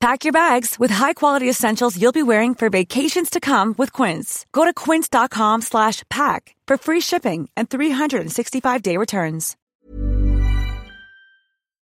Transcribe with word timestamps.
Pack 0.00 0.24
your 0.24 0.32
bags 0.32 0.78
with 0.78 0.94
high-quality 0.94 1.50
essentials 1.50 1.96
you'll 1.96 2.12
be 2.12 2.22
wearing 2.22 2.54
for 2.54 2.70
vacations 2.70 3.30
to 3.30 3.40
come 3.40 3.74
with 3.78 3.92
Quince. 3.92 4.46
Go 4.52 4.64
to 4.64 4.72
quince.com 4.72 5.62
slash 5.62 6.04
pack 6.08 6.54
for 6.68 6.78
free 6.78 7.00
shipping 7.00 7.48
and 7.56 7.68
365-day 7.68 8.96
returns. 8.96 9.56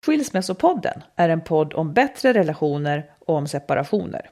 Skilsmässopodden 0.06 1.02
är 1.16 1.28
en 1.28 1.40
podd 1.40 1.74
om 1.74 1.92
bättre 1.92 2.32
relationer 2.32 3.04
och 3.26 3.34
om 3.34 3.48
separationer. 3.48 4.30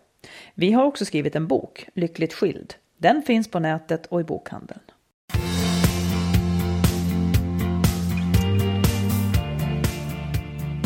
Vi 0.54 0.72
har 0.72 0.84
också 0.84 1.04
skrivit 1.04 1.36
en 1.36 1.46
bok, 1.46 1.88
Lyckligt 1.94 2.32
skild. 2.34 2.74
Den 2.98 3.22
finns 3.22 3.50
på 3.50 3.58
nätet 3.58 4.06
och 4.06 4.20
i 4.20 4.24
bokhandeln. 4.24 4.80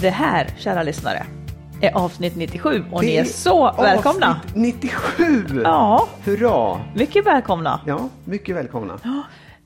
Det 0.01 0.11
här, 0.11 0.55
kära 0.59 0.83
lyssnare, 0.83 1.27
är 1.81 1.97
avsnitt 1.97 2.37
97 2.37 2.85
och 2.93 3.01
Det 3.01 3.07
ni 3.07 3.17
är 3.17 3.25
så 3.25 3.73
välkomna! 3.79 4.41
Avsnitt 4.45 4.55
97! 4.57 5.61
Ja, 5.65 6.09
Hurra! 6.25 6.81
mycket 6.95 7.27
välkomna! 7.27 7.81
Ja, 7.87 8.09
mycket 8.25 8.57
välkomna. 8.57 8.99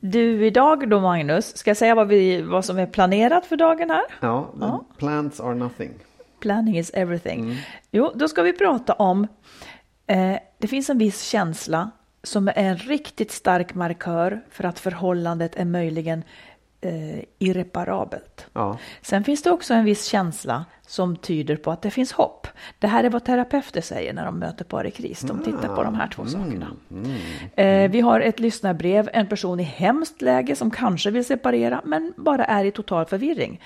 Du, 0.01 0.47
idag 0.47 0.89
då 0.91 1.01
Magnus, 1.01 1.57
ska 1.57 1.71
jag 1.71 1.77
säga 1.77 1.95
vad, 1.95 2.09
vi, 2.09 2.43
vad 2.43 2.65
som 2.65 2.79
är 2.79 2.87
planerat 2.87 3.47
för 3.47 3.57
dagen 3.57 3.91
här? 3.91 4.03
Ja, 4.21 4.51
Ja. 4.61 4.85
plants 4.99 5.41
are 5.41 5.55
nothing. 5.55 5.91
Planning 6.41 6.79
is 6.79 6.91
everything. 6.95 7.41
Mm. 7.41 7.57
Jo, 7.91 8.13
då 8.15 8.29
ska 8.29 8.43
vi 8.43 8.53
prata 8.53 8.93
om, 8.93 9.27
eh, 10.07 10.37
det 10.59 10.67
finns 10.69 10.91
en 10.91 10.99
viss 10.99 11.23
känsla 11.23 11.91
som 12.23 12.49
är 12.49 12.53
en 12.57 12.77
riktigt 12.77 13.31
stark 13.33 13.75
markör 13.75 14.41
för 14.51 14.65
att 14.65 14.79
förhållandet 14.79 15.57
är 15.57 15.65
möjligen 15.65 16.23
eh, 16.81 17.25
irreparabelt. 17.39 18.47
Ja. 18.53 18.79
Sen 19.03 19.25
finns 19.25 19.43
det 19.43 19.51
också 19.51 19.75
en 19.75 19.85
viss 19.85 20.05
känsla 20.05 20.65
som 20.87 21.17
tyder 21.17 21.57
på 21.57 21.71
att 21.71 21.83
det 21.83 21.91
finns 21.91 22.13
hopp. 22.13 22.47
Det 22.79 22.87
här 22.87 23.05
är 23.05 23.11
vad 23.11 23.25
terapeuter 23.25 23.81
säger 23.81 24.13
när 24.13 24.25
de 24.25 24.39
möter 24.39 24.65
par 24.65 24.87
i 24.87 24.91
kris. 24.91 25.21
De 25.21 25.43
tittar 25.43 25.77
på 25.77 25.83
de 25.83 25.95
här 25.95 26.09
två 26.09 26.27
sakerna. 26.27 26.67
Eh, 27.55 27.91
vi 27.91 28.01
har 28.01 28.21
ett 28.21 28.41
lyssnarbrev, 28.41 29.11
en 29.13 29.27
person 29.27 29.61
i 29.61 29.63
hemskt 29.63 30.23
läge 30.23 30.57
som 30.57 30.71
kanske 30.71 31.11
vill 31.11 31.25
separera 31.25 31.81
men 31.85 32.13
bara 32.17 32.45
är 32.45 32.65
i 32.65 32.71
total 32.71 33.07
förvirring. 33.07 33.61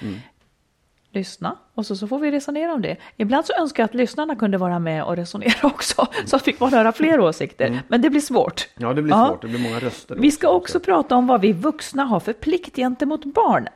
Lyssna 1.15 1.57
och 1.75 1.87
så, 1.87 1.97
så 1.97 2.09
får 2.09 2.19
vi 2.19 2.31
resonera 2.31 2.73
om 2.75 2.83
det. 2.83 2.97
Ibland 3.17 3.47
så 3.47 3.53
önskar 3.61 3.83
jag 3.83 3.89
att 3.89 3.95
lyssnarna 3.95 4.37
kunde 4.37 4.59
vara 4.59 4.79
med 4.79 5.05
och 5.05 5.17
resonera 5.17 5.55
också 5.67 6.07
så 6.27 6.39
fick 6.39 6.61
man 6.61 6.73
höra 6.73 6.93
fler 6.93 7.21
åsikter. 7.21 7.81
Men 7.89 8.03
det 8.03 8.11
blir 8.11 8.21
svårt. 8.21 8.69
ja, 8.77 8.93
det 8.93 9.03
blir 9.03 9.15
Ja. 9.15 9.27
svårt. 9.29 9.43
Det 9.43 9.49
blir 9.49 9.59
många 9.61 9.79
röster. 9.81 10.17
Vi 10.19 10.31
ska 10.31 10.49
också 10.49 10.81
prata 10.81 11.17
om 11.17 11.27
vad 11.27 11.41
vi 11.41 11.53
vuxna 11.53 12.05
har 12.05 12.21
för 12.21 12.33
plikt 12.33 12.77
gentemot 12.77 13.25
barnen. 13.25 13.73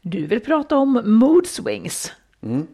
Du 0.00 0.26
vill 0.26 0.40
prata 0.40 0.76
om 0.76 1.02
mood 1.04 1.46
swings. 1.46 2.12
Mm. 2.42 2.66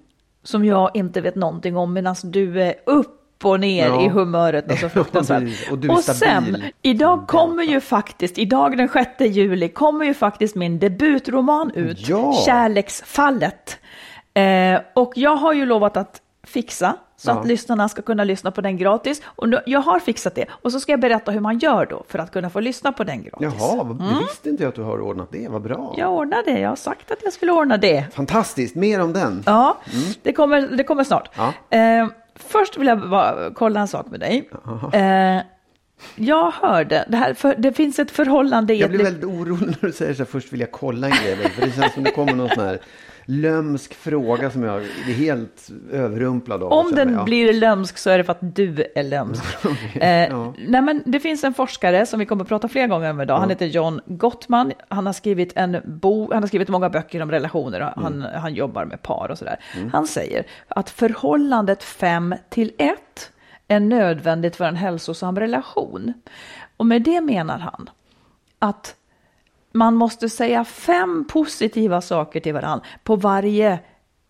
Som 0.43 0.65
jag 0.65 0.91
inte 0.97 1.21
vet 1.21 1.35
någonting 1.35 1.77
om 1.77 1.93
medan 1.93 2.15
du 2.25 2.63
är 2.63 2.75
upp 2.87 3.22
och 3.49 3.61
ner 3.61 3.87
Ja. 3.87 4.03
i 4.03 4.09
humöret 4.09 4.71
och 4.73 4.79
så 4.79 4.89
fruktansvärt. 4.89 5.71
Och 5.71 5.79
du 5.79 5.91
är 5.91 5.97
stabil. 5.97 6.19
sen, 6.55 6.63
idag 6.83 7.27
kommer 7.29 7.63
ju 7.63 7.81
faktiskt, 7.81 8.39
idag 8.39 8.77
den 8.77 8.89
6 8.89 9.09
juli 9.21 9.69
kommer 9.69 10.05
ju 10.05 10.15
faktiskt 10.15 10.55
min 10.57 10.79
debutroman 10.79 11.71
ut, 11.75 12.09
Ja. 12.09 12.33
Kärleksfallet. 12.47 13.79
Eh, 14.35 14.81
och 14.95 15.13
jag 15.17 15.37
har 15.37 15.53
ju 15.53 15.67
lovat 15.67 15.97
att 15.97 16.21
fixa 16.47 16.95
så 17.17 17.31
Ja. 17.31 17.35
att 17.41 17.47
lyssnarna 17.47 17.89
ska 17.89 18.03
kunna 18.03 18.25
lyssna 18.25 18.51
på 18.51 18.61
den 18.61 18.77
gratis. 18.77 19.23
Och 19.25 19.49
nu, 19.49 19.61
jag 19.67 19.81
har 19.81 19.99
fixat 20.01 20.35
det. 20.35 20.47
Och 20.51 20.73
så 20.73 20.81
ska 20.81 20.93
jag 20.93 21.01
berätta 21.01 21.31
hur 21.33 21.41
man 21.41 21.59
gör 21.59 21.87
då 21.87 22.05
för 22.09 22.19
att 22.19 22.33
kunna 22.33 22.51
få 22.51 22.61
lyssna 22.61 22.93
på 22.93 23.05
den 23.05 23.23
gratis. 23.23 23.49
Jaha, 23.61 23.85
vad- 23.85 23.99
det 23.99 24.19
visste 24.29 24.49
inte 24.51 24.63
jag 24.63 24.69
att 24.69 24.75
du 24.75 24.83
har 24.83 25.01
ordnat 25.01 25.29
det. 25.33 25.49
Vad 25.49 25.63
bra. 25.63 25.75
Mm. 25.77 25.95
Jag 25.97 26.13
ordnar 26.13 26.43
det, 26.45 26.59
jag 26.61 26.69
har 26.69 26.77
sagt 26.77 27.11
att 27.11 27.19
jag 27.25 27.33
skulle 27.33 27.53
ordna 27.53 27.77
det. 27.77 28.05
Fantastiskt, 28.15 28.75
mer 28.77 29.01
om 29.01 29.13
den. 29.13 29.43
Ja, 29.47 29.77
det, 30.23 30.33
kommer, 30.33 30.61
det 30.61 30.85
kommer 30.85 31.05
snart. 31.05 31.31
Ja. 31.37 31.77
Eh, 31.79 32.07
först 32.49 32.77
vill 32.77 32.87
jag 32.87 33.11
bara 33.11 33.51
kolla 33.55 33.81
en 33.81 33.89
sak 33.89 34.07
med 34.11 34.21
dig. 34.21 34.51
Eh, 34.93 35.43
jag 36.17 36.51
hörde, 36.51 37.05
det, 37.09 37.17
här, 37.17 37.35
för, 37.35 37.55
det 37.59 37.73
finns 37.73 37.99
ett 37.99 38.11
förhållande 38.11 38.75
i 38.75 38.81
Jag 38.81 38.91
blir 38.91 39.05
väldigt 39.05 39.25
orolig 39.25 39.67
när 39.67 39.89
du 39.89 39.93
säger 39.93 40.15
så 40.15 40.19
här, 40.19 40.31
först 40.31 40.53
vill 40.53 40.61
jag 40.61 40.73
kolla 40.73 41.07
en 41.07 41.13
grej. 41.25 41.37
För 41.37 41.67
det 41.67 41.73
känns 41.73 41.95
som 41.95 42.05
det 42.05 42.11
kommer 42.11 42.33
någon 42.33 42.49
sån 42.49 42.65
här 42.65 42.81
lömsk 43.25 43.95
fråga 43.95 44.51
som 44.51 44.63
jag 44.63 44.83
är 44.83 45.13
helt 45.13 45.71
överrumplad 45.93 46.63
av. 46.63 46.73
Om 46.73 46.95
den 46.95 47.13
jag. 47.13 47.25
blir 47.25 47.53
lömsk 47.53 47.99
så 47.99 48.11
är 48.11 48.19
det 48.19 48.25
för 48.25 48.33
att 48.33 48.57
du 48.57 48.87
är 48.95 49.03
lömsk. 49.03 49.45
eh, 49.95 50.09
ja. 50.09 50.55
nej 50.59 50.83
men 50.83 51.03
det 51.07 51.21
finns 51.21 51.45
en 51.45 51.55
forskare 51.55 52.07
som 52.07 52.21
vi 52.21 52.27
kommer 52.27 52.43
att 52.43 52.49
prata 52.49 52.69
fler 52.69 52.87
gånger 52.87 53.11
om 53.11 53.21
idag. 53.21 53.39
Han 53.39 53.51
heter 53.51 53.67
John 53.67 54.01
Gottman. 54.07 54.73
Han 54.89 55.07
har 55.07 55.13
skrivit 55.13 55.53
en 55.57 55.77
bok, 55.85 56.33
han 56.33 56.43
har 56.43 56.49
skrivit 56.49 56.69
många 56.69 56.91
böcker 56.91 57.23
om 57.23 57.31
relationer. 57.31 57.81
och 57.81 58.03
Mm. 58.03 58.23
Han, 58.23 58.41
han 58.41 58.55
jobbar 58.55 58.85
med 58.85 59.03
par 59.03 59.29
och 59.31 59.39
sådär. 59.39 59.57
Han 59.93 60.07
säger 60.07 60.47
att 60.69 60.91
förhållandet 60.91 61.83
5 61.83 62.35
till 62.51 62.73
1 62.79 62.99
är 63.69 63.81
nödvändigt 63.81 64.57
för 64.57 64.65
en 64.65 64.77
hälsosam 64.77 65.39
relation. 65.39 66.13
Och 66.77 66.87
med 66.87 67.03
det 67.03 67.21
menar 67.21 67.59
han 67.59 67.91
att 68.59 68.97
man 69.73 69.95
måste 69.95 70.29
säga 70.29 70.65
fem 70.65 71.25
positiva 71.29 72.01
saker 72.01 72.41
till 72.41 72.55
varandra 72.55 72.87
på 73.05 73.17
varje 73.17 73.79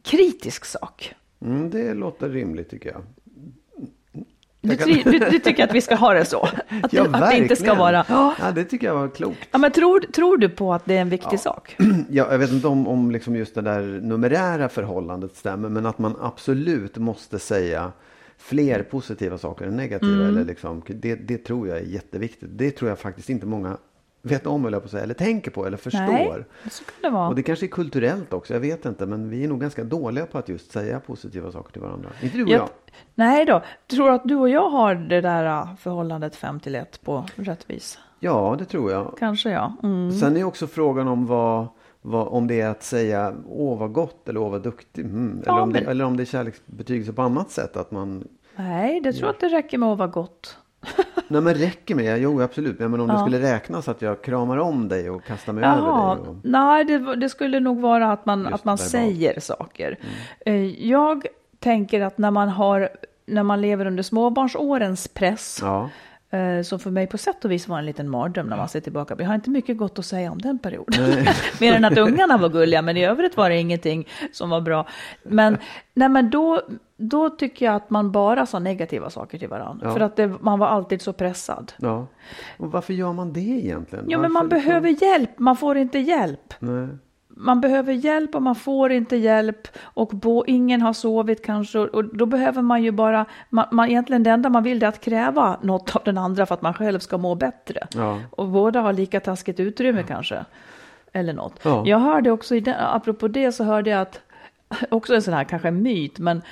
kritisk 0.02 0.64
sak. 0.64 1.14
Mm, 1.40 1.70
det 1.70 1.94
låter 1.94 2.28
rimligt 2.28 2.70
tycker 2.70 2.90
jag. 2.90 3.02
Du, 4.64 4.76
du, 4.76 5.18
du 5.18 5.38
tycker 5.38 5.64
att 5.64 5.74
vi 5.74 5.80
ska 5.80 5.94
ha 5.94 6.14
det 6.14 6.24
så? 6.24 6.42
Att, 6.82 6.92
Ja, 6.92 7.02
det, 7.04 7.18
att 7.18 7.30
det 7.30 7.36
inte 7.36 7.56
ska 7.56 7.74
vara... 7.74 8.04
Ja. 8.08 8.34
Ja, 8.40 8.50
det 8.50 8.64
tycker 8.64 8.86
jag 8.86 8.94
var 8.94 9.08
klokt. 9.08 9.48
Ja, 9.50 9.58
men 9.58 9.72
tror, 9.72 10.00
tror 10.00 10.36
du 10.36 10.48
på 10.48 10.74
att 10.74 10.84
det 10.84 10.96
är 10.96 11.00
en 11.00 11.08
viktig 11.08 11.40
sak? 11.40 11.76
Ja, 12.10 12.26
jag 12.30 12.38
vet 12.38 12.52
inte 12.52 12.66
om, 12.66 12.88
om 12.88 13.10
liksom 13.10 13.36
just 13.36 13.54
det 13.54 13.60
där 13.60 13.82
numerära 13.82 14.68
förhållandet 14.68 15.36
stämmer, 15.36 15.68
men 15.68 15.86
att 15.86 15.98
man 15.98 16.16
absolut 16.20 16.96
måste 16.96 17.38
säga 17.38 17.92
fler 18.42 18.82
positiva 18.82 19.38
saker 19.38 19.66
än 19.66 19.76
negativa. 19.76 20.12
Mm. 20.12 20.28
Eller 20.28 20.44
liksom, 20.44 20.82
det, 20.86 21.14
det 21.14 21.38
tror 21.38 21.68
jag 21.68 21.78
är 21.78 21.82
jätteviktigt. 21.82 22.48
Det 22.52 22.70
tror 22.70 22.88
jag 22.88 22.98
faktiskt 22.98 23.30
inte 23.30 23.46
många 23.46 23.76
vet 24.22 24.46
om, 24.46 24.66
eller, 24.66 24.80
på 24.80 24.88
säga, 24.88 25.02
eller 25.02 25.14
tänker 25.14 25.50
på 25.50 25.66
eller 25.66 25.76
förstår. 25.76 26.00
Nej, 26.00 26.44
så 26.70 26.84
kan 26.84 26.94
det 27.02 27.10
vara. 27.10 27.28
Och 27.28 27.34
det 27.34 27.42
kanske 27.42 27.66
är 27.66 27.68
kulturellt 27.68 28.32
också, 28.32 28.54
jag 28.54 28.60
vet 28.60 28.86
inte. 28.86 29.06
Men 29.06 29.30
vi 29.30 29.44
är 29.44 29.48
nog 29.48 29.60
ganska 29.60 29.84
dåliga 29.84 30.26
på 30.26 30.38
att 30.38 30.48
just 30.48 30.72
säga 30.72 31.00
positiva 31.00 31.52
saker 31.52 31.72
till 31.72 31.82
varandra. 31.82 32.08
Inte 32.22 32.36
du 32.36 32.42
och 32.42 32.48
jag. 32.48 32.60
Jag, 32.60 32.68
nej 33.14 33.44
då, 33.44 33.62
tror 33.86 34.08
du 34.08 34.14
att 34.14 34.24
du 34.24 34.36
och 34.36 34.48
jag 34.48 34.70
har 34.70 34.94
det 34.94 35.20
där 35.20 35.44
äh, 35.44 35.74
förhållandet 35.76 36.36
5 36.36 36.60
till 36.60 36.74
1 36.74 37.00
på 37.04 37.26
rättvis? 37.36 37.98
Ja, 38.20 38.56
det 38.58 38.64
tror 38.64 38.92
jag. 38.92 39.14
Kanske 39.18 39.50
ja. 39.50 39.72
Mm. 39.82 40.12
Sen 40.12 40.36
är 40.36 40.44
också 40.44 40.66
frågan 40.66 41.08
om 41.08 41.26
vad, 41.26 41.66
vad, 42.02 42.28
om 42.28 42.46
det 42.46 42.60
är 42.60 42.68
att 42.68 42.82
säga 42.82 43.34
åh 43.48 43.78
vad 43.78 43.92
gott 43.92 44.28
eller 44.28 44.40
åh 44.40 44.50
vad 44.50 44.62
duktig. 44.62 45.04
Mm. 45.04 45.32
Eller, 45.42 45.52
Ja, 45.56 45.62
om 45.62 45.72
det, 45.72 45.80
men- 45.80 45.88
eller 45.90 46.04
om 46.04 46.16
det 46.16 46.22
är 46.22 46.24
kärleksbetygelse 46.24 47.12
på 47.12 47.22
annat 47.22 47.50
sätt. 47.50 47.76
Att 47.76 47.90
man, 47.90 48.28
Nej, 48.56 49.00
det 49.00 49.12
tror 49.12 49.26
jag 49.26 49.34
att 49.34 49.40
det 49.40 49.48
räcker 49.48 49.78
med 49.78 49.88
att 49.88 49.98
vara 49.98 50.08
gott. 50.08 50.58
Nej 51.28 51.40
men 51.42 51.54
räcker 51.54 51.94
med, 51.94 52.18
jo 52.22 52.40
absolut, 52.42 52.78
men 52.78 53.00
om 53.00 53.06
det 53.08 53.14
Ja. 53.14 53.20
skulle 53.20 53.40
räknas 53.40 53.88
att 53.88 54.02
jag 54.02 54.22
kramar 54.22 54.56
om 54.56 54.88
dig 54.88 55.10
och 55.10 55.24
kastar 55.24 55.52
mig 55.52 55.64
Jaha, 55.64 56.12
över 56.12 56.22
dig. 56.22 56.30
Och... 56.30 56.36
nej 56.42 56.84
det, 56.84 57.16
det 57.16 57.28
skulle 57.28 57.60
nog 57.60 57.80
vara 57.80 58.12
att 58.12 58.26
man, 58.26 58.40
Just 58.42 58.52
att 58.54 58.64
man 58.64 58.78
säger 58.78 59.40
saker. 59.40 59.98
Eh, 60.46 60.88
Jag 60.88 61.26
tänker 61.58 62.00
att 62.00 62.18
när 62.18 62.30
man, 62.30 62.48
har, 62.48 62.88
när 63.26 63.42
man 63.42 63.60
lever 63.60 63.86
under 63.86 64.02
småbarnsårens 64.02 65.08
press, 65.08 65.58
Ja. 65.62 65.90
Eh, 66.32 66.62
som 66.62 66.78
för 66.78 66.90
mig 66.90 67.06
på 67.06 67.18
sätt 67.18 67.44
och 67.44 67.50
vis 67.50 67.68
var 67.68 67.78
en 67.78 67.86
liten 67.86 68.08
mardröm 68.10 68.46
när 68.46 68.56
man 68.56 68.68
ser 68.68 68.80
tillbaka. 68.80 69.14
Jag 69.18 69.26
har 69.26 69.34
inte 69.34 69.50
mycket 69.50 69.76
gott 69.76 69.98
att 69.98 70.06
säga 70.06 70.32
om 70.32 70.38
den 70.40 70.58
perioden. 70.58 71.24
Mer 71.60 71.74
än 71.74 71.84
att 71.84 71.98
ungarna 71.98 72.36
var 72.38 72.48
gulliga, 72.48 72.82
men 72.82 72.96
i 72.96 73.04
övrigt 73.04 73.36
var 73.36 73.50
det 73.50 73.56
ingenting 73.58 74.08
som 74.32 74.50
var 74.50 74.60
bra. 74.60 74.88
Men, 75.22 75.58
nej, 75.94 76.08
men 76.08 76.30
då, 76.30 76.60
då 76.96 77.30
tycker 77.30 77.66
jag 77.66 77.74
att 77.74 77.90
man 77.90 78.12
bara 78.12 78.46
sa 78.46 78.58
negativa 78.58 79.10
saker 79.10 79.38
till 79.38 79.48
varandra. 79.48 79.86
Ja. 79.86 79.92
För 79.92 80.00
att 80.00 80.16
det, 80.16 80.26
man 80.40 80.58
var 80.58 80.66
alltid 80.66 81.02
så 81.02 81.12
pressad. 81.12 81.72
ja. 81.78 82.06
Och 82.56 82.72
varför 82.72 82.92
gör 82.92 83.12
man 83.12 83.32
det 83.32 83.40
egentligen? 83.40 84.04
Jo, 84.08 84.20
men 84.20 84.32
man 84.32 84.42
Varför 84.44 84.56
liksom- 84.56 84.68
behöver 84.82 85.02
hjälp, 85.02 85.38
man 85.38 85.56
får 85.56 85.76
inte 85.76 85.98
hjälp. 85.98 86.54
Nej. 86.58 86.88
Man 87.36 87.60
behöver 87.60 87.92
hjälp 87.92 88.34
och 88.34 88.42
man 88.42 88.54
får 88.54 88.92
inte 88.92 89.16
hjälp 89.16 89.68
och 89.80 90.08
bo, 90.08 90.44
ingen 90.46 90.82
har 90.82 90.92
sovit 90.92 91.44
kanske 91.44 91.78
och, 91.78 91.88
och 91.88 92.04
då 92.04 92.26
behöver 92.26 92.62
man 92.62 92.82
ju 92.82 92.90
bara, 92.90 93.26
man, 93.50 93.66
man, 93.70 93.88
egentligen 93.88 94.22
det 94.22 94.30
enda 94.30 94.48
man 94.48 94.62
vill 94.62 94.82
är 94.82 94.86
att 94.86 95.00
kräva 95.00 95.58
något 95.62 95.96
av 95.96 96.02
den 96.04 96.18
andra 96.18 96.46
för 96.46 96.54
att 96.54 96.62
man 96.62 96.74
själv 96.74 96.98
ska 96.98 97.18
må 97.18 97.34
bättre. 97.34 97.86
Ja. 97.94 98.18
Och 98.30 98.48
båda 98.48 98.80
har 98.80 98.92
lika 98.92 99.20
taskigt 99.20 99.60
utrymme 99.60 100.02
kanske. 100.08 100.44
Eller 101.12 101.32
något. 101.32 101.60
Ja. 101.62 101.82
Jag 101.86 101.98
hörde 101.98 102.30
också, 102.30 102.54
i 102.54 102.60
den, 102.60 102.74
apropå 102.78 103.28
det 103.28 103.52
så 103.52 103.64
hörde 103.64 103.90
jag 103.90 104.00
att, 104.00 104.20
också 104.90 105.14
en 105.14 105.22
sån 105.22 105.34
här 105.34 105.44
kanske 105.44 105.70
myt, 105.70 106.18
men 106.18 106.42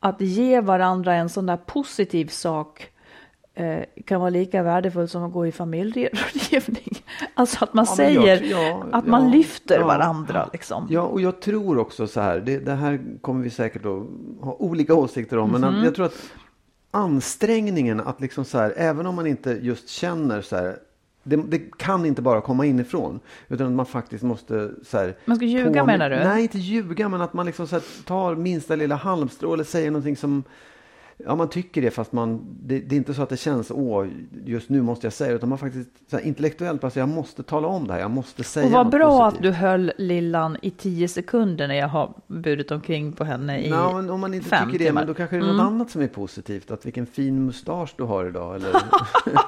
att 0.00 0.20
ge 0.20 0.60
varandra 0.60 1.14
en 1.14 1.28
sån 1.28 1.46
där 1.46 1.56
positiv 1.56 2.26
sak 2.26 2.90
eh, 3.60 3.84
kan 4.06 4.20
vara 4.20 4.30
lika 4.30 4.62
värdefullt 4.62 5.10
som 5.10 5.22
att 5.22 5.32
gå 5.32 5.46
i 5.46 5.52
familjerådgivning. 5.52 7.02
Alltså 7.34 7.64
att 7.64 7.74
man 7.74 7.86
Ja, 7.88 7.94
men 7.98 8.14
jag- 8.14 8.24
säger 8.38 8.50
ja, 8.50 8.84
att 8.92 9.06
man 9.06 9.24
ja, 9.24 9.30
lyfter 9.34 9.78
ja. 9.80 9.86
varandra 9.86 10.48
liksom. 10.52 10.86
Ja, 10.90 11.02
och 11.02 11.20
jag 11.20 11.40
tror 11.40 11.78
också 11.78 12.06
så 12.06 12.20
här, 12.20 12.40
det, 12.40 12.58
det 12.58 12.72
här 12.74 13.00
kommer 13.20 13.44
vi 13.44 13.50
säkert 13.50 13.86
att 13.86 14.06
ha 14.40 14.56
olika 14.58 14.94
åsikter 14.94 15.38
om, 15.38 15.50
men 15.50 15.60
Mhm. 15.74 15.84
jag 15.84 15.94
tror 15.94 16.06
att 16.06 16.14
ansträngningen 16.90 18.00
att 18.00 18.20
liksom 18.20 18.44
så 18.44 18.58
här, 18.58 18.72
även 18.76 19.06
om 19.06 19.14
man 19.14 19.26
inte 19.26 19.50
just 19.62 19.88
känner 19.88 20.42
så 20.42 20.56
här, 20.56 20.76
det, 21.22 21.36
det 21.36 21.58
kan 21.58 22.06
inte 22.06 22.22
bara 22.22 22.40
komma 22.40 22.66
inifrån, 22.66 23.20
utan 23.48 23.66
att 23.66 23.72
man 23.72 23.86
faktiskt 23.86 24.24
måste 24.24 24.70
så 24.84 24.98
här, 24.98 25.16
Man 25.24 25.36
ska 25.36 25.44
ljuga, 25.46 25.84
menar 25.84 26.10
du? 26.10 26.16
Nej, 26.16 26.42
inte 26.42 26.58
ljuga, 26.58 27.08
men 27.08 27.20
att 27.20 27.32
man 27.32 27.46
liksom 27.46 27.66
så 27.66 27.74
här, 27.76 27.82
tar 28.04 28.34
minsta 28.34 28.76
lilla 28.76 28.94
halmstrå 28.94 29.54
eller 29.54 29.64
säger 29.64 29.90
någonting 29.90 30.16
som 30.16 30.42
Ja, 31.26 31.36
man 31.36 31.48
tycker 31.48 31.82
det 31.82 31.90
fast 31.90 32.12
man, 32.12 32.40
det, 32.62 32.78
det 32.80 32.94
är 32.94 32.96
inte 32.96 33.14
så 33.14 33.22
att 33.22 33.28
det 33.28 33.36
känns, 33.36 33.70
åh, 33.70 34.06
just 34.44 34.68
nu 34.68 34.82
måste 34.82 35.06
jag 35.06 35.12
säga 35.12 35.30
det, 35.30 35.36
utan 35.36 35.48
man 35.48 35.58
faktiskt 35.58 35.90
så 36.10 36.16
här, 36.16 36.24
intellektuellt, 36.24 36.84
alltså 36.84 37.00
jag 37.00 37.08
måste 37.08 37.42
tala 37.42 37.68
om 37.68 37.86
det 37.86 37.92
här, 37.92 38.00
jag 38.00 38.10
måste 38.10 38.44
säga 38.44 38.66
Och 38.66 38.72
vad 38.72 38.90
bra 38.90 39.20
positivt. 39.30 39.38
att 39.38 39.42
du 39.42 39.50
höll 39.58 39.92
lillan 39.98 40.56
i 40.62 40.70
tio 40.70 41.08
sekunder 41.08 41.68
när 41.68 41.74
jag 41.74 41.88
har 41.88 42.14
burit 42.26 42.70
omkring 42.70 43.12
på 43.12 43.24
henne 43.24 43.60
i 43.60 43.68
Ja, 43.70 43.92
men 43.96 44.10
om 44.10 44.20
man 44.20 44.34
inte 44.34 44.48
fem 44.48 44.66
tycker 44.66 44.78
det, 44.78 44.84
timmar. 44.84 45.00
men 45.00 45.08
då 45.08 45.14
kanske 45.14 45.36
det 45.36 45.40
är 45.42 45.46
något 45.46 45.54
Mm. 45.54 45.66
annat 45.66 45.90
som 45.90 46.02
är 46.02 46.06
positivt. 46.08 46.70
Att 46.70 46.86
vilken 46.86 47.06
fin 47.06 47.46
mustasch 47.46 47.94
du 47.96 48.02
har 48.04 48.26
idag. 48.26 48.54
Eller, 48.56 48.70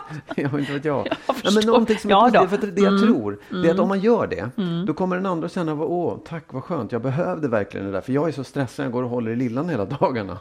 jag 0.37 0.61
inte 0.61 0.73
vet 0.73 0.85
jag. 0.85 1.07
Jag 1.27 1.37
Nej, 1.45 1.55
men 1.55 1.67
någonting 1.67 1.99
som 1.99 2.11
är 2.11 2.15
Ja 2.15 2.21
positivt. 2.31 2.61
För 2.61 2.67
det 2.67 2.81
jag 2.81 2.93
Mm. 2.93 3.03
tror, 3.03 3.39
det 3.63 3.69
är 3.69 3.75
att 3.75 3.79
om 3.81 3.89
man 3.89 4.01
gör 4.01 4.27
det, 4.27 4.51
då 4.87 4.95
kommer 4.95 5.17
den 5.17 5.27
andra 5.27 5.47
att 5.47 5.53
känna, 5.53 5.75
åh, 5.75 6.19
tack 6.29 6.45
vad 6.53 6.63
skönt, 6.65 6.93
jag 6.93 7.03
behövde 7.03 7.49
verkligen 7.49 7.87
det 7.87 7.93
där. 7.93 8.01
För 8.01 8.13
jag 8.13 8.29
är 8.29 8.33
så 8.33 8.45
stressad, 8.45 8.85
jag 8.87 8.93
går 8.93 9.03
och 9.03 9.11
håller 9.11 9.31
i 9.31 9.37
lillan 9.37 9.69
hela 9.69 9.85
dagarna. 9.85 10.39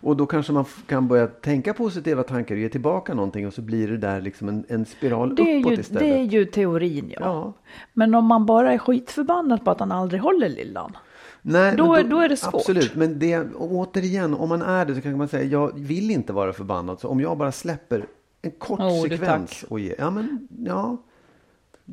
Och 0.00 0.16
då 0.16 0.26
kanske 0.26 0.52
man 0.52 0.64
kan 0.86 1.08
börja 1.08 1.26
tänka 1.26 1.74
positiva 1.74 2.22
tankar 2.22 2.54
och 2.54 2.60
ge 2.60 2.68
tillbaka 2.68 3.14
någonting 3.14 3.46
och 3.46 3.52
så 3.54 3.62
blir 3.62 3.88
det 3.88 3.96
där 3.96 4.20
liksom 4.20 4.48
en, 4.48 4.64
en 4.68 4.84
spiral 4.86 5.34
det, 5.34 5.58
uppåt 5.60 5.72
ju, 5.72 5.80
istället. 5.80 6.02
det 6.02 6.18
är 6.18 6.22
ju 6.22 6.44
teorin, 6.44 7.10
ja. 7.14 7.20
Ja. 7.20 7.52
Men 7.92 8.14
om 8.14 8.24
man 8.26 8.46
bara 8.46 8.72
är 8.72 8.78
skitförbannad 8.78 9.64
på 9.64 9.70
att 9.70 9.80
han 9.80 9.92
aldrig 9.92 10.22
håller 10.22 10.48
lillan. 10.48 10.96
Nej, 11.42 11.76
Då 11.76 11.92
men 11.92 12.06
är- 12.06 12.10
då 12.10 12.18
är 12.20 12.28
det 12.28 12.36
svårt. 12.36 12.54
Absolut, 12.54 12.94
men 12.94 13.18
det, 13.18 13.46
återigen, 13.56 14.34
om 14.34 14.48
man 14.48 14.62
är 14.62 14.86
det 14.86 14.94
så 14.94 15.00
kan 15.00 15.18
man 15.18 15.28
säga, 15.28 15.44
jag 15.44 15.78
vill 15.78 16.10
inte 16.10 16.32
vara 16.32 16.52
förbannad. 16.52 17.00
Så 17.00 17.08
om 17.08 17.20
jag 17.20 17.38
bara 17.38 17.52
släpper 17.52 18.04
en 18.42 18.50
kort 18.50 18.80
Oh, 18.80 19.02
sekvens 19.02 19.62
och 19.68 19.80
ger, 19.80 19.94
ja 19.98 20.10
men, 20.10 20.48
ja, 20.64 20.96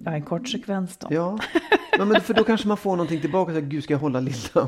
Ja, 0.05 0.11
en 0.11 0.21
kort 0.21 0.47
sekvens 0.47 0.97
då. 0.97 1.07
ja. 1.11 1.39
ja 1.97 2.05
men 2.05 2.21
för 2.21 2.33
då 2.33 2.43
kanske 2.43 2.67
man 2.67 2.77
får 2.77 2.91
någonting 2.91 3.21
tillbaka, 3.21 3.51
så 3.51 3.59
här, 3.59 3.65
gud 3.67 3.83
ska 3.83 3.93
jag 3.93 3.99
hålla 3.99 4.19
lilla? 4.19 4.67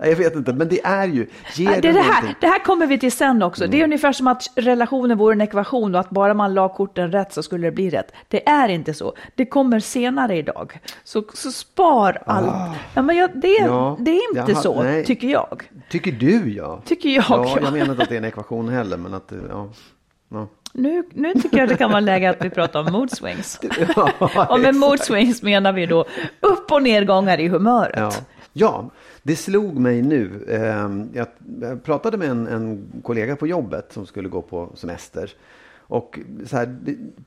Nej, 0.00 0.10
jag 0.10 0.16
vet 0.16 0.36
inte, 0.36 0.52
men 0.52 0.68
det 0.68 0.80
är 0.84 1.06
ju, 1.08 1.24
det, 1.56 1.64
Det, 1.80 1.88
är 1.88 1.92
det, 1.92 2.00
här. 2.00 2.22
Mm. 2.22 2.34
det 2.40 2.46
här 2.46 2.58
kommer 2.58 2.86
vi 2.86 2.98
till 2.98 3.12
sen 3.12 3.42
också. 3.42 3.66
Det 3.66 3.80
är 3.80 3.84
ungefär 3.84 4.12
som 4.12 4.26
att 4.26 4.50
relationen 4.54 5.18
vore 5.18 5.32
en 5.32 5.40
ekvation 5.40 5.94
och 5.94 6.00
att 6.00 6.10
bara 6.10 6.34
man 6.34 6.54
la 6.54 6.68
korten 6.68 7.12
rätt 7.12 7.32
så 7.32 7.42
skulle 7.42 7.66
det 7.66 7.70
bli 7.72 7.90
rätt. 7.90 8.12
Det 8.28 8.48
är 8.48 8.68
inte 8.68 8.94
så. 8.94 9.12
Det 9.34 9.46
kommer 9.46 9.80
senare 9.80 10.36
idag. 10.36 10.80
Så, 11.04 11.24
så 11.34 11.52
spar 11.52 12.22
allt. 12.26 12.76
Ja, 12.94 13.02
men 13.02 13.16
jag, 13.16 13.30
det, 13.34 13.56
är- 13.56 13.68
Ah. 13.68 13.74
Ja, 13.74 13.96
det 14.00 14.10
är 14.10 14.38
inte 14.38 14.52
jaha, 14.52 14.62
så, 14.62 14.82
nej. 14.82 15.04
tycker 15.04 15.28
jag. 15.28 15.62
Tycker 15.90 16.12
du 16.12 16.52
ja? 16.52 16.80
Tycker 16.86 17.08
jag. 17.08 17.24
Ja, 17.28 17.44
ja. 17.46 17.58
jag 17.62 17.72
menar 17.72 17.90
inte 17.90 18.02
att 18.02 18.08
det 18.08 18.14
är 18.14 18.18
en 18.18 18.24
ekvation 18.24 18.68
heller, 18.68 18.96
men 18.96 19.14
att, 19.14 19.32
ja. 19.50 19.68
ja. 20.28 20.46
Nu, 20.72 21.04
nu 21.14 21.34
tycker 21.34 21.58
jag 21.58 21.68
det 21.68 21.76
kan 21.76 21.90
vara 21.90 22.00
läge 22.00 22.30
att 22.30 22.44
vi 22.44 22.50
pratar 22.50 22.80
om 22.80 22.92
mood 22.92 23.10
swings. 23.10 23.60
ja 23.96 24.46
Och 24.50 24.60
med 24.60 24.74
mood 24.74 25.00
swings 25.00 25.42
menar 25.42 25.72
vi 25.72 25.86
då 25.86 26.04
upp 26.40 26.72
och 26.72 26.82
nedgångar 26.82 27.40
i 27.40 27.48
humöret. 27.48 28.24
Ja. 28.52 28.90
Det 29.28 29.36
slog 29.36 29.78
mig 29.78 30.02
nu. 30.02 30.44
Eh, 30.48 30.90
jag 31.14 31.82
pratade 31.82 32.16
med 32.16 32.30
en, 32.30 32.46
en 32.46 32.88
kollega 33.02 33.36
på 33.36 33.46
jobbet 33.46 33.92
som 33.92 34.06
skulle 34.06 34.28
gå 34.28 34.42
på 34.42 34.72
semester. 34.74 35.30
Och 35.76 36.18
så 36.46 36.56
här, 36.56 36.78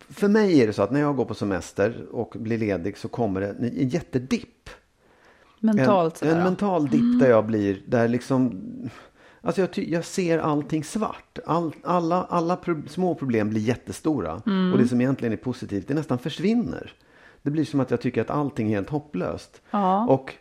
för 0.09 0.27
mig 0.27 0.61
är 0.61 0.67
det 0.67 0.73
så 0.73 0.81
att 0.81 0.91
när 0.91 0.99
jag 0.99 1.15
går 1.15 1.25
på 1.25 1.33
semester 1.33 2.05
och 2.11 2.35
blir 2.39 2.57
ledig 2.57 2.97
så 2.97 3.07
kommer 3.07 3.41
det 3.41 3.47
en, 3.47 3.89
jättedipp. 3.89 4.69
Mentalt 5.59 6.13
En, 6.13 6.19
sådär. 6.19 6.37
en 6.37 6.43
mental 6.43 6.87
dipp 6.87 7.19
där 7.19 7.29
jag 7.29 7.45
blir, 7.45 7.81
där 7.87 8.07
liksom 8.07 8.61
Alltså 9.43 9.61
jag, 9.61 9.69
jag 9.77 10.05
ser 10.05 10.39
allting 10.39 10.83
svart. 10.83 11.39
All, 11.45 11.71
alla 11.83 12.23
alla 12.23 12.55
pro- 12.55 12.87
små 12.87 13.15
problem 13.15 13.49
blir 13.49 13.61
jättestora. 13.61 14.41
Mm. 14.45 14.71
Och 14.73 14.77
det 14.79 14.87
som 14.87 15.01
egentligen 15.01 15.33
är 15.33 15.37
positivt, 15.37 15.87
det 15.87 15.93
nästan 15.93 16.17
försvinner. 16.19 16.91
Det 17.41 17.49
blir 17.51 17.65
som 17.65 17.79
att 17.79 17.91
jag 17.91 18.01
tycker 18.01 18.21
att 18.21 18.29
allting 18.29 18.67
är 18.71 18.75
helt 18.75 18.89
hopplöst. 18.89 19.61
Ja. 19.71 20.05
Och 20.07 20.33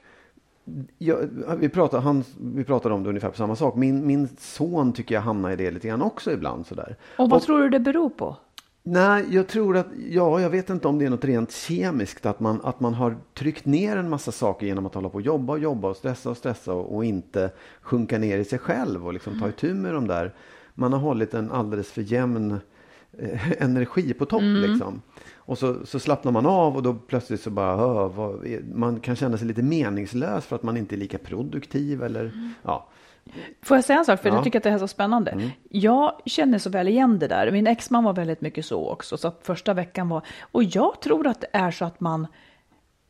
jag, 0.99 1.29
vi, 1.59 1.69
pratar, 1.69 2.01
han, 2.01 2.25
vi 2.41 2.65
pratade 2.65 2.95
om 2.95 3.03
det 3.03 3.09
ungefär 3.09 3.31
på 3.31 3.37
samma 3.37 3.57
sak. 3.57 3.77
Min, 3.77 4.07
min 4.07 4.29
son 4.39 4.93
tycker 4.93 5.15
jag 5.15 5.23
hamnar 5.23 5.51
i 5.51 5.57
det 5.57 5.71
lite 5.71 5.89
grann 5.89 6.03
också 6.03 6.33
ibland. 6.33 6.67
Sådär. 6.67 6.97
Och 7.17 7.31
vad 7.31 7.43
tror 7.43 7.59
du 7.59 7.69
det 7.69 7.81
beror 7.81 8.11
på? 8.11 8.37
Nej, 8.83 9.25
jag 9.31 9.49
tror 9.49 9.77
att, 9.77 9.87
ja, 10.09 10.41
jag 10.41 10.51
vet 10.51 10.71
inte 10.71 10.89
om 10.89 10.99
det 10.99 11.05
är 11.05 11.11
något 11.11 11.25
rent 11.25 11.53
kemiskt. 11.53 12.27
Att 12.27 12.41
man, 12.41 12.61
att 12.65 12.81
man 12.81 12.95
har 12.95 13.17
tryckt 13.35 13.67
ner 13.67 13.97
en 13.97 14.09
massa 14.09 14.33
saker 14.33 14.67
genom 14.67 14.87
att 14.87 14.95
hålla 14.95 15.09
på 15.09 15.15
och 15.15 15.23
jobba 15.23 15.53
och 15.53 15.59
jobba 15.59 15.89
och 15.89 15.97
stressa 15.97 16.31
och 16.31 16.37
stressa 16.37 16.73
och, 16.73 16.97
och 16.97 17.05
inte 17.05 17.51
sjunka 17.81 18.19
ner 18.19 18.39
i 18.39 18.45
sig 18.45 18.59
själv 18.59 19.07
och 19.07 19.13
liksom 19.13 19.41
ta 19.41 19.49
itu 19.49 19.75
med 19.75 19.95
de 19.95 20.07
där. 20.07 20.35
Man 20.75 20.93
har 20.93 21.01
hållit 21.01 21.35
en 21.35 21.51
alldeles 21.51 21.91
för 21.91 22.03
jämn 22.03 22.61
energi 23.59 24.13
på 24.15 24.27
topp 24.27 24.43
liksom. 24.43 25.03
Och 25.35 25.59
så, 25.59 25.87
så 25.87 25.99
slappnar 25.99 26.33
man 26.33 26.47
av 26.47 26.77
och 26.77 26.83
då 26.83 26.95
plötsligt 26.95 27.41
så 27.41 27.51
bara, 27.51 27.87
"Åh, 27.87 28.13
vad 28.17 28.47
är-" 28.47 28.63
man 28.75 29.01
kan 29.01 29.17
känna 29.17 29.39
sig 29.39 29.47
lite 29.47 29.63
meningslös 29.63 30.47
för 30.47 30.57
att 30.57 30.63
man 30.63 30.77
inte 30.77 30.95
är 30.95 30.97
lika 30.97 31.19
produktiv 31.19 32.03
eller, 32.03 32.33
ja. 32.63 32.87
Får 33.63 33.77
jag 33.77 33.85
säga 33.85 33.99
en 33.99 34.05
sak? 34.05 34.23
För 34.23 34.29
Ja. 34.29 34.35
jag 34.35 34.45
tycker 34.45 34.59
att 34.59 34.63
det 34.63 34.71
här 34.71 34.77
är 34.77 34.81
så 34.81 34.89
spännande. 34.89 35.51
Jag 35.71 36.13
känner 36.27 36.59
så 36.59 36.71
väl 36.71 36.89
igen 36.89 37.19
det 37.19 37.29
där. 37.29 37.51
Min 37.51 37.67
exman 37.67 38.05
var 38.05 38.13
väldigt 38.13 38.41
mycket 38.41 38.65
så 38.65 38.89
också. 38.91 39.17
Så 39.17 39.29
att 39.29 39.41
första 39.43 39.75
veckan 39.75 40.09
var... 40.09 40.23
Och 40.41 40.63
jag 40.63 41.01
tror 41.01 41.27
att 41.27 41.41
det 41.41 41.49
är 41.53 41.71
så 41.71 41.85
att 41.85 42.01
man, 42.01 42.27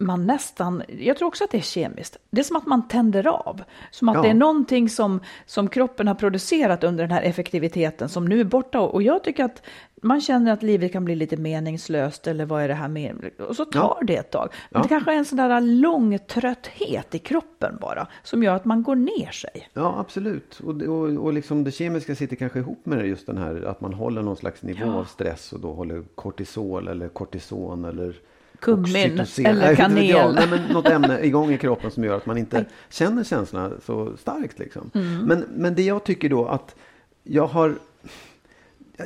man 0.00 0.26
nästan... 0.26 0.82
Jag 0.98 1.16
tror 1.16 1.28
också 1.28 1.44
att 1.44 1.50
det 1.50 1.58
är 1.58 1.62
kemiskt. 1.62 2.16
Det 2.30 2.40
är 2.40 2.44
som 2.44 2.56
att 2.56 2.66
man 2.66 2.88
tänder 2.88 3.26
av. 3.26 3.62
Som 3.90 4.08
att 4.08 4.14
Ja. 4.16 4.22
det 4.22 4.28
är 4.28 4.34
någonting 4.34 4.88
som, 4.88 5.20
som 5.46 5.68
kroppen 5.68 6.08
har 6.08 6.14
producerat 6.14 6.84
under 6.84 7.04
den 7.04 7.10
här 7.10 7.22
effektiviteten 7.22 8.08
som 8.08 8.24
nu 8.24 8.40
är 8.40 8.44
borta. 8.44 8.80
Och 8.80 9.02
jag 9.02 9.24
tycker 9.24 9.44
att 9.44 9.62
man 10.02 10.20
känner 10.20 10.52
att 10.52 10.62
livet 10.62 10.92
kan 10.92 11.04
bli 11.04 11.14
lite 11.16 11.36
meningslöst 11.36 12.26
eller 12.26 12.44
vad 12.46 12.62
är 12.62 12.68
det 12.68 12.74
här 12.74 12.88
med? 12.88 13.30
Och 13.48 13.56
så 13.56 13.64
tar 13.64 13.80
Ja. 13.80 13.98
det 14.06 14.16
ett 14.16 14.30
tag. 14.30 14.48
Men 14.70 14.78
Ja. 14.78 14.82
det 14.82 14.88
kanske 14.88 15.12
är 15.12 15.16
en 15.16 15.24
sån 15.24 15.36
där 15.38 15.60
lång 15.60 16.18
trötthet 16.18 17.14
i 17.14 17.18
kroppen 17.18 17.78
bara. 17.80 18.06
Som 18.22 18.42
gör 18.42 18.54
att 18.54 18.64
man 18.64 18.82
går 18.82 18.96
ner 18.96 19.30
sig. 19.30 19.68
Ja, 19.72 19.94
absolut. 19.98 20.60
Och, 20.64 20.82
och, 20.82 21.24
och 21.24 21.32
liksom 21.32 21.64
det 21.64 21.72
kemiska 21.72 22.14
sitter 22.14 22.36
kanske 22.36 22.58
ihop 22.58 22.86
med 22.86 22.98
det, 22.98 23.06
just 23.06 23.26
den 23.26 23.38
här 23.38 23.62
att 23.66 23.80
man 23.80 23.92
håller 23.94 24.22
någon 24.22 24.36
slags 24.36 24.62
nivå 24.62 24.90
av 24.90 25.04
stress 25.04 25.52
och 25.52 25.60
då 25.60 25.72
håller 25.72 26.02
kortisol 26.14 26.88
eller 26.88 27.08
kortison 27.08 27.84
eller 27.84 28.14
Kummin 28.60 29.20
eller 29.44 29.76
kanel. 29.76 30.34
Nej, 30.34 30.48
men 30.50 30.62
något 30.72 30.88
ämne 30.88 31.20
igång 31.20 31.52
i 31.52 31.58
kroppen 31.58 31.90
som 31.90 32.04
gör 32.04 32.16
att 32.16 32.26
man 32.26 32.38
inte 32.38 32.64
känner 32.88 33.24
känslorna 33.24 33.70
så 33.86 34.16
starkt. 34.16 34.58
Liksom. 34.58 34.90
Mm. 34.94 35.24
Men, 35.24 35.44
men 35.54 35.74
det 35.74 35.82
jag 35.82 36.04
tycker 36.04 36.28
då 36.28 36.46
att 36.46 36.74
jag 37.22 37.46
har 37.46 37.74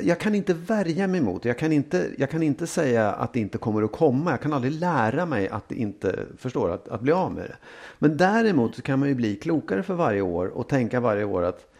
jag 0.01 0.19
kan 0.19 0.35
inte 0.35 0.53
värja 0.53 1.07
mig 1.07 1.21
mot. 1.21 1.45
Jag 1.45 1.57
kan 1.57 1.71
inte, 1.71 2.07
jag 2.17 2.29
kan 2.29 2.43
inte 2.43 2.67
säga 2.67 3.11
att 3.11 3.33
det 3.33 3.39
inte 3.39 3.57
kommer 3.57 3.83
att 3.83 3.91
komma. 3.91 4.31
Jag 4.31 4.41
kan 4.41 4.53
aldrig 4.53 4.73
lära 4.73 5.25
mig 5.25 5.49
att 5.49 5.69
det 5.69 5.75
inte 5.75 6.19
förstår 6.37 6.71
att, 6.71 6.87
att 6.87 7.01
bli 7.01 7.11
av 7.11 7.31
med 7.33 7.43
det. 7.43 7.55
Men 7.99 8.17
däremot 8.17 8.75
så 8.75 8.81
kan 8.81 8.99
man 8.99 9.09
ju 9.09 9.15
bli 9.15 9.35
klokare 9.35 9.83
för 9.83 9.93
varje 9.93 10.21
år 10.21 10.47
och 10.47 10.69
tänka 10.69 10.99
varje 10.99 11.23
år 11.23 11.43
att 11.43 11.71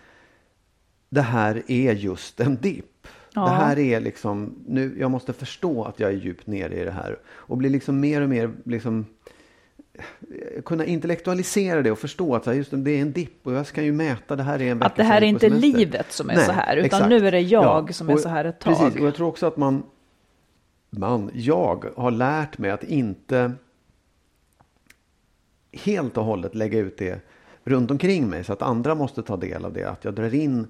det 1.09 1.21
här 1.21 1.63
är 1.67 1.93
just 1.93 2.39
en 2.39 2.55
dipp. 2.55 2.94
Ja. 3.35 3.41
Det 3.41 3.49
här 3.49 3.79
är 3.79 3.99
liksom, 3.99 4.55
nu, 4.67 4.95
jag 4.99 5.11
måste 5.11 5.33
förstå 5.33 5.83
att 5.83 5.99
jag 5.99 6.09
är 6.11 6.15
djupt 6.17 6.47
nere 6.47 6.75
i 6.81 6.83
det 6.85 6.91
här. 6.91 7.17
Och 7.27 7.57
bli 7.57 7.69
liksom 7.69 7.99
mer 7.99 8.21
och 8.21 8.29
mer, 8.29 8.51
liksom, 8.63 9.05
eh, 9.95 10.61
kunna 10.61 10.85
intellektualisera 10.85 11.81
det 11.81 11.91
och 11.91 11.99
förstå 11.99 12.35
att 12.35 12.55
just 12.55 12.71
det, 12.73 12.91
är 12.91 13.01
en 13.01 13.11
dipp 13.11 13.47
och 13.47 13.53
jag 13.53 13.67
kan 13.67 13.83
ju 13.85 13.91
mäta, 13.91 14.35
det 14.35 14.43
här 14.43 14.61
är 14.61 14.71
en 14.71 14.83
Att 14.83 14.95
det 14.95 15.03
här 15.03 15.21
är 15.21 15.25
inte 15.25 15.49
semester. 15.49 15.67
livet 15.67 16.11
som 16.11 16.29
är 16.29 16.35
Nej, 16.35 16.45
så 16.45 16.51
här, 16.51 16.75
utan 16.75 16.85
exakt. 16.85 17.09
nu 17.09 17.27
är 17.27 17.31
det 17.31 17.39
jag 17.39 17.63
Ja, 17.89 17.93
som 17.93 18.09
är 18.09 18.13
och- 18.13 18.19
så 18.19 18.29
här 18.29 18.45
ett 18.45 18.59
tag. 18.59 18.77
Precis, 18.77 19.01
och 19.01 19.07
jag 19.07 19.15
tror 19.15 19.27
också 19.27 19.45
att 19.47 19.57
man, 19.57 19.83
man, 20.89 21.31
jag 21.33 21.85
har 21.97 22.11
lärt 22.11 22.57
mig 22.57 22.71
att 22.71 22.83
inte 22.83 23.51
helt 25.73 26.17
och 26.17 26.25
hållet 26.25 26.55
lägga 26.55 26.79
ut 26.79 26.97
det 26.97 27.19
runt 27.63 27.91
omkring 27.91 28.29
mig 28.29 28.43
så 28.43 28.53
att 28.53 28.61
andra 28.61 28.95
måste 28.95 29.23
ta 29.23 29.37
del 29.37 29.65
av 29.65 29.73
det. 29.73 29.83
Att 29.89 30.05
jag 30.05 30.13
drar 30.13 30.33
in 30.33 30.67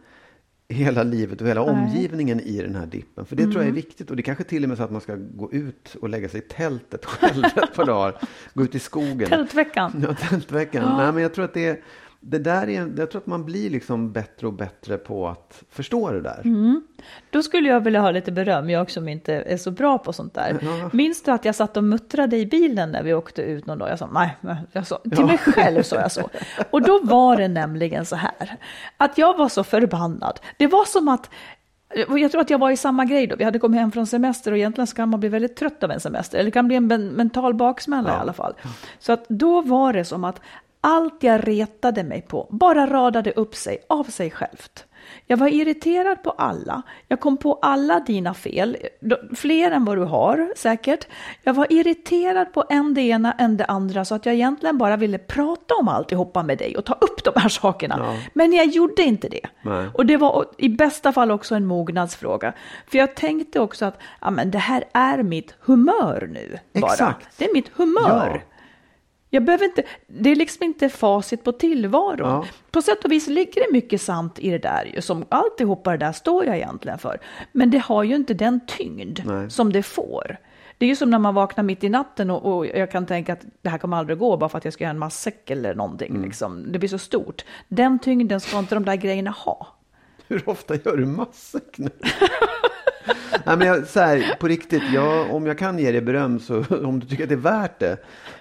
hela 0.67 1.03
livet 1.03 1.41
och 1.41 1.48
hela 1.48 1.62
omgivningen 1.62 2.39
i 2.39 2.62
den 2.62 2.75
här 2.75 2.86
dippen. 2.86 3.25
För 3.25 3.36
det 3.36 3.43
tror 3.43 3.53
jag 3.55 3.62
är 3.63 3.67
Mm. 3.69 3.75
viktigt 3.75 4.10
och 4.10 4.15
det 4.15 4.24
kanske 4.24 4.43
till 4.43 4.63
och 4.63 4.69
med 4.69 4.77
så 4.77 4.84
att 4.84 4.91
man 4.91 5.01
ska 5.01 5.15
gå 5.15 5.51
ut 5.51 5.95
och 6.01 6.10
lägga 6.10 6.29
sig 6.29 6.39
i 6.39 6.43
tältet 6.43 7.05
själv 7.05 7.45
ett 7.45 7.75
par 7.75 7.86
dagar. 7.86 8.17
Gå 8.53 8.63
ut 8.63 8.75
i 8.75 8.79
skogen. 8.79 9.29
Tältveckan. 9.29 10.05
Ja, 10.07 10.15
tältveckan. 10.29 10.98
Nej, 10.98 11.12
men 11.12 11.24
jag 11.24 11.34
tror 11.34 11.45
att 11.45 11.53
det, 11.53 11.84
det 12.27 12.39
där 12.39 12.70
är, 12.70 12.94
jag 12.98 13.12
tror 13.12 13.22
att 13.22 13.27
man 13.27 13.46
blir 13.46 13.70
liksom 13.70 14.12
bättre 14.12 14.48
och 14.48 14.53
bättre 14.53 14.98
på 14.98 15.27
att 15.27 15.63
förstå 15.70 16.12
det 16.12 16.22
där. 16.22 16.41
Mm. 16.44 16.82
Då 17.29 17.44
skulle 17.44 17.70
jag 17.70 17.79
vilja 17.79 18.01
ha 18.01 18.12
lite 18.12 18.32
beröm, 18.32 18.70
jag 18.70 18.91
som 18.91 19.08
inte 19.08 19.34
är 19.34 19.58
så 19.58 19.72
bra 19.72 19.98
på 19.98 20.13
sånt 20.13 20.34
där. 20.34 20.60
Minns 20.96 21.24
du 21.24 21.32
att 21.32 21.46
jag 21.46 21.55
satt 21.55 21.77
och 21.77 21.84
muttrade 21.84 22.38
i 22.38 22.46
bilen 22.46 22.91
när 22.91 23.03
vi 23.03 23.13
åkte 23.13 23.41
ut 23.41 23.65
någon 23.65 23.77
dag? 23.77 23.89
Jag 23.89 24.00
sa 24.00 24.10
nej, 24.13 24.38
jag 24.72 24.88
sa, 24.88 25.00
till 25.15 25.25
mig 25.25 25.38
själv 25.38 25.84
sa 25.84 25.96
jag 25.96 26.12
så. 26.12 26.29
Och 26.70 26.82
då 26.82 27.00
var 27.03 27.38
det 27.38 27.48
nämligen 27.48 28.05
så 28.05 28.15
här, 28.15 28.58
att 28.98 29.17
jag 29.17 29.38
var 29.38 29.50
så 29.50 29.63
förbannad. 29.63 30.39
Det 30.58 30.67
var 30.67 30.86
som 30.86 31.08
att 31.08 31.29
jag 32.08 32.32
tror 32.32 32.41
att 32.41 32.50
jag 32.50 32.60
var 32.60 32.72
i 32.72 32.77
samma 32.77 33.05
grej 33.05 33.27
då. 33.27 33.36
Vi 33.36 33.44
hade 33.44 33.60
kommit 33.60 33.79
hem 33.79 33.91
från 33.91 34.08
semester 34.08 34.51
och 34.51 34.58
egentligen 34.58 34.88
så 34.88 34.96
kan 34.96 35.10
man 35.10 35.20
bli 35.20 35.29
väldigt 35.29 35.55
trött 35.55 35.84
av 35.84 35.91
en 35.91 36.00
semester. 36.00 36.38
Eller 36.38 36.46
det 36.46 36.51
kan 36.51 36.67
bli 36.67 36.75
en 36.75 36.88
men- 36.88 37.08
mental 37.08 37.53
baksmälla 37.53 38.10
i 38.10 38.15
alla 38.15 38.34
fall. 38.34 38.53
Så 39.00 39.13
att 39.13 39.25
då 39.29 39.62
var 39.62 39.94
det 39.94 40.05
som 40.05 40.24
att 40.24 40.41
allt 40.86 41.24
jag 41.24 41.48
retade 41.48 42.04
mig 42.04 42.22
på 42.22 42.48
bara 42.50 42.88
radade 42.88 43.32
upp 43.32 43.56
sig 43.56 43.77
av 43.89 44.04
sig 44.04 44.32
självt. 44.32 44.86
Jag 45.27 45.38
var 45.38 45.48
irriterad 45.48 46.24
på 46.24 46.32
alla. 46.32 46.82
Jag 47.08 47.20
kom 47.20 47.38
på 47.38 47.60
alla 47.62 48.00
dina 48.00 48.34
fel, 48.34 48.77
fler 49.36 49.72
än 49.72 49.86
vad 49.86 49.98
du 49.98 50.04
har 50.04 50.54
säkert. 50.56 51.08
Jag 51.44 51.54
var 51.54 51.68
irriterad 51.70 52.54
på 52.54 52.63
en 52.70 52.94
det 52.94 53.01
ena, 53.01 53.32
en 53.32 53.58
det 53.58 53.65
andra, 53.65 54.06
så 54.06 54.15
att 54.15 54.25
jag 54.25 54.36
egentligen 54.36 54.77
bara 54.77 54.98
ville 54.98 55.18
prata 55.18 55.75
om 55.75 55.88
alltihopa 55.88 56.44
med 56.44 56.58
dig 56.58 56.77
och 56.77 56.86
ta 56.86 56.94
upp 56.94 57.24
de 57.24 57.39
här 57.39 57.50
sakerna. 57.50 58.18
Men 58.34 58.54
jag 58.54 58.65
gjorde 58.65 59.04
inte 59.04 59.30
det. 59.30 59.48
Nej. 59.62 59.88
Och 59.94 60.06
det 60.06 60.18
var 60.18 60.46
i 60.58 60.70
bästa 60.70 61.13
fall 61.13 61.32
också 61.32 61.56
en 61.56 61.65
mognadsfråga. 61.65 62.54
För 62.88 62.98
jag 62.98 63.15
tänkte 63.15 63.60
också 63.60 63.86
att 63.86 63.98
ja, 64.22 64.32
men 64.32 64.51
det 64.51 64.58
här 64.58 64.84
är 64.94 65.24
mitt 65.24 65.54
humör 65.60 66.30
nu. 66.32 66.60
Bara. 66.82 66.92
Exakt. 66.92 67.38
Det 67.38 67.46
är 67.46 67.54
mitt 67.54 67.70
humör. 67.75 68.44
Ja. 68.46 68.54
Jag 69.36 69.44
behöver 69.44 69.65
inte, 69.65 69.84
det 70.08 70.30
är 70.30 70.36
liksom 70.36 70.63
inte 70.63 70.89
facit 70.89 71.44
på 71.44 71.51
tillvaron. 71.51 72.30
Ja. 72.30 72.46
På 72.72 72.82
sätt 72.82 73.06
och 73.06 73.12
vis 73.12 73.27
ligger 73.27 73.62
det 73.62 73.74
mycket 73.74 74.01
sant 74.01 74.39
i 74.39 74.50
det 74.50 74.58
där. 74.58 74.92
ju, 74.96 75.01
Som 75.01 75.25
alltihopa 75.30 75.92
det 75.92 75.98
där 75.98 76.12
står 76.12 76.46
jag 76.46 76.56
egentligen 76.56 76.98
för. 76.98 77.20
Men 77.51 77.72
det 77.72 77.77
har 77.77 78.04
ju 78.04 78.15
inte 78.15 78.34
den 78.34 78.60
tyngd 78.68 79.20
Nej. 79.25 79.50
som 79.50 79.74
det 79.74 79.84
får. 79.84 80.38
Det 80.77 80.86
är 80.86 80.89
ju 80.89 80.96
som 80.96 81.10
när 81.10 81.20
man 81.20 81.36
vaknar 81.36 81.63
mitt 81.63 81.84
i 81.84 81.89
natten 81.89 82.30
och, 82.30 82.56
och 82.56 82.68
jag 82.68 82.92
kan 82.92 83.06
tänka 83.06 83.34
att 83.34 83.46
det 83.62 83.70
här 83.70 83.77
kommer 83.77 83.98
aldrig 83.98 84.18
gå 84.20 84.38
bara 84.38 84.50
för 84.50 84.58
att 84.58 84.65
jag 84.65 84.74
ska 84.74 84.84
göra 84.84 84.92
en 84.92 85.00
matsäck 85.00 85.50
eller 85.50 85.75
någonting. 85.75 86.10
Mm. 86.10 86.24
Liksom. 86.24 86.72
Det 86.72 86.80
blir 86.80 86.89
så 86.89 86.98
stort. 86.98 87.46
Den 87.68 88.00
tyngden 88.00 88.39
ska 88.39 88.60
inte 88.60 88.75
de 88.75 88.86
där 88.86 88.96
grejerna 88.96 89.32
ha. 89.32 89.68
Hur 90.27 90.50
ofta 90.50 90.75
gör 90.75 90.98
du 90.98 91.06
matsäck 91.06 91.77
nu? 91.77 91.89
Nej, 93.45 93.57
men 93.57 93.67
jag, 93.67 93.88
så 93.88 94.00
här, 94.00 94.35
på 94.39 94.47
riktigt, 94.47 94.83
jag, 94.93 95.35
om 95.35 95.45
jag 95.45 95.57
kan 95.57 95.79
ge 95.79 95.91
dig 95.91 96.01
beröm 96.01 96.39
så 96.39 96.63
om 96.83 97.00
du 97.00 97.07
tycker 97.07 97.24
att 97.24 97.29
det 97.29 97.35
är 97.35 97.39
värt 97.39 97.79
det. 97.79 97.97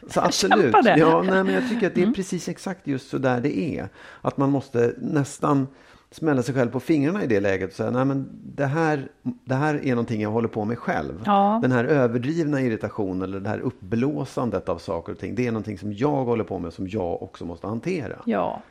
Så 0.09 0.21
absolut. 0.21 0.75
Mm. 0.75 0.99
Ja, 0.99 1.23
nej, 1.23 1.45
men 1.45 1.55
jag 1.55 1.69
tycker 1.69 1.87
att 1.87 1.95
det 1.95 2.03
är 2.03 2.13
precis 2.13 2.49
exakt 2.49 2.87
just 2.87 3.11
så 3.11 3.19
där 3.19 3.41
det 3.41 3.59
är. 3.59 3.89
Att 4.21 4.37
man 4.37 4.51
måste 4.51 4.95
nästan 4.99 5.67
smälla 6.11 6.43
sig 6.43 6.55
själv 6.55 6.71
på 6.71 6.81
fingrarna 6.81 7.25
i 7.25 7.27
det 7.27 7.41
läget 7.41 7.71
och 7.71 7.77
säga, 7.77 7.91
nej 7.91 8.05
men 8.05 8.29
det 8.57 8.67
här, 8.67 9.09
det 9.23 9.55
här 9.55 9.85
är 9.85 9.91
någonting 9.91 10.23
jag 10.23 10.31
håller 10.31 10.49
på 10.49 10.65
med 10.65 10.79
själv. 10.79 11.23
Ja. 11.27 11.59
Den 11.63 11.73
här 11.73 11.85
överdrivna 11.85 12.61
irritationen 12.61 13.23
eller 13.23 13.41
det 13.41 13.49
här 13.49 13.59
uppblåsandet 13.59 14.69
av 14.69 14.79
saker 14.79 15.13
och 15.13 15.19
ting, 15.19 15.35
det 15.35 15.47
är 15.47 15.53
någonting 15.53 15.79
som 15.79 15.93
jag 15.93 16.25
håller 16.25 16.45
på 16.45 16.59
med 16.59 16.73
som 16.73 16.89
jag 16.89 17.23
också 17.23 17.45
måste 17.45 17.67
hantera. 17.67 18.17
Ja. 18.25 18.63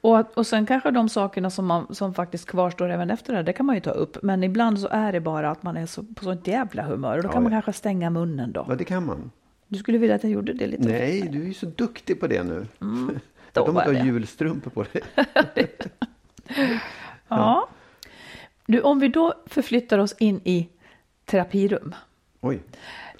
Och, 0.00 0.38
och 0.38 0.46
sen 0.46 0.66
kanske 0.66 0.90
de 0.90 1.08
sakerna 1.08 1.50
som, 1.50 1.66
man, 1.66 1.94
som 1.94 2.14
faktiskt 2.14 2.46
kvarstår 2.46 2.90
även 2.90 3.10
efter 3.10 3.32
det, 3.32 3.36
här, 3.36 3.42
det 3.44 3.52
kan 3.52 3.66
man 3.66 3.74
ju 3.74 3.80
ta 3.80 3.90
upp. 3.90 4.16
Men 4.22 4.44
ibland 4.44 4.78
så 4.80 4.88
är 4.88 5.12
det 5.12 5.20
bara 5.20 5.50
att 5.50 5.62
man 5.62 5.76
är 5.76 5.86
så, 5.86 6.02
på 6.02 6.24
sånt 6.24 6.46
jävla 6.46 6.82
humör. 6.82 7.16
Och 7.16 7.22
då 7.22 7.28
Ja, 7.28 7.32
kan 7.32 7.42
man 7.42 7.52
ja. 7.52 7.56
kanske 7.56 7.72
stänga 7.72 8.10
munnen 8.10 8.52
då. 8.52 8.66
Ja, 8.68 8.74
det 8.74 8.84
kan 8.84 9.06
man. 9.06 9.30
Du 9.68 9.78
skulle 9.78 9.98
vilja 9.98 10.14
att 10.14 10.22
jag 10.22 10.32
gjorde 10.32 10.52
det 10.52 10.66
lite 10.66 10.88
Nej, 10.88 11.28
du 11.32 11.42
är 11.42 11.46
ju 11.46 11.54
så 11.54 11.66
duktig 11.66 12.20
på 12.20 12.26
det 12.26 12.42
nu. 12.42 12.66
Mm. 12.80 13.18
då 13.52 13.60
Att 13.60 13.66
de 13.66 13.76
har 13.76 13.92
det. 13.92 14.00
julstrumpor 14.04 14.70
på 14.70 14.84
dig. 14.92 15.02
Ja. 17.28 17.68
Du, 18.66 18.80
om 18.80 18.98
vi 18.98 19.08
då 19.08 19.34
förflyttar 19.46 19.98
oss 19.98 20.12
in 20.18 20.40
i 20.44 20.68
terapirum. 21.24 21.94
Oj. 22.40 22.62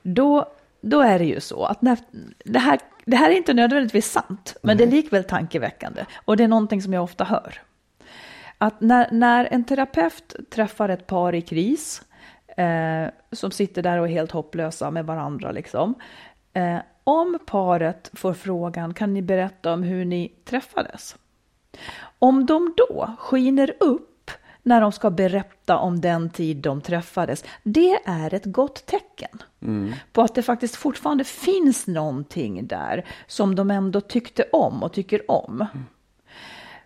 Då, 0.03 0.53
då 0.81 1.01
är 1.01 1.19
det 1.19 1.25
ju 1.25 1.41
så 1.41 1.65
att 1.65 1.83
när, 1.83 1.99
det, 2.45 2.59
här, 2.59 2.79
det 3.05 3.17
här 3.17 3.31
är 3.31 3.35
inte 3.35 3.55
nödvändigtvis 3.55 4.11
sant, 4.11 4.57
men 4.63 4.77
det 4.77 4.85
är 4.85 4.91
likväl 4.91 5.25
tankeväckande. 5.25 6.05
Och 6.25 6.37
det 6.37 6.45
är 6.45 6.49
någonting 6.49 6.83
som 6.83 6.93
jag 6.93 7.05
ofta 7.05 7.25
hör. 7.25 7.63
Att 8.59 8.81
när, 8.81 9.09
när 9.13 9.49
en 9.51 9.65
terapeut 9.65 10.37
träffar 10.51 10.89
ett 10.89 11.07
par 11.07 11.35
i 11.35 11.43
kris, 11.43 12.03
eh, 12.57 13.07
som 13.33 13.51
sitter 13.51 13.83
där 13.83 13.99
och 13.99 14.07
är 14.07 14.11
helt 14.11 14.31
hopplösa 14.31 14.91
med 14.91 15.07
varandra, 15.07 15.53
liksom. 15.53 15.95
Eh, 16.53 16.79
om 17.05 17.39
paret 17.47 18.11
får 18.13 18.35
frågan, 18.35 18.95
kan 18.95 19.15
ni 19.15 19.23
berätta 19.23 19.73
om 19.73 19.83
hur 19.83 20.05
ni 20.05 20.33
träffades? 20.45 21.17
Om 22.19 22.47
de 22.47 22.75
då 22.77 23.15
skiner 23.19 23.75
upp 23.81 24.10
när 24.63 24.81
de 24.81 24.93
ska 24.93 25.11
berätta 25.11 25.79
om 25.79 26.01
den 26.01 26.31
tid 26.31 26.57
de 26.57 26.81
träffades, 26.81 27.45
det 27.63 27.99
är 28.05 28.35
ett 28.35 28.45
gott 28.45 28.87
tecken 28.87 29.43
på 30.13 30.23
att 30.23 30.35
det 30.35 30.43
faktiskt 30.43 30.77
fortfarande 30.77 31.25
finns 31.25 31.87
någonting 31.87 32.67
där 32.67 33.07
som 33.27 33.55
de 33.55 33.71
ändå 33.71 34.01
tyckte 34.01 34.45
om 34.53 34.83
och 34.83 34.93
tycker 34.93 35.31
om. 35.31 35.67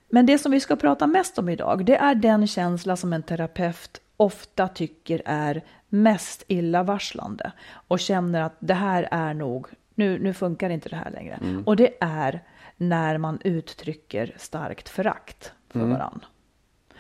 Men 0.09 0.26
det 0.26 0.38
som 0.38 0.52
vi 0.52 0.61
ska 0.61 0.76
prata 0.76 1.07
mest 1.07 1.38
om 1.38 1.49
idag, 1.49 1.85
det 1.85 1.97
är 1.97 2.14
den 2.14 2.47
känsla 2.47 2.97
som 2.97 3.12
en 3.12 3.23
terapeut 3.23 4.00
ofta 4.16 4.69
tycker 4.69 5.23
är 5.25 5.62
mest 5.88 6.45
illavarslande 6.49 7.52
och 7.88 8.00
känner 8.00 8.43
att 8.43 8.57
det 8.59 8.75
här 8.75 9.09
är 9.11 9.35
nog, 9.35 9.66
nu, 9.95 10.19
nu 10.19 10.35
funkar 10.35 10.71
inte 10.71 10.88
det 10.88 10.97
här 10.97 11.11
längre. 11.11 11.38
Och 11.64 11.76
det 11.76 11.95
är 12.00 12.40
när 12.76 13.19
man 13.19 13.38
uttrycker 13.45 14.35
starkt 14.38 14.88
förakt 14.88 15.52
för 15.71 15.81
varann. 15.81 16.25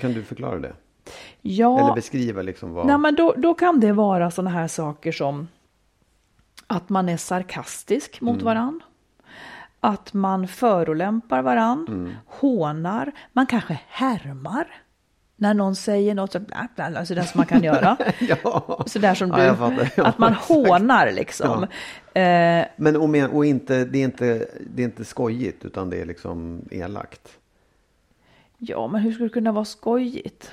Kan 0.00 0.12
du 0.12 0.22
förklara 0.22 0.58
det? 0.58 0.72
Ja, 1.42 1.80
Eller 1.80 1.94
beskriva 1.94 2.42
liksom 2.42 2.72
vad... 2.72 2.86
Nej, 2.86 2.98
men 2.98 3.14
då, 3.14 3.34
då 3.36 3.54
kan 3.54 3.80
det 3.80 3.92
vara 3.92 4.30
sådana 4.30 4.50
här 4.50 4.68
saker 4.68 5.12
som 5.12 5.48
att 6.66 6.88
man 6.88 7.08
är 7.08 7.16
sarkastisk 7.16 8.20
mot 8.20 8.34
Mm. 8.34 8.44
varann. 8.44 8.80
Att 9.80 10.12
man 10.14 10.48
förolämpar 10.48 11.42
varann, 11.42 11.86
Mm. 11.88 12.12
hånar, 12.26 13.12
man 13.32 13.46
kanske 13.46 13.80
härmar. 13.88 14.66
När 15.36 15.54
någon 15.54 15.76
säger 15.76 16.14
något 16.14 16.32
så 16.32 16.40
bla, 16.40 16.68
bla, 16.76 16.90
bla, 16.90 17.06
sådär 17.06 17.22
som 17.22 17.38
man 17.38 17.46
kan 17.46 17.62
göra. 17.62 17.96
ja. 18.20 18.84
Sådär 18.86 19.14
som 19.14 19.28
Ja, 19.28 19.50
du, 19.50 19.56
fattar. 19.56 19.90
Ja, 19.96 20.04
att 20.04 20.18
man 20.18 20.32
exakt. 20.38 20.48
hånar 20.48 21.12
liksom. 21.12 21.62
Eh, 22.14 22.64
Men 22.76 22.96
och, 22.96 23.08
med, 23.08 23.30
och 23.30 23.46
inte, 23.46 23.84
det, 23.84 23.98
är 23.98 24.04
inte, 24.04 24.48
det 24.74 24.82
är 24.82 24.84
inte 24.84 25.04
skojigt 25.04 25.64
utan 25.64 25.90
det 25.90 26.00
är 26.00 26.04
liksom 26.04 26.62
elakt. 26.70 27.28
Ja, 28.68 28.86
men 28.86 29.00
hur 29.00 29.12
skulle 29.12 29.28
det 29.28 29.32
kunna 29.32 29.52
vara 29.52 29.64
skojigt? 29.64 30.50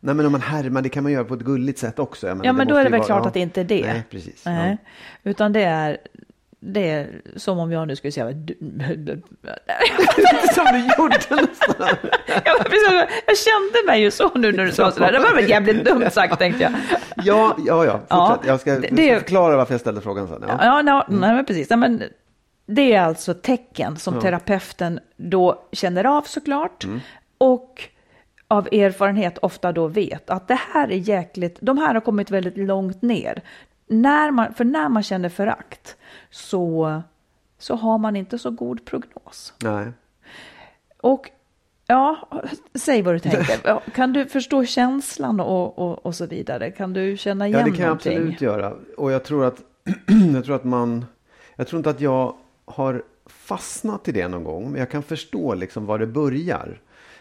Nej 0.00 0.14
men 0.14 0.26
om 0.26 0.32
man 0.32 0.40
härmar, 0.40 0.82
det 0.82 0.88
kan 0.88 1.02
man 1.02 1.12
göra 1.12 1.24
på 1.24 1.34
ett 1.34 1.40
gulligt 1.40 1.78
sätt 1.78 1.98
också. 1.98 2.26
Jag 2.26 2.36
menar, 2.36 2.46
Ja, 2.46 2.52
men 2.52 2.68
då 2.68 2.76
är 2.76 2.84
det 2.84 2.90
väl 2.90 2.98
vara- 2.98 3.06
klart 3.06 3.22
ja. 3.22 3.28
att 3.28 3.34
det 3.34 3.40
inte 3.40 3.60
är 3.60 3.64
det. 3.64 3.86
Nej, 3.86 4.04
precis. 4.10 4.44
Nej. 4.46 4.78
Utan 5.22 5.52
det 5.52 5.62
är, 5.62 5.98
det 6.60 6.90
är 6.90 7.20
som 7.36 7.58
om 7.58 7.72
jag 7.72 7.88
nu 7.88 7.96
skulle 7.96 8.12
säga... 8.12 8.30
Ja. 8.30 8.34
Som 10.54 10.64
du 10.72 10.78
gjorde 10.98 11.16
nästan. 11.30 11.86
Ja, 12.44 12.54
men 12.58 12.64
precis. 12.64 13.22
jag 13.26 13.38
kände 13.38 13.86
mig 13.86 14.00
ju 14.02 14.10
så 14.10 14.30
nu 14.34 14.52
när 14.52 14.64
du 14.64 14.72
sa 14.72 14.90
sådär. 14.90 15.12
Det 15.12 15.18
var 15.18 15.34
väl 15.34 15.48
jävligt 15.50 15.84
dumt 15.84 16.10
sagt 16.10 16.38
tänkte 16.38 16.62
jag. 16.62 16.72
Ja, 17.24 17.56
ja, 17.66 17.84
ja. 17.84 18.28
Fortsätt. 18.28 18.48
jag 18.48 18.60
ska, 18.60 18.78
det- 18.78 19.02
jag 19.06 19.16
ska 19.16 19.20
förklara 19.26 19.56
varför 19.56 19.74
jag 19.74 19.80
ställde 19.80 20.00
frågan 20.00 20.28
sen. 20.28 20.44
Ja. 20.48 20.58
Ja, 20.60 20.82
ja 20.86 21.06
nej, 21.08 21.34
men 21.34 21.44
precis. 21.44 21.70
Nej, 21.70 21.78
men 21.78 22.02
det 22.66 22.92
är 22.94 23.00
alltså 23.02 23.34
tecken 23.34 23.96
som 23.96 24.20
terapeuten 24.20 25.00
då 25.16 25.68
känner 25.72 26.04
av 26.04 26.22
såklart. 26.22 26.86
Och 27.40 27.88
av 28.48 28.68
erfarenhet 28.72 29.38
ofta 29.38 29.72
då 29.72 29.86
vet 29.86 30.30
att 30.30 30.48
det 30.48 30.58
här 30.72 30.88
är 30.88 30.96
jäkligt, 30.96 31.58
de 31.60 31.78
här 31.78 31.94
har 31.94 32.00
kommit 32.00 32.30
väldigt 32.30 32.56
långt 32.56 33.02
ner. 33.02 33.42
När 33.86 34.30
man, 34.30 34.54
för 34.54 34.64
när 34.64 34.88
man 34.88 35.02
känner 35.02 35.28
förakt 35.28 35.96
så, 36.30 37.02
så 37.58 37.74
har 37.74 37.98
man 37.98 38.16
inte 38.16 38.38
så 38.38 38.50
god 38.50 38.84
prognos. 38.84 39.54
Nej. 39.62 39.92
Och 41.00 41.30
Ja, 41.86 42.28
säg 42.74 43.02
vad 43.02 43.14
du 43.14 43.18
tänker. 43.18 43.90
Kan 43.94 44.12
du 44.12 44.26
förstå 44.26 44.64
känslan 44.64 45.40
och, 45.40 45.78
och, 45.78 46.06
och 46.06 46.14
så 46.14 46.26
vidare? 46.26 46.70
Kan 46.70 46.92
du 46.92 47.16
känna 47.16 47.46
igen 47.46 47.60
Ja, 47.60 47.64
det 47.64 47.70
kan 47.70 47.80
jag 47.80 47.86
någonting? 47.86 48.16
absolut 48.16 48.40
göra. 48.40 48.74
Och 48.96 49.12
jag 49.12 49.24
tror 49.24 49.44
att, 49.44 49.62
jag 50.34 50.44
tror 50.44 50.56
att 50.56 50.64
man, 50.64 51.04
jag 51.56 51.66
tror 51.66 51.78
inte 51.78 51.90
att 51.90 52.00
jag 52.00 52.34
har 52.64 53.02
fastnat 53.26 54.08
i 54.08 54.12
det 54.12 54.28
någon 54.28 54.44
gång, 54.44 54.70
men 54.70 54.78
jag 54.80 54.90
kan 54.90 55.02
förstå 55.02 55.54
liksom 55.54 55.86
var 55.86 55.98
det 55.98 56.06
börjar. 56.06 56.80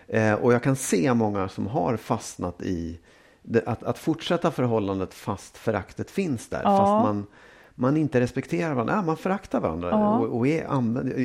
Eh, 0.10 0.34
och 0.34 0.54
jag 0.54 0.64
kan 0.64 0.76
se 0.76 1.14
många 1.14 1.50
som 1.50 1.68
har 1.68 1.98
fastnat 1.98 2.62
i 2.62 3.00
det, 3.42 3.64
att, 3.68 3.84
att 3.84 3.98
fortsätta 3.98 4.52
förhållandet 4.52 5.14
fast 5.14 5.58
föraktet 5.58 6.12
finns 6.12 6.48
där. 6.50 6.62
Ja. 6.64 6.78
Fast 6.78 7.08
man, 7.08 7.26
man 7.76 7.98
inte 7.98 8.20
respekterar 8.20 8.74
varandra. 8.74 8.94
Ja, 8.96 9.02
man 9.02 9.18
föraktar 9.18 9.60
varandra 9.60 9.90
Ja. 9.90 10.18
och, 10.20 10.38
och 10.38 10.48
är, 10.48 10.64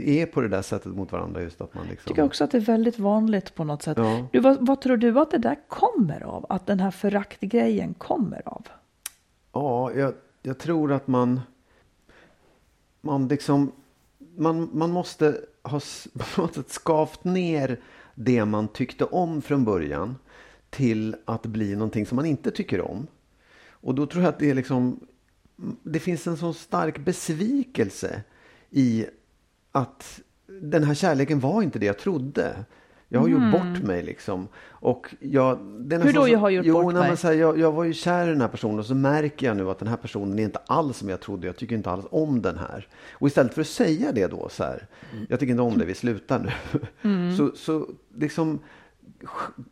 är 0.08 0.26
på 0.26 0.40
det 0.40 0.48
där 0.48 0.62
sättet 0.62 0.94
mot 0.94 1.12
varandra. 1.12 1.42
Just 1.42 1.60
att 1.60 1.74
man 1.74 1.84
Jag 1.84 1.90
liksom, 1.90 2.08
tycker 2.08 2.22
också 2.22 2.44
att 2.44 2.50
det 2.50 2.58
är 2.58 2.60
väldigt 2.60 2.98
vanligt 2.98 3.54
på 3.54 3.64
något 3.64 3.82
sätt. 3.82 3.98
Ja. 3.98 4.26
Du, 4.32 4.40
vad, 4.40 4.66
vad 4.66 4.80
tror 4.80 4.96
du 4.96 5.18
att 5.20 5.30
det 5.30 5.38
där 5.38 5.58
kommer 5.68 6.22
av? 6.22 6.46
Att 6.48 6.66
den 6.66 6.80
här 6.80 6.90
föraktgrejen 6.90 7.94
kommer 7.94 8.42
av? 8.48 8.66
Ja, 9.52 9.92
jag, 9.92 10.14
jag 10.42 10.58
tror 10.58 10.92
att 10.92 11.06
man... 11.06 11.40
Man 13.00 13.28
liksom... 13.28 13.72
Man, 14.36 14.70
man 14.72 14.90
måste 14.90 15.36
ha 15.62 15.76
s- 15.78 16.08
på 16.34 16.40
något 16.42 16.54
sätt 16.54 16.70
skavt 16.70 17.24
ner 17.24 17.80
det 18.14 18.44
man 18.44 18.68
tyckte 18.68 19.04
om 19.04 19.42
från 19.42 19.64
början 19.64 20.16
till 20.70 21.16
att 21.24 21.46
bli 21.46 21.74
någonting 21.76 22.06
som 22.06 22.16
man 22.16 22.26
inte 22.26 22.50
tycker 22.50 22.80
om. 22.80 23.06
Och 23.70 23.94
då 23.94 24.06
tror 24.06 24.22
jag 24.24 24.28
att 24.28 24.38
det 24.38 24.50
är 24.50 24.54
liksom... 24.54 25.00
Det 25.82 25.98
finns 25.98 26.26
en 26.26 26.36
sån 26.36 26.54
stark 26.54 26.98
besvikelse 27.04 28.22
i 28.70 29.06
att 29.72 30.20
den 30.60 30.84
här 30.84 30.94
kärleken 30.94 31.40
var 31.40 31.62
inte 31.62 31.78
det 31.78 31.86
jag 31.86 31.98
trodde. 31.98 32.64
Jag 33.08 33.20
har 33.20 33.28
gjort 33.28 33.52
bort 33.52 33.82
mig 33.82 34.02
liksom. 34.02 34.48
Och 34.68 35.14
jag, 35.20 35.58
Mm. 35.60 36.02
Hur 36.02 36.12
då 36.12 36.22
så- 36.22 36.28
jag 36.28 36.38
har 36.38 36.50
gjort 36.50 36.66
jo, 36.66 36.82
bort 36.82 36.94
mig? 36.94 37.16
Här, 37.22 37.32
jag, 37.32 37.58
jag 37.58 37.72
var 37.72 37.84
ju 37.84 37.92
kär 37.92 38.26
i 38.26 38.30
den 38.30 38.40
här 38.40 38.48
personen 38.48 38.78
och 38.78 38.86
så 38.86 38.94
märker 38.94 39.46
jag 39.46 39.56
nu 39.56 39.70
att 39.70 39.78
den 39.78 39.88
här 39.88 39.96
personen 39.96 40.38
är 40.38 40.42
inte 40.42 40.58
alls 40.66 40.96
som 40.96 41.08
jag 41.08 41.20
trodde. 41.20 41.46
Jag 41.46 41.56
tycker 41.56 41.76
inte 41.76 41.90
alls 41.90 42.06
om 42.10 42.42
den 42.42 42.58
här. 42.58 42.88
Och 43.12 43.26
istället 43.26 43.54
för 43.54 43.60
att 43.60 43.66
säga 43.66 44.12
det 44.12 44.26
då 44.26 44.48
så 44.48 44.64
här. 44.64 44.86
Jag 45.28 45.40
tycker 45.40 45.50
inte 45.50 45.62
om 45.62 45.78
det, 45.78 45.84
vi 45.84 45.94
slutar 45.94 46.38
nu. 46.38 46.80
Mm. 47.02 47.36
Så, 47.36 47.52
så 47.56 47.86
liksom 48.18 48.60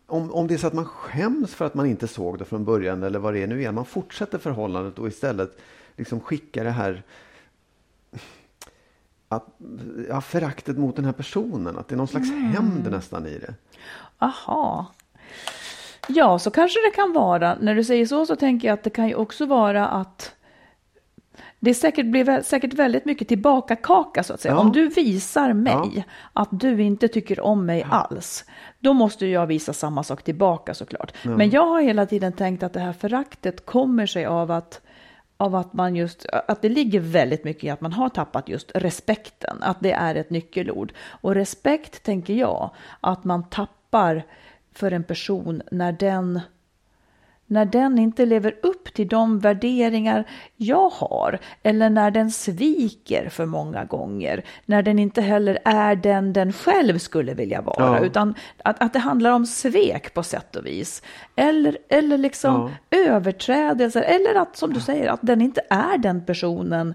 om, 0.06 0.32
om 0.32 0.46
det 0.46 0.54
är 0.54 0.58
så 0.58 0.66
att 0.66 0.72
man 0.72 0.84
skäms 0.84 1.54
för 1.54 1.64
att 1.64 1.75
man 1.75 1.87
inte 1.87 2.08
såg 2.08 2.38
det 2.38 2.44
från 2.44 2.64
början 2.64 3.02
eller 3.02 3.18
vad 3.18 3.34
det 3.34 3.42
är 3.42 3.46
nu 3.46 3.62
är. 3.62 3.72
Man 3.72 3.84
fortsätter 3.84 4.38
förhållandet 4.38 4.99
och 4.99 5.08
istället 5.08 5.58
liksom 5.96 6.20
skickar 6.20 6.64
det 6.64 6.70
här 6.70 7.02
att, 9.28 9.46
ja, 10.08 10.20
föraktet 10.20 10.78
mot 10.78 10.96
den 10.96 11.04
här 11.04 11.12
personen. 11.12 11.78
Att 11.78 11.88
det 11.88 11.94
är 11.94 11.96
någon 11.96 12.08
slags 12.08 12.30
Mm. 12.30 12.44
hämnd 12.44 12.90
nästan 12.90 13.26
i 13.26 13.38
det. 13.38 13.54
Aha. 14.18 14.87
Ja, 16.08 16.38
så 16.38 16.50
kanske 16.50 16.80
det 16.80 16.90
kan 16.96 17.12
vara. 17.12 17.56
När 17.61 17.75
du 17.75 17.84
säger 17.84 18.06
så 18.06 18.26
så 18.26 18.37
tänker 18.37 18.68
jag 18.68 18.75
att 18.75 18.82
det 18.82 18.90
kan 18.90 19.08
ju 19.08 19.14
också 19.14 19.46
vara 19.46 19.88
att 19.88 20.34
det 21.64 21.75
säkert 21.75 22.07
blir 22.07 22.42
säkert 22.42 22.75
väldigt 22.75 23.04
mycket 23.04 23.28
tillbaka 23.28 23.76
kaka 23.76 24.23
så 24.23 24.35
att 24.35 24.40
säga. 24.40 24.54
Ja. 24.54 24.61
Om 24.61 24.73
du 24.73 24.88
visar 24.88 25.52
mig 25.52 25.92
Ja. 25.95 26.02
att 26.33 26.49
du 26.50 26.83
inte 26.83 27.09
tycker 27.09 27.40
om 27.40 27.66
mig 27.66 27.87
alls, 27.90 28.45
då 28.78 28.92
måste 28.92 29.26
jag 29.26 29.47
visa 29.47 29.73
samma 29.73 30.02
sak 30.02 30.23
tillbaka 30.23 30.75
såklart. 30.75 31.14
Men 31.25 31.50
jag 31.50 31.66
har 31.66 31.81
hela 31.81 32.07
tiden 32.07 32.33
tänkt 32.33 32.62
att 32.62 32.73
det 32.73 32.81
här 32.81 32.92
föraktet 32.92 33.66
kommer 33.66 34.07
sig 34.07 34.26
av 34.26 34.50
att 34.50 34.81
av 35.37 35.54
att 35.54 35.73
man 35.73 35.97
just, 35.97 36.26
att 36.26 36.62
det 36.62 36.69
ligger 36.69 37.00
väldigt 37.00 37.45
mycket 37.45 37.64
i 37.64 37.71
att 37.71 37.81
man 37.81 37.92
har 37.92 38.09
tappat 38.09 38.49
just 38.49 38.73
respekten, 38.75 39.57
att 39.61 39.81
det 39.81 39.92
är 39.92 40.14
ett 40.14 40.31
nyckelord. 40.31 40.92
Och 41.21 41.35
respekt 41.35 42.02
tänker 42.02 42.35
jag, 42.35 42.71
att 43.00 43.25
man 43.25 43.45
tappar 43.50 44.23
för 44.73 44.92
en 44.92 45.04
person 45.04 45.62
när 45.71 45.92
den 45.92 46.40
när 47.52 47.64
den 47.64 47.99
inte 47.99 48.26
lever 48.26 48.54
upp 48.62 48.94
till 48.94 49.09
de 49.09 49.38
värderingar 49.38 50.25
jag 50.56 50.88
har 50.90 51.38
eller 51.62 51.90
när 51.90 52.11
den 52.11 52.30
sviker 52.30 53.28
för 53.28 53.47
många 53.47 53.85
gånger, 53.85 54.44
när 54.66 54.82
den 54.82 54.99
inte 54.99 55.23
heller 55.23 55.59
är 55.64 55.97
den 55.97 56.32
den 56.32 56.52
själv 56.52 56.99
skulle 56.99 57.35
vilja 57.35 57.61
vara, 57.62 57.76
Ja. 57.99 58.04
utan 58.04 58.35
att, 58.65 58.82
att 58.82 58.93
det 58.93 58.99
handlar 58.99 59.30
om 59.30 59.47
svek 59.47 60.15
på 60.15 60.23
sätt 60.23 60.56
och 60.56 60.67
vis. 60.67 61.02
Eller, 61.36 61.78
eller 61.88 62.19
liksom 62.19 62.71
överträdelser, 62.91 64.02
eller 64.02 64.34
att 64.34 64.56
som 64.56 64.73
du 64.73 64.80
säger, 64.80 65.08
att 65.08 65.21
den 65.23 65.41
inte 65.41 65.60
är 65.71 65.99
den 65.99 66.25
personen 66.25 66.95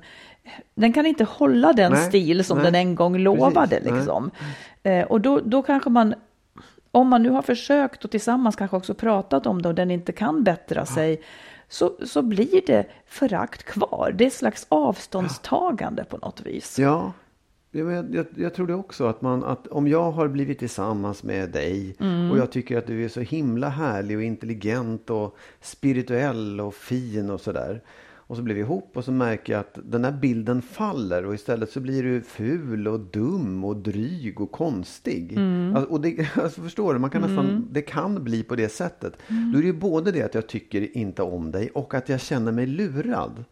den 0.76 0.94
kan 0.94 1.06
inte 1.06 1.24
hålla 1.24 1.74
den 1.74 1.92
Nej, 1.92 2.08
stil 2.08 2.44
som 2.44 2.58
nej, 2.58 2.66
den 2.66 2.76
en 2.76 2.96
gång 2.96 3.18
lovade. 3.18 3.68
precis, 3.80 3.92
liksom. 3.94 4.32
Eh, 4.84 5.04
och 5.06 5.22
då, 5.22 5.40
då 5.40 5.62
kanske 5.62 5.90
man 5.90 6.16
om 6.98 7.08
man 7.08 7.24
nu 7.24 7.30
har 7.30 7.42
försökt 7.42 8.06
och 8.06 8.12
tillsammans 8.12 8.56
kanske 8.56 8.78
också 8.78 8.94
pratat 8.94 9.46
om 9.46 9.62
det 9.62 9.70
och 9.70 9.76
den 9.76 9.92
inte 9.92 10.12
kan 10.12 10.44
bättra 10.44 10.86
sig, 10.86 11.22
så, 11.70 11.98
så 12.06 12.22
blir 12.22 12.62
det 12.68 12.86
förakt 13.06 13.64
kvar. 13.64 14.14
Det 14.18 14.24
är 14.24 14.28
ett 14.28 14.34
slags 14.34 14.66
avståndstagande 14.70 16.04
på 16.04 16.18
något 16.18 16.42
vis. 16.42 16.80
Ja, 16.80 17.14
Ja, 17.72 17.92
jag, 17.92 18.16
jag, 18.16 18.26
jag 18.36 18.54
tror 18.54 18.68
det 18.68 18.74
också. 18.74 19.06
Att, 19.06 19.22
man, 19.22 19.44
att 19.44 19.68
om 19.68 19.88
jag 19.88 20.12
har 20.12 20.28
blivit 20.28 20.60
tillsammans 20.60 21.24
med 21.24 21.50
dig 21.50 21.96
Mm. 22.00 22.32
och 22.32 22.38
jag 22.38 22.52
tycker 22.52 22.78
att 22.78 22.88
du 22.88 23.06
är 23.06 23.10
så 23.10 23.20
himla 23.20 23.70
härlig 23.70 24.18
och 24.18 24.24
intelligent 24.24 25.10
och 25.10 25.38
spirituell 25.62 26.62
och 26.62 26.74
fin 26.76 27.30
och 27.30 27.42
sådär. 27.42 27.82
Och 28.28 28.36
så 28.36 28.42
blir 28.42 28.56
vi 28.56 28.62
ihop 28.62 28.98
och 28.98 29.04
så 29.04 29.12
märker 29.12 29.54
jag 29.54 29.60
att 29.60 29.80
den 29.84 30.04
här 30.04 30.12
bilden 30.12 30.62
faller 30.62 31.26
och 31.26 31.34
istället 31.34 31.72
så 31.72 31.80
blir 31.80 32.04
du 32.04 32.22
ful 32.22 32.88
och 32.88 33.00
dum 33.00 33.64
och 33.64 33.78
dryg 33.78 34.42
och 34.42 34.52
konstig. 34.52 35.34
Mm. 35.34 35.76
Alltså, 35.76 35.92
och 35.92 36.02
det, 36.02 36.28
alltså 36.36 36.62
förstår 36.62 36.94
du, 36.94 37.00
man 37.00 37.10
kan 37.10 37.22
nästan, 37.22 37.68
det 37.72 37.82
kan 37.82 38.24
bli 38.24 38.44
på 38.44 38.56
det 38.56 38.70
sättet. 38.70 39.14
Mm. 39.28 39.52
Då 39.52 39.58
är 39.58 39.62
det 39.62 39.68
ju 39.68 39.74
både 39.74 40.12
det 40.12 40.22
att 40.22 40.36
jag 40.36 40.48
tycker 40.48 40.98
inte 40.98 41.22
om 41.22 41.52
dig 41.52 41.70
och 41.70 41.94
att 41.94 42.10
jag 42.10 42.20
känner 42.20 42.52
mig 42.52 42.66
lurad. 42.66 43.44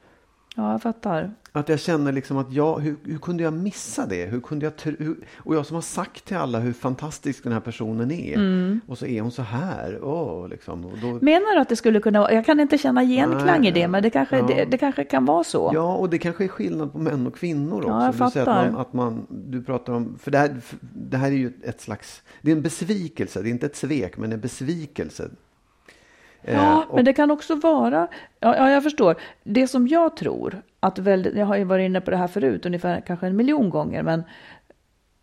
Ja, 0.56 0.72
jag 0.72 0.82
fattar. 0.82 1.32
Att 1.52 1.70
jag 1.70 1.80
känner 1.80 2.12
liksom 2.12 2.38
att 2.38 2.54
jag, 2.54 2.80
hur, 2.80 2.96
hur 3.04 3.18
kunde 3.18 3.44
jag 3.44 3.54
missa 3.54 4.06
det? 4.06 4.26
Hur 4.26 4.40
kunde 4.40 4.66
jag, 4.66 4.74
hur, 4.98 5.16
och 5.38 5.56
jag 5.56 5.66
som 5.66 5.76
har 5.76 5.82
sagt 5.82 6.26
till 6.26 6.38
alla 6.38 6.60
hur 6.60 6.74
fantastisk 6.74 7.44
den 7.44 7.54
här 7.54 7.60
personen 7.60 8.12
är. 8.12 8.34
Mm. 8.34 8.82
Och 8.88 8.98
så 8.98 9.06
är 9.06 9.22
hon 9.22 9.32
så 9.32 9.42
här. 9.42 10.00
Åh, 10.04 10.50
liksom. 10.50 10.86
och 10.86 10.98
då, 11.02 11.08
Menar 11.08 11.56
du 11.56 11.62
att 11.62 11.70
det 11.70 11.76
skulle 11.76 12.00
kunna 12.00 12.20
vara, 12.20 12.34
jag 12.34 12.46
kan 12.46 12.60
inte 12.60 12.78
känna 12.78 13.04
genklang 13.04 13.62
Nej, 13.62 13.70
i 13.70 13.72
det, 13.72 13.88
men 13.88 14.04
det 14.04 14.10
kanske, 14.10 14.38
ja. 14.38 14.48
det, 14.48 14.66
det 14.66 14.78
kanske 14.78 15.04
kan 15.04 15.26
vara 15.26 15.44
så. 15.44 15.72
ja, 15.74 15.96
och 15.96 16.10
det 16.10 16.18
kanske 16.18 16.44
är 16.44 16.48
skillnad 16.48 16.92
på 16.92 17.00
män 17.00 17.28
och 17.28 17.36
kvinnor 17.36 17.78
också. 17.78 17.90
Ja, 17.90 18.06
jag 18.06 18.14
Du 18.14 18.18
fattar. 18.18 18.66
Att 18.66 18.72
man, 18.72 18.82
att 18.82 18.94
man, 18.94 19.28
du 19.30 19.64
pratar 19.64 19.94
om, 19.94 20.18
för 20.20 20.32
det 20.32 20.38
här, 20.38 20.56
för 20.64 20.78
det 20.82 21.18
här 21.18 21.28
är 21.28 21.36
ju 21.36 21.54
ett 21.64 21.82
slags, 21.82 22.24
det 22.42 22.52
är 22.52 22.56
en 22.56 22.62
besvikelse. 22.62 23.42
Det 23.42 23.50
är 23.50 23.52
inte 23.52 23.66
ett 23.66 23.76
svek, 23.76 24.18
men 24.18 24.32
en 24.32 24.40
besvikelse. 24.40 25.30
Eh, 26.48 26.56
Ja, 26.56 26.86
och- 26.90 26.96
men 26.96 27.06
det 27.06 27.14
kan 27.14 27.32
också 27.32 27.56
vara, 27.56 28.08
ja, 28.40 28.56
ja 28.56 28.70
jag 28.72 28.84
förstår. 28.84 29.16
Det 29.44 29.68
som 29.68 29.88
jag 29.88 30.16
tror, 30.18 30.62
att 30.80 31.00
väldigt, 31.00 31.36
jag 31.36 31.46
har 31.46 31.58
ju 31.58 31.64
varit 31.64 31.86
inne 31.86 32.02
på 32.02 32.12
det 32.12 32.18
här 32.18 32.28
förut, 32.28 32.66
ungefär 32.66 33.02
kanske 33.02 33.28
en 33.28 33.36
miljon 33.36 33.70
gånger, 33.70 34.04
men 34.04 34.24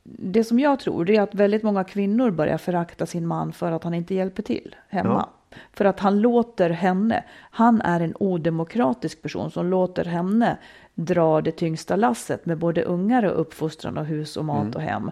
det 0.05 0.45
som 0.45 0.61
jag 0.61 0.79
tror 0.81 1.05
det 1.05 1.17
är 1.17 1.23
att 1.23 1.35
väldigt 1.35 1.63
många 1.63 1.85
kvinnor 1.85 2.31
börjar 2.31 2.59
förakta 2.59 3.07
sin 3.07 3.27
man 3.27 3.53
för 3.53 3.73
att 3.73 3.85
han 3.85 3.95
inte 3.95 4.15
hjälper 4.15 4.43
till 4.43 4.75
hemma. 4.89 5.29
För 5.73 5.85
att 5.85 6.01
han 6.01 6.21
låter 6.21 6.71
henne, 6.71 7.25
han 7.51 7.81
är 7.81 8.01
en 8.01 8.15
odemokratisk 8.21 9.23
person 9.23 9.51
som 9.51 9.67
låter 9.67 10.05
henne 10.05 10.57
dra 10.95 11.41
det 11.41 11.53
tyngsta 11.53 11.97
lasset 11.97 12.47
med 12.47 12.59
både 12.59 12.83
ungar 12.83 13.23
och 13.25 13.41
uppfostran 13.41 13.99
och 13.99 14.07
hus 14.07 14.37
och 14.37 14.45
mat 14.45 14.75
och 14.77 14.83
hem. 14.83 15.11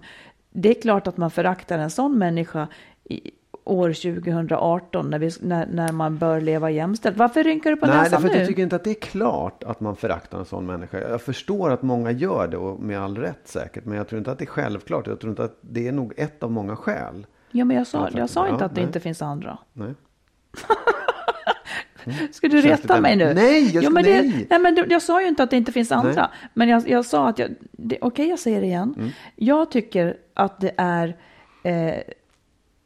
Det 0.51 0.69
är 0.77 0.83
klart 0.83 1.07
att 1.07 1.17
man 1.17 1.31
föraktar 1.31 1.79
en 1.79 1.91
sån 1.91 2.19
människa 2.19 2.69
i 3.05 3.31
år 3.71 3.93
2018 3.93 5.11
när, 5.11 5.19
vi, 5.19 5.31
när, 5.41 5.67
när 5.67 5.93
man 5.93 6.19
bör 6.19 6.41
leva 6.41 6.71
jämställt. 6.71 7.17
Varför 7.17 7.45
rynkar 7.45 7.71
du 7.71 7.77
på 7.77 7.87
Nej, 7.87 7.97
näsan 7.97 8.23
därför 8.23 8.35
nu? 8.35 8.39
jag 8.41 8.49
tycker 8.49 8.63
inte 8.63 8.77
att 8.77 8.85
det 8.85 8.91
är 8.91 9.01
klart 9.01 9.63
att 9.65 9.81
man 9.81 9.97
föraktar 9.97 10.39
en 10.39 10.45
sån 10.45 10.67
människa. 10.67 10.99
Jag 11.01 11.23
förstår 11.23 11.71
att 11.71 11.83
många 11.83 12.11
gör 12.11 12.49
det 12.49 12.57
och 12.57 12.81
med 12.81 13.01
all 13.01 13.19
rätt 13.19 13.41
säkert. 13.45 13.85
Men 13.85 13.97
jag 13.97 14.09
tror 14.09 14.19
inte 14.19 14.31
att 14.33 14.39
det 14.39 14.45
är 14.45 14.47
självklart. 14.47 15.07
Jag 15.07 15.21
tror 15.21 15.31
inte 15.31 15.45
att 15.45 15.59
det 15.61 15.89
är 15.89 15.93
nog 15.93 16.13
ett 16.17 16.43
av 16.43 16.51
många 16.53 16.77
skäl. 16.77 17.27
Ja, 17.51 17.65
men 17.65 17.77
jag 17.77 17.81
Ja, 17.81 17.85
sa, 17.85 17.99
faktiskt. 17.99 18.19
jag 18.19 18.31
sa 18.31 18.49
inte 18.49 18.63
Ja, 18.63 18.67
att 18.67 18.75
det 18.75 18.81
nej. 18.81 18.87
inte 18.87 19.01
finns 19.01 19.23
andra. 19.23 19.59
Nej. 19.73 19.95
Ska 22.33 22.49
du 22.49 22.61
reta 22.61 23.01
mig 23.01 23.17
nu? 23.17 23.35
Nej, 23.35 23.71
jag- 23.75 23.85
jo, 23.85 23.91
men 23.91 24.05
det, 24.05 24.23
nej. 24.23 24.47
nej, 24.51 24.59
men 24.59 24.85
jag 24.89 25.03
sa 25.03 25.23
ju 25.23 25.29
inte 25.29 25.43
att 25.43 25.51
det 25.51 25.57
inte 25.57 25.73
finns 25.73 25.93
andra. 25.93 26.13
Nej. 26.13 26.27
Men 26.55 26.69
jag, 26.69 26.89
jag 26.89 27.05
sa 27.05 27.29
att 27.29 27.39
jag, 27.39 27.51
okej 28.01 28.29
jag 28.29 28.39
säger 28.39 28.61
det 28.61 28.67
igen. 28.67 28.95
Mm. 28.99 29.11
Jag 29.37 29.71
tycker 29.71 30.17
att 30.35 30.61
det 30.61 30.73
är 30.77 31.17
eh, 31.65 31.95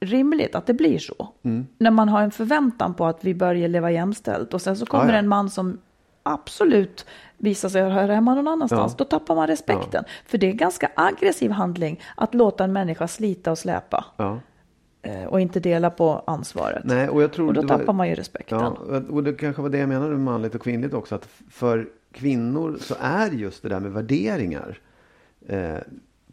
rimligt 0.05 0.55
att 0.55 0.67
det 0.67 0.75
blir 0.75 0.99
så. 0.99 1.29
Mm. 1.43 1.67
När 1.79 1.91
man 1.91 2.09
har 2.09 2.23
en 2.23 2.31
förväntan 2.31 2.95
på 2.95 3.07
att 3.07 3.25
vi 3.25 3.35
börjar 3.35 3.69
leva 3.69 3.91
jämställt 3.91 4.55
och 4.55 4.63
sen 4.63 4.77
så 4.77 4.87
kommer 4.87 5.05
Ja, 5.05 5.13
ja. 5.13 5.19
en 5.19 5.29
man 5.29 5.51
som 5.51 5.79
absolut 6.23 7.07
visar 7.39 7.69
sig 7.69 7.83
höra 7.91 8.15
hemma 8.15 8.35
någon 8.35 8.49
annanstans. 8.49 8.93
Ja. 8.93 8.97
Då 8.99 9.05
tappar 9.05 9.35
man 9.35 9.47
respekten. 9.47 10.05
För 10.27 10.39
det 10.39 10.47
är 10.47 10.51
en 10.51 10.57
ganska 10.57 10.91
aggressiv 10.97 11.51
handling 11.51 12.01
att 12.17 12.35
låta 12.35 12.65
en 12.65 12.73
människa 12.73 13.09
slita 13.09 13.51
och 13.51 13.59
släpa. 13.59 14.05
Ja. 14.17 14.39
eh, 15.03 15.25
Och 15.25 15.41
inte 15.41 15.61
dela 15.61 15.91
på 15.91 16.23
ansvaret. 16.27 16.85
Nej, 16.85 17.09
och 17.09 17.23
jag 17.23 17.33
tror 17.33 17.49
och 17.49 17.55
då 17.55 17.61
var- 17.63 17.69
tappar 17.69 17.93
man 17.93 18.09
ju 18.09 18.15
respekten. 18.15 18.59
Ja, 18.61 18.77
och 19.11 19.23
det 19.25 19.33
kanske 19.33 19.63
var 19.63 19.69
det 19.69 19.79
jag 19.79 19.89
menade 19.89 20.11
med 20.11 20.21
manligt 20.21 20.55
och 20.55 20.63
kvinnligt 20.63 20.95
också. 20.95 21.15
Att 21.15 21.29
för 21.51 21.89
kvinnor 22.13 22.77
så 22.81 22.95
är 23.01 23.31
just 23.31 23.63
det 23.63 23.69
där 23.69 23.81
med 23.81 23.93
värderingar 23.93 24.79
eh, 25.49 25.75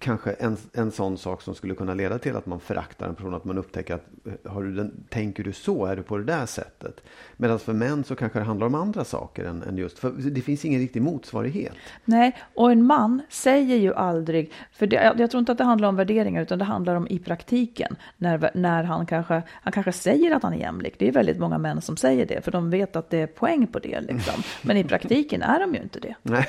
kanske 0.02 0.32
en, 0.32 0.58
en 0.74 0.92
sån 0.92 1.18
sak 1.18 1.42
som 1.42 1.56
skulle 1.56 1.76
kunna 1.76 1.94
leda 1.94 2.20
till 2.20 2.36
att 2.36 2.46
man 2.46 2.60
föraktar 2.60 3.08
en 3.08 3.16
person, 3.16 3.34
att 3.34 3.46
man 3.46 3.58
upptäcker 3.58 3.94
att 3.96 4.06
eh, 4.26 4.52
har 4.52 4.64
du 4.64 4.76
den, 4.76 5.04
tänker 5.10 5.44
du 5.44 5.54
så, 5.54 5.86
är 5.86 5.96
du 5.96 6.04
på 6.04 6.18
det 6.18 6.24
där 6.24 6.46
sättet? 6.46 7.04
Medan 7.38 7.60
för 7.60 7.74
män 7.74 8.04
så 8.04 8.16
kanske 8.16 8.40
det 8.40 8.46
handlar 8.46 8.68
om 8.68 8.76
andra 8.76 9.04
saker 9.04 9.46
än, 9.46 9.64
än 9.64 9.78
just, 9.78 10.00
för 10.00 10.12
det 10.12 10.42
finns 10.42 10.66
ingen 10.66 10.80
riktig 10.80 11.02
motsvarighet. 11.02 11.74
Nej, 12.06 12.38
och 12.56 12.72
en 12.72 12.84
man 12.84 13.22
säger 13.30 13.78
ju 13.78 13.94
aldrig, 13.94 14.52
för 14.72 14.88
det, 14.88 14.96
jag, 14.96 15.20
jag 15.20 15.32
tror 15.32 15.40
inte 15.40 15.52
att 15.52 15.58
det 15.58 15.64
handlar 15.64 15.90
om 15.90 15.96
värderingar, 15.96 16.42
utan 16.42 16.60
det 16.60 16.66
handlar 16.66 16.96
om 16.96 17.08
i 17.08 17.20
praktiken, 17.20 17.96
när, 18.18 18.52
när 18.54 18.84
han 18.84 19.06
kanske, 19.06 19.42
han 19.50 19.74
kanske 19.74 19.92
säger 19.92 20.36
att 20.36 20.44
han 20.44 20.54
är 20.54 20.58
jämlik. 20.58 20.96
Det 21.00 21.08
är 21.08 21.12
väldigt 21.12 21.40
många 21.40 21.58
män 21.58 21.82
som 21.82 21.98
säger 21.98 22.26
det, 22.26 22.42
för 22.42 22.52
de 22.52 22.70
vet 22.70 22.96
att 22.96 23.10
det 23.10 23.18
är 23.18 23.28
poäng 23.28 23.68
på 23.68 23.80
det 23.80 24.02
liksom. 24.02 24.44
Men 24.62 24.78
i 24.78 24.84
praktiken 24.84 25.42
är 25.42 25.60
de 25.60 25.74
ju 25.74 25.82
inte 25.82 26.00
det. 26.00 26.16
Nej. 26.22 26.48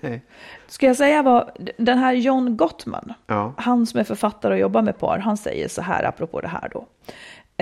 Nej. 0.00 0.22
Ska 0.66 0.86
jag 0.86 0.96
säga 0.96 1.22
vad, 1.22 1.50
den 1.76 1.98
här 1.98 2.12
John 2.12 2.56
Gottman, 2.56 3.12
Ja. 3.26 3.54
han 3.56 3.86
som 3.86 4.00
är 4.00 4.04
författare 4.04 4.54
och 4.54 4.60
jobbar 4.60 4.82
med 4.82 4.98
par, 4.98 5.18
han 5.18 5.36
säger 5.36 5.68
så 5.68 5.82
här 5.82 6.04
apropå 6.04 6.40
det 6.40 6.48
här 6.48 6.68
då. 6.72 6.86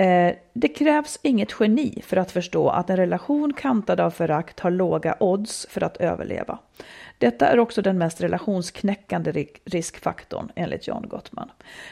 Eh, 0.03 0.33
det 0.53 0.67
krävs 0.67 1.19
inget 1.23 1.49
geni 1.59 2.01
för 2.05 2.17
att 2.17 2.31
förstå 2.31 2.69
att 2.69 2.89
en 2.89 2.97
relation 2.97 3.53
kantad 3.53 3.99
av 3.99 4.11
förakt 4.11 4.59
har 4.59 4.71
låga 4.71 5.15
odds 5.19 5.67
för 5.69 5.83
att 5.83 5.97
överleva. 5.97 6.59
Detta 7.17 7.47
är 7.47 7.59
också 7.59 7.81
den 7.81 7.97
mest 7.97 8.21
relationsknäckande 8.21 9.31
ri- 9.31 9.57
riskfaktorn 9.65 10.51
enligt 10.55 10.87
John 10.87 11.05
Gottman. 11.09 11.49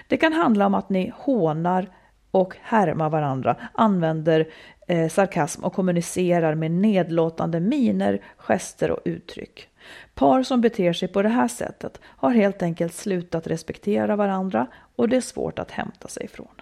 Det 0.07 0.17
kan 0.17 0.33
handla 0.33 0.65
om 0.65 0.73
att 0.73 0.89
ni 0.89 1.11
hånar 1.15 1.87
och 2.31 2.55
härmar 2.61 3.09
varandra, 3.09 3.55
använder 3.73 4.47
eh, 4.87 5.07
sarkasm 5.09 5.63
och 5.63 5.73
kommunicerar 5.73 6.55
med 6.55 6.71
nedlåtande 6.71 7.59
miner, 7.59 8.21
gester 8.37 8.91
och 8.91 8.99
uttryck. 9.05 9.67
Par 10.13 10.43
som 10.43 10.61
beter 10.61 10.93
sig 10.93 11.07
på 11.07 11.21
det 11.21 11.29
här 11.29 11.47
sättet 11.47 11.99
har 12.03 12.31
helt 12.31 12.61
enkelt 12.61 12.93
slutat 12.93 13.47
respektera 13.47 14.15
varandra 14.15 14.67
och 14.95 15.09
det 15.09 15.17
är 15.17 15.21
svårt 15.21 15.59
att 15.59 15.71
hämta 15.71 16.07
sig 16.07 16.25
ifrån. 16.25 16.61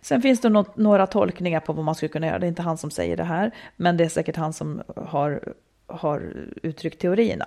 Sen 0.00 0.22
finns 0.22 0.40
det 0.40 0.48
något, 0.48 0.76
några 0.76 1.06
tolkningar 1.06 1.60
på 1.60 1.72
vad 1.72 1.84
man 1.84 1.94
skulle 1.94 2.08
kunna 2.08 2.26
göra. 2.26 2.38
Det 2.38 2.46
är 2.46 2.48
inte 2.48 2.62
han 2.62 2.78
som 2.78 2.90
säger 2.90 3.16
det 3.16 3.24
här, 3.24 3.54
men 3.76 3.96
det 3.96 4.04
är 4.04 4.08
säkert 4.08 4.36
han 4.36 4.52
som 4.52 4.82
har, 4.96 5.54
har 5.86 6.32
uttryckt 6.62 7.00
teorierna. 7.00 7.46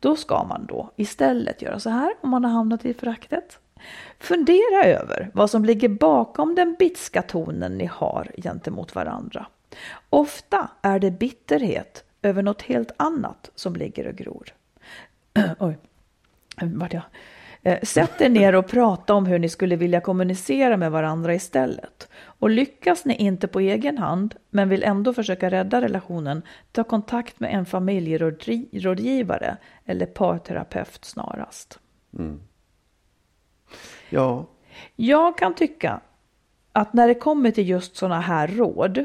Då 0.00 0.16
ska 0.16 0.44
man 0.44 0.66
då 0.66 0.90
istället 0.96 1.62
göra 1.62 1.78
så 1.80 1.90
här 1.90 2.14
om 2.20 2.30
man 2.30 2.44
har 2.44 2.52
hamnat 2.52 2.84
i 2.84 2.94
föraktet. 2.94 3.58
Fundera 4.18 4.84
över 4.84 5.30
vad 5.34 5.50
som 5.50 5.64
ligger 5.64 5.88
bakom 5.88 6.54
den 6.54 6.76
bitska 6.78 7.22
tonen 7.22 7.78
ni 7.78 7.86
har 7.86 8.30
gentemot 8.42 8.94
varandra. 8.94 9.46
Ofta 10.10 10.70
är 10.82 10.98
det 10.98 11.10
bitterhet 11.10 12.04
över 12.22 12.42
något 12.42 12.62
helt 12.62 12.90
annat 12.96 13.50
som 13.54 13.76
ligger 13.76 14.06
och 14.06 14.14
gror. 14.14 14.48
Oj, 15.58 15.78
vart 16.62 16.92
jag? 16.92 17.02
Eh, 17.62 17.80
Sätt 17.82 18.20
er 18.20 18.28
ner 18.28 18.54
och 18.54 18.66
prata 18.66 19.14
om 19.14 19.26
hur 19.26 19.38
ni 19.38 19.48
skulle 19.48 19.76
vilja 19.76 20.00
kommunicera 20.00 20.76
med 20.76 20.92
varandra 20.92 21.34
istället. 21.34 22.08
Och 22.14 22.50
lyckas 22.50 23.04
ni 23.04 23.14
inte 23.14 23.48
på 23.48 23.60
egen 23.60 23.98
hand, 23.98 24.34
men 24.50 24.68
vill 24.68 24.82
ändå 24.82 25.12
försöka 25.14 25.50
rädda 25.50 25.80
relationen, 25.80 26.42
ta 26.72 26.84
kontakt 26.84 27.40
med 27.40 27.54
en 27.54 27.66
familjerådgivare 27.66 29.56
eller 29.84 30.06
parterapeut 30.06 31.04
snarast. 31.04 31.78
Ja, 34.10 34.46
Jag 34.96 35.38
kan 35.38 35.54
tycka 35.54 36.00
att 36.72 36.92
när 36.92 37.08
det 37.08 37.14
kommer 37.14 37.50
till 37.50 37.68
just 37.68 37.96
sådana 37.96 38.20
här 38.20 38.48
råd, 38.48 39.04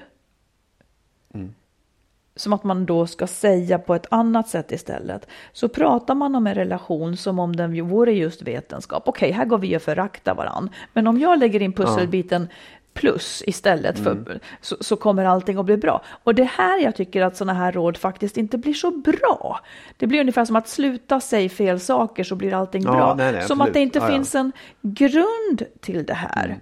som 2.37 2.53
att 2.53 2.63
man 2.63 2.85
då 2.85 3.07
ska 3.07 3.27
säga 3.27 3.79
på 3.79 3.95
ett 3.95 4.07
annat 4.11 4.47
sätt 4.47 4.71
istället, 4.71 5.27
så 5.53 5.69
pratar 5.69 6.15
man 6.15 6.35
om 6.35 6.47
en 6.47 6.55
relation 6.55 7.17
som 7.17 7.39
om 7.39 7.55
den 7.55 7.87
vore 7.89 8.13
just 8.13 8.41
vetenskap. 8.41 9.03
Okej, 9.05 9.31
här 9.31 9.45
går 9.45 9.57
vi 9.57 9.77
och 9.77 9.81
föraktar 9.81 10.35
varann, 10.35 10.69
men 10.93 11.07
om 11.07 11.19
jag 11.19 11.39
lägger 11.39 11.61
in 11.61 11.73
pusselbiten 11.73 12.47
plus 12.93 13.43
istället 13.47 13.99
för, 13.99 14.39
så, 14.61 14.75
så 14.79 14.95
kommer 14.95 15.25
allting 15.25 15.57
att 15.57 15.65
bli 15.65 15.77
bra. 15.77 16.01
Och 16.23 16.35
det 16.35 16.43
här 16.43 16.79
jag 16.83 16.95
tycker 16.95 17.21
att 17.21 17.37
sådana 17.37 17.53
här 17.59 17.71
råd 17.71 17.97
faktiskt 17.97 18.37
inte 18.37 18.57
blir 18.57 18.73
så 18.73 18.91
bra. 18.91 19.59
Det 19.97 20.07
blir 20.07 20.19
ungefär 20.19 20.45
som 20.45 20.55
att 20.55 20.67
sluta 20.67 21.19
säga 21.19 21.49
fel 21.49 21.79
saker 21.79 22.23
så 22.23 22.35
blir 22.35 22.53
allting 22.53 22.83
Ja, 22.83 22.91
bra. 22.91 23.15
nej, 23.17 23.31
nej, 23.31 23.43
som 23.47 23.61
att 23.61 23.73
det 23.73 23.79
inte 23.79 23.99
Ja, 23.99 24.05
ja. 24.05 24.11
finns 24.13 24.35
en 24.35 24.51
grund 24.81 25.63
till 25.79 26.05
det 26.05 26.13
här. 26.13 26.57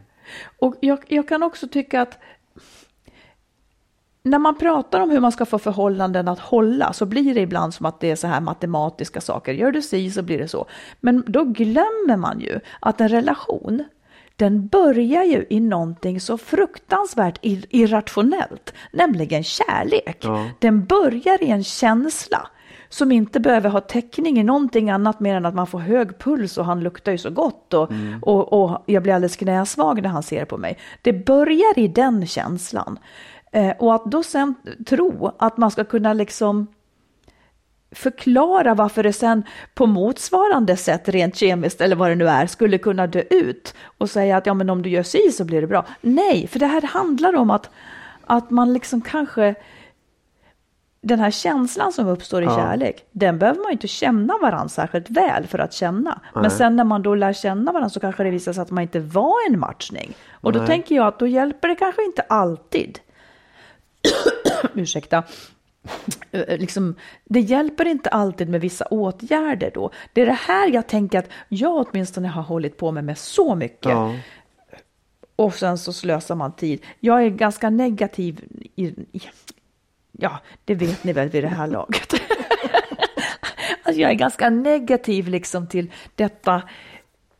Och 0.60 0.76
jag, 0.80 1.00
jag 1.08 1.28
kan 1.28 1.44
också 1.44 1.68
tycka 1.68 2.02
att 2.02 2.18
när 4.26 4.40
man 4.40 4.58
pratar 4.58 5.00
om 5.00 5.10
hur 5.10 5.20
man 5.20 5.32
ska 5.32 5.46
få 5.46 5.60
förhållanden 5.60 6.28
att 6.28 6.40
hålla 6.40 6.94
så 6.94 7.06
blir 7.06 7.34
det 7.34 7.42
ibland 7.42 7.74
som 7.74 7.86
att 7.86 8.00
det 8.00 8.12
är 8.12 8.16
så 8.16 8.28
här 8.28 8.42
matematiska 8.42 9.22
saker. 9.22 9.54
Gör 9.54 9.72
du 9.72 9.82
si 9.82 10.12
så 10.12 10.22
blir 10.22 10.38
det 10.38 10.48
så. 10.48 10.66
Men 11.00 11.24
då 11.28 11.44
glömmer 11.44 12.18
man 12.18 12.40
ju 12.40 12.60
att 12.80 13.02
en 13.02 13.10
relation 13.10 13.84
den 14.36 14.68
börjar 14.68 15.24
ju 15.24 15.46
i 15.50 15.60
någonting 15.60 16.22
så 16.22 16.38
fruktansvärt 16.38 17.44
ir- 17.44 17.66
irrationellt, 17.70 18.74
nämligen 18.92 19.44
kärlek. 19.44 20.18
Ja. 20.22 20.50
Den 20.60 20.86
börjar 20.86 21.44
i 21.44 21.50
en 21.50 21.64
känsla 21.64 22.48
som 22.90 23.12
inte 23.12 23.40
behöver 23.40 23.70
ha 23.70 23.82
täckning 23.82 24.40
i 24.40 24.44
någonting 24.44 24.90
annat 24.90 25.20
mer 25.20 25.36
än 25.36 25.46
att 25.46 25.56
man 25.56 25.68
får 25.68 25.80
hög 25.80 26.20
puls 26.20 26.58
och 26.58 26.66
han 26.66 26.84
luktar 26.84 27.12
ju 27.12 27.18
så 27.18 27.30
gott 27.30 27.74
och, 27.74 27.92
och, 28.22 28.64
och 28.64 28.84
jag 28.86 29.04
blir 29.04 29.14
alldeles 29.14 29.36
knäsvag 29.36 30.02
när 30.02 30.10
han 30.10 30.24
ser 30.24 30.46
på 30.46 30.58
mig. 30.58 30.78
Det 31.02 31.14
börjar 31.14 31.80
i 31.80 31.88
den 31.88 32.28
känslan. 32.28 33.00
Eh, 33.56 33.72
och 33.80 33.96
att 33.96 34.06
då 34.06 34.24
sen 34.24 34.56
tro 34.86 35.32
att 35.39 35.58
man 35.58 35.72
ska 35.72 35.84
kunna 35.84 36.13
liksom 36.13 36.68
förklara 37.91 38.74
varför 38.74 39.04
det 39.04 39.13
sen 39.13 39.44
på 39.74 39.86
motsvarande 39.86 40.78
sätt 40.78 41.10
rent 41.10 41.36
kemiskt 41.36 41.82
eller 41.82 41.96
vad 41.96 42.10
det 42.10 42.15
nu 42.15 42.28
är 42.28 42.46
skulle 42.48 42.78
kunna 42.78 43.08
dö 43.08 43.22
ut 43.30 43.74
och 43.98 44.10
säga 44.10 44.38
att 44.38 44.46
ja 44.46 44.54
men 44.54 44.70
om 44.70 44.82
du 44.82 44.89
gör 44.89 45.04
si 45.04 45.32
så 45.32 45.46
blir 45.46 45.62
det 45.62 45.68
bra. 45.68 45.86
Nej, 46.02 46.48
för 46.48 46.60
det 46.60 46.65
här 46.65 46.82
handlar 46.82 47.36
om 47.36 47.50
att, 47.50 47.70
att 48.26 48.50
man 48.50 48.74
liksom 48.74 49.02
kanske 49.02 49.56
den 51.02 51.20
här 51.20 51.32
känslan 51.32 51.94
som 51.94 52.08
uppstår 52.08 52.41
i 52.41 52.46
Ja. 52.46 52.56
kärlek, 52.56 53.06
den 53.12 53.39
behöver 53.39 53.62
man 53.62 53.72
inte 53.72 53.88
känna 53.88 54.38
varandra 54.41 54.70
särskilt 54.70 55.10
väl 55.10 55.48
för 55.48 55.60
att 55.60 55.74
känna. 55.74 56.22
Men 56.34 56.52
sen 56.52 56.76
när 56.76 56.84
man 56.84 57.02
då 57.02 57.15
lär 57.15 57.34
känna 57.34 57.72
varandra 57.72 57.89
så 57.89 58.00
kanske 58.00 58.24
det 58.24 58.30
visar 58.30 58.54
sig 58.54 58.62
att 58.62 58.72
man 58.72 58.82
inte 58.82 59.00
var 59.00 59.36
en 59.50 59.60
matchning. 59.60 60.13
Och 60.32 60.54
då 60.54 60.60
Nej. 60.60 60.68
tänker 60.68 60.96
jag 60.96 61.08
att 61.08 61.20
då 61.20 61.28
hjälper 61.28 61.68
det 61.68 61.76
kanske 61.76 62.06
inte 62.06 62.22
alltid. 62.22 63.00
Ursäkta. 64.74 65.24
Eh, 66.32 66.58
Liksom, 66.58 66.96
det 67.26 67.39
hjälper 67.39 67.86
inte 67.86 68.10
alltid 68.10 68.50
med 68.50 68.62
vissa 68.62 68.86
åtgärder 68.86 69.72
då. 69.74 69.91
Det 70.13 70.22
är 70.22 70.26
det 70.26 70.32
här 70.32 70.70
jag 70.74 70.88
tänker 70.88 71.20
att 71.20 71.30
jag 71.50 71.88
åtminstone 71.88 72.28
har 72.28 72.41
hållit 72.44 72.78
på 72.78 72.91
med 72.91 73.04
med 73.04 73.18
så 73.18 73.56
mycket. 73.56 73.91
ja. 73.91 74.15
Och 75.36 75.54
sen 75.54 75.78
så 75.78 75.94
slösar 75.94 76.36
man 76.36 76.52
tid. 76.56 76.82
Jag 77.00 77.24
är 77.24 77.30
ganska 77.30 77.70
negativ 77.70 78.41
i, 78.76 78.86
i 78.86 79.22
ja, 80.12 80.39
det 80.65 80.76
vet 80.76 81.04
ni 81.04 81.13
väl 81.13 81.30
vid 81.30 81.44
det 81.44 81.48
här 81.48 81.68
laget. 81.68 82.13
alltså 83.84 84.02
jag 84.02 84.12
är 84.12 84.15
ganska 84.15 84.50
negativ 84.50 85.28
liksom 85.28 85.68
till 85.68 85.91
detta. 86.15 86.62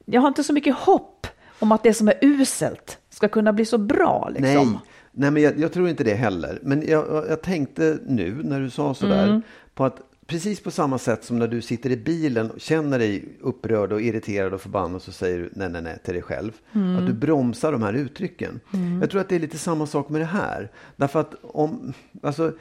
Jag 0.06 0.22
har 0.22 0.28
inte 0.28 0.44
så 0.44 0.54
mycket 0.54 0.76
hopp 0.76 1.28
om 1.60 1.72
att 1.72 1.84
det 1.84 1.94
som 1.94 2.08
är 2.08 2.16
uselt 2.22 2.98
ska 3.10 3.28
kunna 3.28 3.54
bli 3.54 3.66
så 3.66 3.78
bra. 3.78 4.30
Liksom. 4.30 4.72
Nej, 4.72 4.80
Nej 5.18 5.32
men 5.32 5.44
jag, 5.44 5.60
jag 5.60 5.72
tror 5.74 5.90
inte 5.90 6.04
det 6.04 6.14
heller. 6.14 6.60
Men 6.62 6.88
jag, 6.88 7.26
jag 7.30 7.42
tänkte 7.42 7.98
nu 8.06 8.40
när 8.44 8.60
du 8.60 8.70
sa 8.70 8.94
sådär 8.94 9.28
Mm. 9.28 9.42
på 9.74 9.86
att 9.86 10.02
precis 10.28 10.60
på 10.60 10.72
samma 10.72 10.98
sätt 10.98 11.24
som 11.24 11.40
när 11.40 11.48
du 11.48 11.62
sitter 11.62 11.90
i 11.90 11.98
bilen 11.98 12.52
och 12.52 12.60
känner 12.60 13.00
dig 13.00 13.26
upprörd 13.42 13.92
och 13.92 14.02
irriterad 14.02 14.54
och 14.54 14.62
förbannad 14.62 15.02
så 15.02 15.12
säger 15.12 15.38
du 15.38 15.50
nej, 15.54 15.70
nej, 15.70 15.82
nej 15.82 15.98
till 16.04 16.14
dig 16.14 16.24
själv. 16.24 16.52
Mm. 16.74 16.98
Att 16.98 17.08
du 17.08 17.14
bromsar 17.14 17.72
de 17.72 17.84
här 17.84 17.94
uttrycken. 17.94 18.60
Jag 19.02 19.10
tror 19.10 19.22
att 19.22 19.30
det 19.30 19.36
är 19.36 19.40
lite 19.40 19.58
samma 19.58 19.88
sak 19.88 20.10
med 20.10 20.22
det 20.22 20.26
här. 20.26 20.72
Därför 20.96 21.20
att 21.20 21.34
om, 21.42 21.94
alltså, 22.24 22.52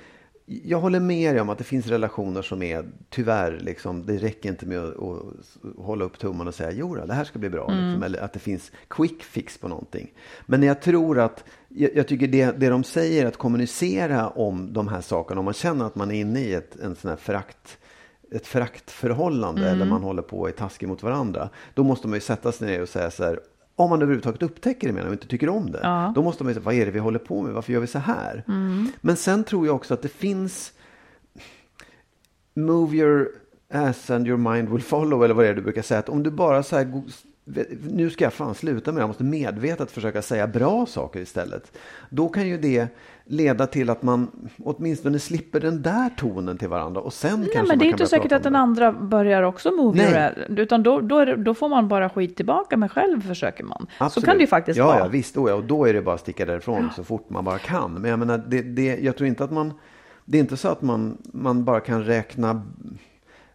jag 0.47 0.81
håller 0.81 1.01
med 1.01 1.35
dig 1.35 1.41
om 1.41 1.49
att 1.49 1.59
det 1.59 1.65
finns 1.65 1.87
relationer 1.87 2.43
som 2.43 2.63
är 2.63 2.85
tyvärr, 3.11 3.59
liksom, 3.61 4.07
det 4.07 4.17
räcker 4.17 4.49
inte 4.49 4.67
med 4.67 4.79
att, 4.79 4.97
att 4.97 5.85
hålla 5.85 6.05
upp 6.05 6.19
tummen 6.19 6.49
och 6.49 6.55
säga 6.55 6.71
jo 6.73 6.95
då, 6.95 7.07
det 7.07 7.15
här 7.15 7.25
ska 7.25 7.39
bli 7.39 7.51
bra. 7.51 7.69
Liksom, 7.69 8.03
eller 8.03 8.21
att 8.21 8.33
det 8.33 8.39
finns 8.39 8.73
quick 8.89 9.23
fix 9.23 9.59
på 9.59 9.69
någonting. 9.69 10.13
Men 10.47 10.63
jag 10.63 10.83
tror 10.83 11.19
att, 11.19 11.45
jag, 11.69 11.91
jag 11.95 12.09
tycker 12.09 12.27
det, 12.27 12.61
det 12.61 12.69
de 12.69 12.85
säger, 12.85 13.27
att 13.27 13.37
kommunicera 13.37 14.29
om 14.29 14.73
de 14.73 14.89
här 14.89 15.01
sakerna, 15.01 15.39
om 15.39 15.45
man 15.45 15.55
känner 15.55 15.85
att 15.85 15.95
man 15.95 16.11
är 16.11 16.21
inne 16.21 16.41
i 16.41 16.55
ett 16.55 16.77
en 16.77 16.97
sån 16.97 17.11
här 17.11 17.17
förakt 17.17 17.79
ett 18.31 18.47
föraktförhållande 18.47 19.71
eller 19.71 19.85
man 19.85 20.03
håller 20.03 20.23
på 20.23 20.41
och 20.41 20.49
är 20.49 20.53
taskig 20.53 20.89
mot 20.89 21.03
varandra. 21.03 21.49
Då 21.75 21.85
måste 21.85 22.09
man 22.09 22.15
ju 22.15 22.21
sätta 22.21 22.53
sig 22.53 22.69
ner 22.69 22.83
och 22.83 22.89
säga 22.89 23.11
så 23.11 23.25
här. 23.25 23.41
Om 23.77 23.91
man 23.91 24.03
överhuvudtaget 24.03 24.43
upptäcker 24.43 24.87
det 24.87 24.93
menar 24.93 25.07
och 25.07 25.13
inte 25.13 25.27
tycker 25.27 25.49
om 25.49 25.71
det. 25.71 25.81
Ja. 25.83 26.13
Då 26.15 26.23
måste 26.23 26.45
man 26.45 26.55
säga, 26.55 26.65
vad 26.65 26.75
är 26.75 26.87
det 26.87 26.93
vi 26.93 26.99
håller 26.99 27.19
på 27.19 27.43
med? 27.43 27.53
Varför 27.53 27.73
gör 27.73 27.81
vi 27.81 27.87
så 27.87 27.99
här? 27.99 28.45
Men 29.01 29.17
sen 29.17 29.45
tror 29.45 29.67
jag 29.67 29.77
också 29.77 29.95
att 29.95 30.03
det 30.03 30.09
finns 30.09 30.73
Move 32.55 32.97
your 32.97 33.29
ass 33.73 34.11
and 34.11 34.29
your 34.29 34.39
mind 34.39 34.69
will 34.69 34.83
follow 34.83 35.25
eller 35.25 35.35
vad 35.35 35.45
det 35.45 35.49
är 35.49 35.55
du 35.55 35.63
brukar 35.63 35.83
säga. 35.83 36.01
Att 36.01 36.09
om 36.09 36.23
du 36.23 36.31
bara 36.31 36.63
så 36.63 36.77
här 36.77 37.03
nu 37.91 38.11
ska 38.11 38.25
jag 38.25 38.33
fan 38.33 38.55
sluta 38.55 38.93
med 38.93 39.01
det, 39.01 39.03
jag 39.03 39.09
måste 39.09 39.25
medvetet 39.25 39.91
försöka 39.91 40.23
säga 40.23 40.47
bra 40.47 40.87
saker 40.87 41.21
istället. 41.21 41.79
Då 42.11 42.29
kan 42.29 42.49
ju 42.49 42.59
det 42.59 42.89
leda 43.27 43.67
till 43.67 43.91
att 43.91 44.03
man 44.03 44.51
åtminstone 44.59 45.19
slipper 45.19 45.61
den 45.61 45.83
där 45.83 46.11
tonen 46.17 46.59
till 46.59 46.69
varandra 46.69 47.01
och 47.01 47.13
sen 47.13 47.41
Nej, 47.41 47.51
kanske 47.53 47.69
men 47.73 47.79
det 47.79 47.85
är 47.85 47.89
inte 47.89 48.07
säkert 48.07 48.33
att 48.33 48.43
den 48.43 48.57
andra 48.57 48.93
börjar 48.93 49.43
också 49.43 49.71
Nej. 49.95 50.13
your 50.13 50.61
Utan 50.61 50.83
då, 50.83 51.01
då, 51.01 51.25
det, 51.25 51.37
då 51.37 51.55
får 51.55 51.69
man 51.69 51.89
bara 51.89 52.11
skit 52.11 52.37
tillbaka, 52.37 52.77
men 52.77 52.89
själv 52.89 53.21
försöker 53.21 53.65
man. 53.65 53.87
Så 53.99 54.05
Absolut. 54.05 54.27
kan 54.27 54.37
det 54.37 54.41
ju 54.41 54.47
faktiskt 54.47 54.79
ja, 54.79 54.87
vara. 54.87 54.99
Ja, 54.99 55.09
visst. 55.09 55.37
Oh, 55.37 55.51
ja, 55.51 55.55
och 55.55 55.65
då 55.65 55.85
är 55.85 55.95
det 55.95 56.03
bara 56.03 56.15
att 56.15 56.21
sticka 56.21 56.47
därifrån 56.47 56.91
så 56.97 57.05
fort 57.05 57.31
man 57.31 57.45
bara 57.45 57.59
kan. 57.59 57.93
Men 57.93 58.11
jag 58.11 58.19
menar, 58.19 58.39
det, 58.47 58.63
det, 58.63 58.99
jag 59.01 59.17
tror 59.17 59.29
inte 59.29 59.45
att 59.45 59.53
man... 59.53 59.73
Det 60.25 60.39
är 60.39 60.41
inte 60.41 60.57
så 60.57 60.69
att 60.69 60.83
man, 60.83 61.19
man 61.23 61.65
bara 61.65 61.81
kan 61.81 62.05
räkna 62.05 62.63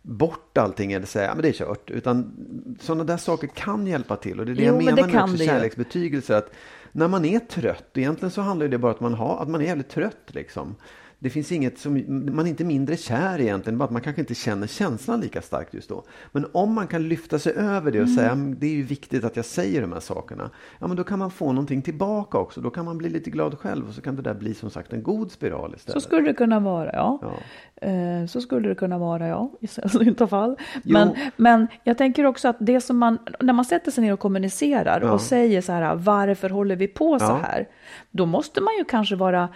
bort 0.01 0.57
allting 0.57 0.91
eller 0.91 1.05
säga 1.05 1.31
att 1.31 1.41
det 1.41 1.47
är 1.49 1.53
kört. 1.53 1.91
Utan 1.91 2.31
sådana 2.79 3.03
där 3.03 3.17
saker 3.17 3.47
kan 3.47 3.87
hjälpa 3.87 4.15
till. 4.15 4.39
Och 4.39 4.45
det 4.45 4.51
är 4.51 4.55
det 4.55 4.61
Jo, 4.61 4.67
jag 4.67 4.75
men 4.75 4.85
menar 4.85 5.07
det 5.07 5.13
med 5.13 5.23
också 5.23 5.37
kärleksbetygelser. 5.37 6.35
Att 6.35 6.51
när 6.91 7.07
man 7.07 7.25
är 7.25 7.39
trött, 7.39 7.97
egentligen 7.97 8.31
så 8.31 8.41
handlar 8.41 8.67
det 8.67 8.77
bara 8.77 8.91
om 8.91 8.95
att 8.95 9.01
man, 9.01 9.13
har, 9.13 9.41
att 9.41 9.49
man 9.49 9.61
är 9.61 9.65
jävligt 9.65 9.89
trött. 9.89 10.23
Liksom. 10.27 10.75
Det 11.21 11.29
finns 11.29 11.51
inget 11.51 11.79
som, 11.79 12.03
man 12.35 12.45
är 12.45 12.49
inte 12.49 12.63
mindre 12.63 12.97
kär 12.97 13.41
egentligen, 13.41 13.77
bara 13.77 13.85
att 13.85 13.91
man 13.91 14.01
kanske 14.01 14.21
inte 14.21 14.35
känner 14.35 14.67
känslan 14.67 15.21
lika 15.21 15.41
starkt 15.41 15.73
just 15.73 15.89
då. 15.89 16.03
Men 16.31 16.45
om 16.51 16.73
man 16.73 16.87
kan 16.87 17.07
lyfta 17.07 17.39
sig 17.39 17.53
över 17.53 17.91
det 17.91 18.01
och 18.01 18.09
säga, 18.09 18.31
Mm. 18.31 18.49
"Men 18.49 18.59
det 18.59 18.65
är 18.67 18.71
ju 18.71 18.83
viktigt 18.83 19.23
att 19.23 19.35
jag 19.35 19.45
säger 19.45 19.81
de 19.81 19.91
här 19.93 19.99
sakerna. 19.99 20.49
Ja, 20.79 20.87
men 20.87 20.97
då 20.97 21.03
kan 21.03 21.19
man 21.19 21.31
få 21.31 21.51
någonting 21.51 21.81
tillbaka 21.81 22.37
också. 22.37 22.61
Då 22.61 22.69
kan 22.69 22.85
man 22.85 22.97
bli 22.97 23.09
lite 23.09 23.29
glad 23.29 23.57
själv 23.59 23.87
och 23.87 23.93
så 23.93 24.01
kan 24.01 24.15
det 24.15 24.21
där 24.21 24.33
bli 24.33 24.53
som 24.53 24.69
sagt 24.69 24.93
en 24.93 25.03
god 25.03 25.31
spiral 25.31 25.69
Så 25.71 25.75
istället. 25.75 26.03
skulle 26.03 26.21
det 26.27 26.33
kunna 26.33 26.59
vara, 26.59 26.93
ja. 26.93 27.19
Ja. 27.21 27.87
Eh, 27.87 28.25
Så 28.25 28.41
skulle 28.41 28.69
det 28.69 28.75
kunna 28.75 28.97
vara, 28.97 29.27
ja, 29.27 29.51
i 29.61 29.67
sällsynta 29.67 30.27
fall. 30.27 30.57
Jo. 30.73 30.93
Men, 30.93 31.15
men 31.37 31.67
jag 31.83 31.97
tänker 31.97 32.25
också 32.25 32.47
att 32.47 32.57
det 32.59 32.81
som 32.81 32.97
man, 32.97 33.17
när 33.39 33.53
man 33.53 33.65
sätter 33.65 33.91
sig 33.91 34.03
ner 34.03 34.13
och 34.13 34.19
kommunicerar 34.19 35.01
Ja. 35.01 35.11
och 35.11 35.21
säger 35.21 35.61
så 35.61 35.71
här, 35.71 35.95
varför 35.95 36.49
håller 36.49 36.75
vi 36.75 36.87
på 36.87 37.19
så 37.19 37.25
Ja. 37.25 37.39
här? 37.43 37.67
Då 38.11 38.25
måste 38.25 38.61
man 38.61 38.73
ju 38.77 38.83
kanske 38.85 39.15
vara 39.15 39.49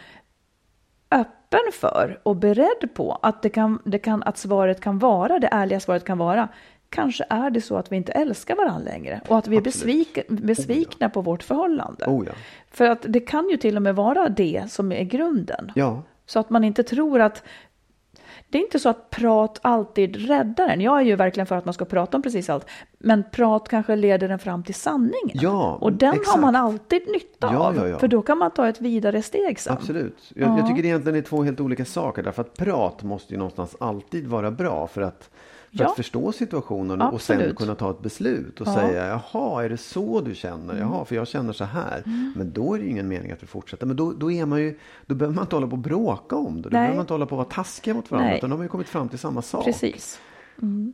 öppen 1.12 1.43
för 1.74 2.20
och 2.24 2.36
beredd 2.36 2.94
på 2.94 3.20
att, 3.22 3.42
det 3.42 3.50
kan, 3.50 3.80
det 3.84 4.00
kan, 4.00 4.24
att 4.24 4.38
svaret 4.38 4.82
kan 4.82 5.00
vara, 5.00 5.40
det 5.40 5.50
ärliga 5.52 5.80
svaret 5.80 6.06
kan 6.06 6.18
vara, 6.18 6.48
kanske 6.90 7.26
är 7.30 7.50
det 7.50 7.62
så 7.62 7.78
att 7.78 7.92
vi 7.92 7.96
inte 7.96 8.12
älskar 8.12 8.56
varandra 8.56 8.92
längre 8.92 9.22
och 9.28 9.38
att 9.38 9.48
vi 9.48 9.58
är 9.58 9.62
besvik, 9.62 10.20
besvikna 10.28 11.10
på 11.10 11.22
vårt 11.22 11.44
förhållande. 11.44 12.06
Oh 12.06 12.26
ja. 12.28 12.34
För 12.72 12.86
att 12.86 13.06
det 13.10 13.20
kan 13.20 13.50
ju 13.50 13.58
till 13.58 13.76
och 13.76 13.82
med 13.82 13.96
vara 13.96 14.30
det 14.30 14.64
som 14.70 14.92
är 14.92 15.04
grunden. 15.04 15.72
Ja, 15.76 16.04
Så 16.26 16.40
att 16.40 16.50
man 16.50 16.64
inte 16.64 16.84
tror 16.84 17.22
att 17.22 17.44
det 18.54 18.60
är 18.60 18.64
inte 18.64 18.80
så 18.80 18.90
att 18.90 19.10
prat 19.10 19.60
alltid 19.62 20.16
räddar 20.28 20.68
en. 20.68 20.82
Jag 20.82 20.98
är 21.00 21.04
ju 21.06 21.16
verkligen 21.16 21.48
för 21.48 21.56
att 21.56 21.66
man 21.66 21.74
ska 21.74 21.86
prata 21.86 22.18
om 22.18 22.24
precis 22.24 22.50
allt. 22.50 22.66
Men 22.98 23.24
prat 23.32 23.70
kanske 23.70 23.96
leder 23.96 24.30
en 24.30 24.40
fram 24.40 24.64
till 24.64 24.76
sanningen. 24.76 25.30
Ja, 25.34 25.78
och 25.82 25.94
den 25.94 26.14
exakt. 26.14 26.30
har 26.30 26.42
man 26.42 26.56
alltid 26.56 27.02
nytta 27.14 27.50
Ja, 27.54 27.68
av. 27.68 27.90
ja. 27.90 28.00
För 28.00 28.08
då 28.08 28.22
kan 28.22 28.38
man 28.38 28.52
ta 28.52 28.68
ett 28.68 28.82
vidare 28.82 29.22
steg 29.22 29.60
sen. 29.60 29.74
absolut. 29.74 30.32
Jag, 30.36 30.60
jag 30.60 30.68
tycker 30.68 30.82
det 30.82 30.88
egentligen 30.88 31.18
är 31.18 31.22
två 31.22 31.44
helt 31.44 31.60
olika 31.60 31.86
saker. 31.86 32.24
Därför 32.24 32.42
att 32.42 32.54
prat 32.54 33.04
måste 33.04 33.34
ju 33.34 33.38
någonstans 33.38 33.76
alltid 33.80 34.28
vara 34.28 34.52
bra 34.52 34.88
för 34.88 35.02
att, 35.02 35.30
för 35.78 35.84
Ja. 35.84 35.90
att 35.90 35.96
förstå 35.96 36.32
situationen 36.32 37.02
och 37.02 37.22
sen 37.22 37.36
Absolut. 37.38 37.58
kunna 37.58 37.76
ta 37.76 37.92
ett 37.92 38.02
beslut 38.02 38.62
och 38.62 38.68
Ja. 38.68 38.74
säga 38.74 39.08
jaha, 39.34 39.64
är 39.64 39.70
det 39.70 39.78
så 39.78 40.22
du 40.22 40.36
känner? 40.36 40.80
Jaha, 40.80 41.06
för 41.06 41.16
jag 41.16 41.28
känner 41.28 41.54
så 41.54 41.64
här. 41.64 42.04
Mm. 42.06 42.34
Men 42.36 42.52
då 42.54 42.74
är 42.74 42.78
det 42.78 42.84
ju 42.84 42.90
ingen 42.90 43.08
mening 43.08 43.32
att 43.32 43.44
vi 43.44 43.48
fortsätter. 43.48 43.86
Men 43.86 43.96
då, 43.96 44.12
då, 44.12 44.32
är 44.32 44.46
man 44.46 44.62
ju, 44.62 44.80
då 45.06 45.16
behöver 45.16 45.36
man 45.36 45.44
inte 45.44 45.56
hålla 45.56 45.68
på 45.68 45.72
och 45.74 45.78
bråka 45.80 46.36
om 46.36 46.62
det. 46.62 46.62
Då 46.62 46.70
Nej. 46.70 46.70
behöver 46.72 46.96
man 46.96 47.04
inte 47.04 47.14
hålla 47.14 47.26
på 47.26 47.32
och 47.36 47.38
vara 47.38 47.50
taskiga 47.50 47.94
mot 47.94 48.12
varandra. 48.12 48.30
Nej. 48.30 48.38
Utan 48.38 48.50
de 48.50 48.56
har 48.56 48.64
ju 48.64 48.70
kommit 48.70 48.90
fram 48.90 49.10
till 49.10 49.20
samma 49.20 49.42
sak. 49.42 49.66
Precis. 49.66 50.20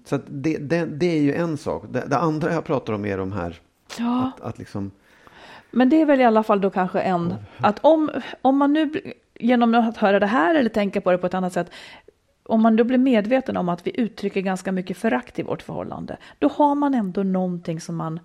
Så 0.05 0.15
att 0.15 0.23
det, 0.27 0.57
det, 0.57 0.85
det 0.85 1.05
är 1.17 1.21
ju 1.21 1.33
en 1.33 1.57
sak. 1.57 1.83
Det, 1.89 2.03
det 2.07 2.17
andra 2.17 2.53
jag 2.53 2.63
pratar 2.63 2.93
om 2.93 3.05
är 3.05 3.17
de 3.17 3.31
här 3.31 3.59
Ja. 3.97 4.31
att, 4.37 4.41
att 4.41 4.57
liksom 4.59 4.91
Men 5.71 5.89
det 5.89 6.01
är 6.01 6.05
väl 6.05 6.21
i 6.21 6.23
alla 6.23 6.43
fall 6.43 6.61
då 6.61 6.69
kanske 6.69 6.99
en, 6.99 7.33
att 7.57 7.79
om, 7.81 8.09
om 8.41 8.57
man 8.57 8.73
nu 8.73 8.91
genom 9.39 9.75
att 9.75 9.97
höra 9.97 10.19
det 10.19 10.25
här 10.25 10.55
eller 10.55 10.69
tänka 10.69 11.01
på 11.01 11.11
det 11.11 11.17
på 11.17 11.27
ett 11.27 11.33
annat 11.33 11.53
sätt, 11.53 11.71
om 12.49 12.61
man 12.61 12.75
då 12.75 12.83
blir 12.83 12.97
medveten 12.97 13.57
om 13.57 13.69
att 13.69 13.87
vi 13.87 13.99
uttrycker 13.99 14.41
ganska 14.41 14.71
mycket 14.71 14.97
förakt 14.97 15.39
i 15.39 15.43
vårt 15.43 15.61
förhållande, 15.61 16.17
då 16.39 16.47
har 16.47 16.75
man 16.75 16.93
ändå 16.93 17.23
någonting 17.23 17.81
som 17.81 17.95
man 17.95 18.19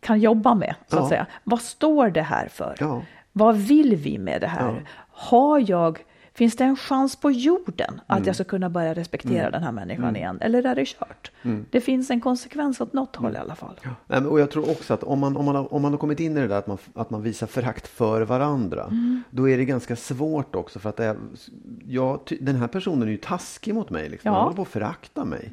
kan 0.00 0.20
jobba 0.20 0.54
med, 0.54 0.74
så 0.88 0.96
att 0.96 1.02
Ja. 1.02 1.08
säga. 1.08 1.26
Vad 1.44 1.60
står 1.60 2.10
det 2.10 2.22
här 2.22 2.48
för? 2.48 2.76
Ja. 2.80 3.02
Vad 3.32 3.56
vill 3.56 3.96
vi 3.96 4.18
med 4.18 4.40
det 4.40 4.46
här? 4.46 4.68
Ja. 4.68 4.74
Har 5.10 5.70
jag, 5.70 5.98
finns 6.36 6.56
det 6.56 6.64
en 6.64 6.76
chans 6.76 7.16
på 7.16 7.30
jorden 7.30 8.00
att 8.06 8.16
Mm. 8.18 8.26
jag 8.26 8.34
ska 8.34 8.44
kunna 8.44 8.70
börja 8.70 8.94
respektera 8.94 9.50
den 9.50 9.62
här 9.62 9.72
människan 9.72 10.16
igen? 10.16 10.38
Eller 10.40 10.66
är 10.66 10.74
det 10.74 10.84
kört? 10.86 11.30
Det 11.70 11.80
finns 11.80 12.10
en 12.10 12.20
konsekvens 12.20 12.80
åt 12.80 12.92
något 12.92 13.16
håll 13.16 13.34
i 13.34 13.38
alla 13.38 13.54
fall. 13.54 13.80
Men- 14.06 14.26
Och 14.26 14.40
jag 14.40 14.50
tror 14.50 14.70
också 14.70 14.94
att 14.94 15.02
om 15.02 15.18
man, 15.18 15.36
om 15.36 15.44
man, 15.44 15.54
har, 15.56 15.74
om 15.74 15.82
man 15.82 15.92
har 15.92 15.98
kommit 15.98 16.20
in 16.20 16.36
i 16.36 16.40
det 16.40 16.46
där 16.48 16.58
att 16.58 16.66
man, 16.66 16.78
att 16.94 17.10
man 17.10 17.22
visar 17.22 17.46
förakt 17.46 17.86
för 17.88 18.22
varandra. 18.22 18.84
Mm. 18.84 19.22
Då 19.30 19.48
är 19.48 19.56
det 19.58 19.64
ganska 19.64 19.96
svårt 19.96 20.54
också 20.54 20.78
för 20.78 20.88
att 20.88 21.00
är, 21.00 21.16
jag, 21.86 22.20
den 22.40 22.56
här 22.56 22.68
personen 22.68 23.02
är 23.02 23.12
ju 23.12 23.16
taskig 23.16 23.74
mot 23.74 23.90
mig. 23.90 24.08
Liksom. 24.08 24.28
Ja. 24.28 24.30
Mm. 24.30 24.34
Han 24.36 24.44
håller 24.44 24.56
på 24.56 24.62
att 24.62 24.68
förakta 24.68 25.24
mig. 25.24 25.50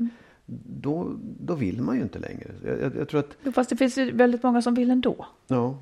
Då, 0.86 1.12
då 1.39 1.56
vill 1.56 1.82
man 1.82 1.96
ju 1.96 2.02
inte 2.02 2.19
längre. 2.19 2.52
Jag, 2.65 2.82
jag, 2.82 2.96
jag 2.96 3.08
tror 3.10 3.19
att, 3.19 3.54
Fast 3.56 3.69
det 3.69 3.76
finns 3.78 3.98
ju 3.98 4.12
väldigt 4.12 4.43
många 4.43 4.62
som 4.62 4.74
vill 4.74 4.91
ändå. 4.91 5.26
ja. 5.48 5.78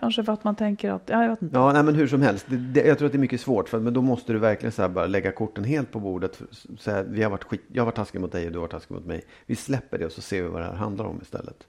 Kanske 0.00 0.24
för 0.24 0.32
att 0.32 0.44
man 0.44 0.54
tänker 0.56 0.90
att, 0.90 1.02
ja 1.06 1.22
jag 1.22 1.30
vet 1.30 1.42
inte. 1.42 1.56
Ja, 1.58 1.72
nej, 1.72 1.82
men 1.82 1.94
hur 1.94 2.06
som 2.06 2.22
helst. 2.22 2.46
Det, 2.48 2.56
det, 2.56 2.86
jag 2.86 2.98
tror 2.98 3.06
att 3.06 3.12
det 3.12 3.18
är 3.18 3.20
mycket 3.20 3.40
svårt. 3.40 3.68
För, 3.68 3.80
men 3.80 3.94
då 3.94 4.02
måste 4.02 4.32
du 4.32 4.38
verkligen 4.38 4.72
så 4.72 4.88
bara 4.88 5.06
lägga 5.06 5.32
korten 5.32 5.64
helt 5.64 5.90
på 5.92 6.00
bordet. 6.00 6.42
Så 6.78 6.90
här, 6.90 7.04
vi 7.04 7.22
har 7.22 7.30
varit 7.30 7.44
skit, 7.44 7.62
jag 7.72 7.82
har 7.82 7.86
varit 7.86 7.94
taskig 7.96 8.20
mot 8.20 8.32
dig 8.32 8.46
och 8.46 8.52
du 8.52 8.58
har 8.58 8.62
varit 8.62 8.70
taskig 8.70 8.94
mot 8.94 9.06
mig. 9.06 9.24
Vi 9.46 9.56
släpper 9.56 9.98
det 9.98 10.06
och 10.06 10.12
så 10.12 10.20
ser 10.20 10.42
vi 10.42 10.48
vad 10.48 10.62
det 10.62 10.66
här 10.66 10.74
handlar 10.74 11.04
om 11.04 11.18
istället. 11.22 11.66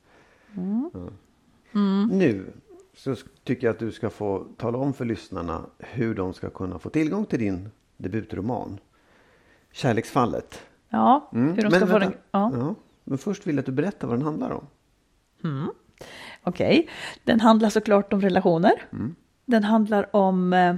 Ja. 0.56 0.92
Nu 2.12 2.46
så 2.94 3.16
tycker 3.44 3.68
jag 3.68 3.74
att 3.74 3.80
du 3.80 3.92
ska 3.92 4.10
få 4.10 4.46
tala 4.58 4.78
om 4.78 4.94
för 4.94 5.06
lyssnarna 5.06 5.62
hur 5.80 6.16
de 6.16 6.34
ska 6.34 6.50
kunna 6.50 6.80
få 6.80 6.90
tillgång 6.90 7.26
till 7.26 7.40
din 7.40 7.70
debutroman. 7.98 8.80
Kärleksfallet. 9.72 10.62
Ja, 10.90 11.30
Mm. 11.34 11.54
hur 11.54 11.62
de 11.64 11.70
ska 11.72 11.80
Men 11.80 11.88
få 11.88 11.94
vänta. 12.00 12.00
den. 12.00 12.14
Ja. 12.32 12.52
Ja. 12.54 12.76
Men 13.04 13.18
först 13.18 13.48
vill 13.48 13.56
jag 13.56 13.60
att 13.60 13.66
du 13.66 13.72
berättar 13.72 14.08
vad 14.08 14.18
den 14.18 14.26
handlar 14.26 14.52
om. 14.52 14.66
Okej, 16.44 16.88
den 17.24 17.40
handlar 17.40 17.70
såklart 17.70 18.14
om 18.14 18.22
relationer. 18.22 18.74
Mm. 18.94 19.16
Den 19.46 19.64
handlar 19.64 20.16
om 20.16 20.54
eh, 20.54 20.76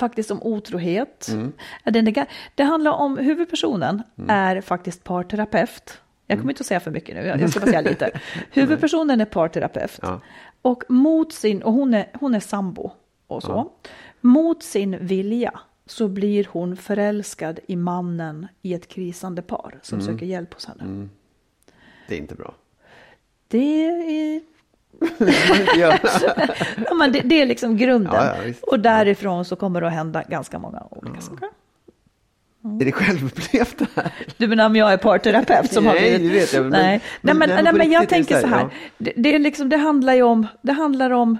faktiskt 0.00 0.30
om 0.30 0.42
otrohet. 0.42 1.28
Mm. 1.32 1.52
Ja, 1.84 1.90
Den 1.90 2.08
är, 2.08 2.26
det 2.54 2.62
handlar 2.62 2.92
om 2.92 3.18
huvudpersonen 3.18 4.02
är 4.28 4.60
faktiskt 4.60 5.04
parterapeut. 5.04 6.00
Jag 6.26 6.34
Mm. 6.34 6.42
kommer 6.42 6.52
inte 6.52 6.60
att 6.60 6.66
säga 6.66 6.80
för 6.80 6.90
mycket 6.90 7.14
nu, 7.16 7.26
jag 7.26 7.50
ska 7.50 7.60
bara 7.60 7.66
säga 7.66 7.80
lite. 7.80 8.10
Huvudpersonen 8.50 9.20
är 9.20 9.24
parterapeut. 9.24 9.98
Ja. 10.02 10.20
Och 10.62 10.84
mot 10.88 11.32
sin, 11.32 11.62
och 11.62 11.72
hon 11.72 11.94
är, 11.94 12.06
hon 12.20 12.34
är 12.34 12.40
sambo 12.40 12.90
och 13.26 13.42
så. 13.42 13.72
Mot 14.20 14.62
sin 14.62 15.06
vilja 15.06 15.60
så 15.86 16.08
blir 16.08 16.48
hon 16.50 16.76
förälskad 16.76 17.60
i 17.66 17.76
mannen 17.76 18.46
i 18.62 18.74
ett 18.74 18.88
krisande 18.88 19.42
par 19.42 19.78
som 19.82 19.98
Mm. 20.00 20.12
söker 20.12 20.26
hjälp 20.26 20.54
hos 20.54 20.66
henne. 20.66 21.08
Det 22.08 22.14
är 22.14 22.18
inte 22.18 22.34
bra. 22.34 22.54
Det 23.48 23.84
är 23.86 24.40
ja. 25.78 25.98
Ja, 26.86 26.94
men 26.94 27.12
det, 27.12 27.20
det 27.20 27.42
är 27.42 27.46
liksom 27.46 27.76
grunden. 27.76 28.12
Ja, 28.14 28.36
ja, 28.46 28.52
och 28.62 28.80
därifrån 28.80 29.44
så 29.44 29.56
kommer 29.56 29.80
det 29.80 29.86
att 29.86 29.92
hända 29.92 30.22
ganska 30.28 30.58
många 30.58 30.82
olika 30.90 31.20
saker. 31.20 31.48
Är 32.80 32.84
det 32.84 32.92
självupplevt 32.92 33.78
det 33.78 33.86
här? 33.96 34.12
Du 34.36 34.46
menar 34.48 34.66
om 34.66 34.76
jag 34.76 34.92
är 34.92 34.96
parterapeut 34.96 35.72
som 35.72 35.86
har 35.86 35.94
Nej, 35.94 36.18
blivit... 36.18 36.32
det 36.32 36.38
vet 36.38 36.52
jag, 36.52 36.62
men- 36.62 36.70
nej. 36.70 37.00
nej, 37.20 37.34
men- 37.34 37.38
nej, 37.38 37.48
nej, 37.48 37.64
men 37.64 37.72
på 37.72 37.78
men 37.78 37.92
jag 37.92 38.08
tänker 38.08 38.40
så 38.40 38.46
här, 38.46 38.56
här. 38.56 38.68
Det, 38.98 39.12
det, 39.16 39.34
är 39.34 39.38
liksom, 39.38 39.68
det 39.68 39.76
handlar 39.76 40.14
ju 40.14 40.22
om, 40.22 40.46
det 40.62 40.72
handlar 40.72 41.10
om, 41.10 41.38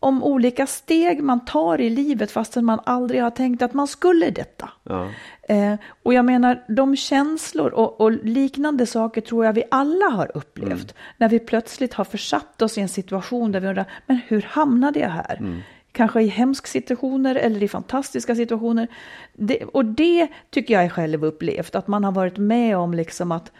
om 0.00 0.24
olika 0.24 0.66
steg 0.66 1.22
man 1.22 1.44
tar 1.44 1.80
i 1.80 1.90
livet 1.90 2.30
fastän 2.30 2.64
man 2.64 2.80
aldrig 2.84 3.22
har 3.22 3.30
tänkt 3.30 3.62
att 3.62 3.74
man 3.74 3.86
skulle 3.86 4.30
detta. 4.30 4.70
Ja. 4.82 5.08
Eh, 5.48 5.74
och 6.02 6.14
jag 6.14 6.24
menar, 6.24 6.64
de 6.68 6.96
känslor 6.96 7.70
och, 7.70 8.00
och 8.00 8.12
liknande 8.12 8.86
saker 8.86 9.20
tror 9.20 9.44
jag 9.44 9.52
vi 9.52 9.64
alla 9.70 10.06
har 10.06 10.36
upplevt. 10.36 10.70
Mm. 10.70 10.94
När 11.16 11.28
vi 11.28 11.38
plötsligt 11.38 11.94
har 11.94 12.04
försatt 12.04 12.62
oss 12.62 12.78
i 12.78 12.80
en 12.80 12.88
situation 12.88 13.52
där 13.52 13.60
vi 13.60 13.68
undrar, 13.68 13.84
men 14.06 14.20
hur 14.26 14.42
hamnade 14.42 15.00
jag 15.00 15.10
här? 15.10 15.36
Mm. 15.40 15.60
Kanske 15.92 16.22
i 16.22 16.26
hemska 16.26 16.66
situationer 16.66 17.34
eller 17.34 17.62
i 17.62 17.68
fantastiska 17.68 18.34
situationer. 18.34 18.88
Det, 19.32 19.64
och 19.64 19.84
det 19.84 20.28
tycker 20.50 20.74
jag 20.74 20.84
är 20.84 20.88
självupplevt, 20.88 21.74
att 21.74 21.88
man 21.88 22.04
har 22.04 22.12
varit 22.12 22.36
med 22.36 22.76
om 22.76 22.94
liksom 22.94 23.32
att, 23.32 23.52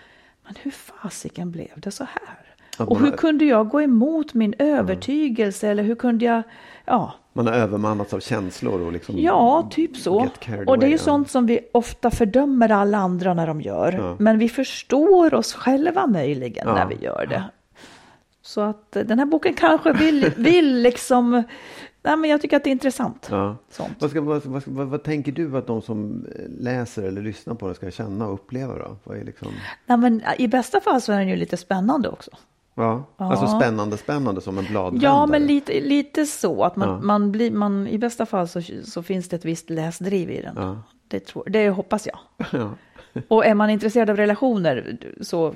men 0.44 0.54
hur 0.62 0.70
fasiken 0.70 1.50
blev 1.50 1.72
det 1.76 1.90
så 1.90 2.04
här? 2.04 2.39
Och 2.78 2.98
hur 2.98 3.10
kunde 3.10 3.44
jag 3.44 3.68
gå 3.68 3.82
emot 3.82 4.34
min 4.34 4.54
övertygelse? 4.58 5.68
Eller 5.68 5.82
hur 5.82 5.94
kunde 5.94 6.24
jag, 6.24 6.42
ja, 6.84 7.14
Man 7.32 7.46
har 7.46 7.54
övermannats 7.54 8.14
av 8.14 8.20
känslor 8.20 8.80
och 8.80 8.92
liksom 8.92 9.18
Ja, 9.18 9.68
typ 9.72 9.96
så. 9.96 10.28
Och 10.66 10.78
det 10.78 10.86
är 10.86 10.90
ju 10.90 10.98
sånt 10.98 11.30
som 11.30 11.46
vi 11.46 11.60
ofta 11.72 12.10
fördömer 12.10 12.70
alla 12.72 12.98
andra 12.98 13.34
när 13.34 13.46
de 13.46 13.60
gör. 13.60 13.92
Ja. 13.92 14.16
Men 14.18 14.38
vi 14.38 14.48
förstår 14.48 15.34
oss 15.34 15.54
själva 15.54 16.06
möjligen 16.06 16.64
Ja. 16.68 16.74
när 16.74 16.86
vi 16.86 16.94
gör 17.04 17.26
det. 17.30 17.44
Så 18.42 18.60
att 18.60 18.96
eh, 18.96 19.02
den 19.04 19.18
här 19.18 19.26
boken 19.26 19.54
kanske 19.54 19.92
vill, 19.92 20.32
vill 20.36 20.82
liksom... 20.82 21.42
Nej, 22.02 22.16
men 22.16 22.30
jag 22.30 22.40
tycker 22.42 22.56
att 22.56 22.64
det 22.64 22.70
är 22.70 22.72
intressant. 22.72 23.28
Ja. 23.30 23.56
Sånt. 23.70 23.92
Vad, 23.98 24.10
ska, 24.10 24.20
vad, 24.20 24.46
vad, 24.46 24.62
vad, 24.66 24.86
vad 24.86 25.02
tänker 25.02 25.32
du 25.32 25.56
att 25.58 25.66
de 25.66 25.82
som 25.82 26.26
eh, 26.34 26.62
läser 26.62 27.02
eller 27.02 27.22
lyssnar 27.22 27.54
på 27.54 27.66
den 27.66 27.74
ska 27.74 27.90
känna 27.90 28.26
och 28.26 28.34
uppleva 28.34 28.78
då? 28.78 28.96
Vad 29.04 29.18
är 29.18 29.24
liksom, 29.24 29.48
Nej, 29.86 29.98
men 29.98 30.22
I 30.38 30.48
bästa 30.48 30.80
fall 30.80 31.00
så 31.00 31.12
är 31.12 31.18
den 31.18 31.28
ju 31.28 31.36
lite 31.36 31.56
spännande 31.56 32.08
också. 32.08 32.30
Ja, 32.82 33.04
alltså 33.16 33.46
spännande, 33.46 33.96
spännande 33.96 34.40
som 34.40 34.58
en 34.58 34.64
bladvändare. 34.64 35.10
Ja, 35.12 35.26
men 35.26 35.46
lite, 35.46 35.80
lite 35.80 36.26
så. 36.26 36.64
Att 36.64 36.76
man, 36.76 36.88
Ja. 36.88 36.98
man 37.00 37.32
blir, 37.32 37.50
man, 37.50 37.86
I 37.86 37.98
bästa 37.98 38.26
fall 38.26 38.48
så, 38.48 38.60
så 38.84 39.02
finns 39.02 39.28
det 39.28 39.36
ett 39.36 39.44
visst 39.44 39.70
läsdriv 39.70 40.30
i 40.30 40.42
den. 40.42 40.54
Ja. 40.56 40.82
Det, 41.08 41.20
tror, 41.20 41.44
det 41.50 41.68
hoppas 41.70 42.06
jag. 42.06 42.18
Ja. 42.60 42.70
Och 43.28 43.46
är 43.46 43.54
man 43.54 43.70
intresserad 43.70 44.10
av 44.10 44.16
relationer 44.16 44.96
så, 45.20 45.54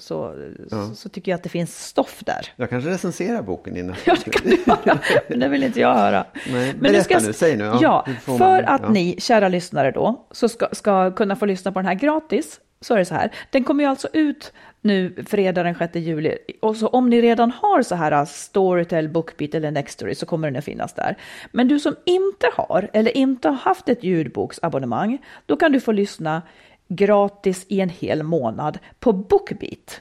så, 0.00 0.34
Ja. 0.70 0.88
så, 0.88 0.94
så 0.94 1.08
tycker 1.08 1.32
jag 1.32 1.36
att 1.36 1.42
det 1.42 1.48
finns 1.48 1.84
stoff 1.86 2.22
där. 2.26 2.46
Jag 2.56 2.70
kanske 2.70 2.90
recenserar 2.90 3.42
boken 3.42 3.76
i 3.76 3.82
nästa 3.82 4.02
Ja, 4.10 4.16
det 4.24 4.30
kan 4.30 4.50
du 4.50 4.56
göra. 4.66 4.98
Men 5.28 5.40
det 5.40 5.48
vill 5.48 5.62
inte 5.62 5.80
jag 5.80 5.94
höra. 5.94 6.24
Nej, 6.52 6.72
Men 6.72 6.80
berätta 6.92 7.04
ska- 7.20 7.26
nu, 7.26 7.32
säg 7.32 7.56
nu. 7.56 7.64
Ja, 7.64 7.78
Ja, 7.80 8.04
för 8.20 8.38
man- 8.38 8.64
att 8.64 8.80
ja. 8.82 8.88
ni, 8.88 9.16
kära 9.20 9.48
lyssnare 9.48 9.90
då, 9.90 10.26
så 10.30 10.48
ska, 10.48 10.66
ska 10.72 11.10
kunna 11.10 11.36
få 11.36 11.46
lyssna 11.46 11.72
på 11.72 11.78
den 11.78 11.86
här 11.86 11.94
gratis, 11.94 12.60
så 12.80 12.94
är 12.94 12.98
det 12.98 13.04
så 13.04 13.14
här. 13.14 13.32
Den 13.50 13.64
kommer 13.64 13.84
ju 13.84 13.90
alltså 13.90 14.08
ut 14.12 14.52
nu 14.84 15.24
fredag 15.26 15.62
den 15.62 15.74
6 15.74 15.96
juli. 15.96 16.38
Och 16.60 16.76
så 16.76 16.86
om 16.86 17.10
ni 17.10 17.22
redan 17.22 17.50
har 17.50 17.82
så 17.82 17.94
här 17.94 18.12
äh, 18.12 18.24
Storytel, 18.24 19.08
Bookbeat 19.08 19.54
eller 19.54 19.70
Nextory 19.70 20.14
så 20.14 20.26
kommer 20.26 20.50
den 20.50 20.58
att 20.58 20.64
finnas 20.64 20.92
där. 20.92 21.16
Men 21.52 21.68
du 21.68 21.80
som 21.80 21.96
inte 22.04 22.46
har 22.52 22.90
eller 22.92 23.16
inte 23.16 23.48
har 23.48 23.56
haft 23.56 23.88
ett 23.88 24.04
ljudboksabonnemang, 24.04 25.18
då 25.46 25.56
kan 25.56 25.72
du 25.72 25.80
få 25.80 25.92
lyssna 25.92 26.42
gratis 26.88 27.66
i 27.68 27.80
en 27.80 27.88
hel 27.88 28.22
månad 28.22 28.78
på 28.98 29.12
Bookbeat. 29.12 30.00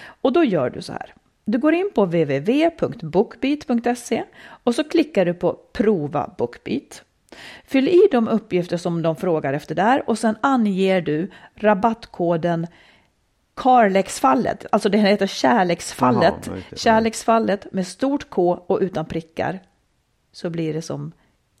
Och 0.00 0.32
då 0.32 0.44
gör 0.44 0.70
du 0.70 0.82
så 0.82 0.92
här. 0.92 1.14
Du 1.44 1.58
går 1.58 1.74
in 1.74 1.90
på 1.94 2.04
www.bookbeat.se 2.04 4.24
och 4.64 4.74
så 4.74 4.84
klickar 4.84 5.24
du 5.24 5.34
på 5.34 5.58
prova 5.72 6.34
Bookbeat. 6.38 7.02
Fyll 7.64 7.88
i 7.88 8.08
de 8.10 8.28
uppgifter 8.28 8.76
som 8.76 9.02
de 9.02 9.16
frågar 9.16 9.52
efter 9.52 9.74
där 9.74 10.10
och 10.10 10.18
sen 10.18 10.36
anger 10.40 11.00
du 11.00 11.30
rabattkoden 11.54 12.66
Karlexfallet, 13.58 14.66
alltså 14.72 14.88
det 14.88 14.98
heter 14.98 15.26
kärleksfallet, 15.26 16.34
just 16.46 16.70
det. 16.70 16.78
kärleksfallet 16.78 17.72
med 17.72 17.86
stort 17.86 18.30
K 18.30 18.64
och 18.66 18.78
utan 18.80 19.06
prickar. 19.06 19.60
Så 20.32 20.50
blir 20.50 20.74
det 20.74 20.82
som 20.82 21.12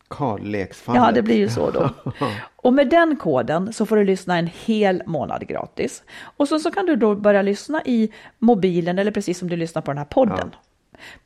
Karlleksfallet. 0.08 1.02
Ja, 1.02 1.12
det 1.12 1.22
blir 1.22 1.36
ju 1.36 1.48
så 1.48 1.70
då. 1.70 1.90
Och 2.56 2.72
med 2.72 2.88
den 2.88 3.16
koden 3.16 3.72
så 3.72 3.86
får 3.86 3.96
du 3.96 4.04
lyssna 4.04 4.38
en 4.38 4.50
hel 4.64 5.02
månad 5.06 5.48
gratis. 5.48 6.02
Och 6.20 6.48
så, 6.48 6.58
så 6.58 6.70
kan 6.70 6.86
du 6.86 6.96
då 6.96 7.14
börja 7.14 7.42
lyssna 7.42 7.82
i 7.84 8.12
mobilen 8.38 8.98
eller 8.98 9.10
precis 9.10 9.38
som 9.38 9.48
du 9.48 9.56
lyssnar 9.56 9.82
på 9.82 9.90
den 9.90 9.98
här 9.98 10.04
podden. 10.04 10.50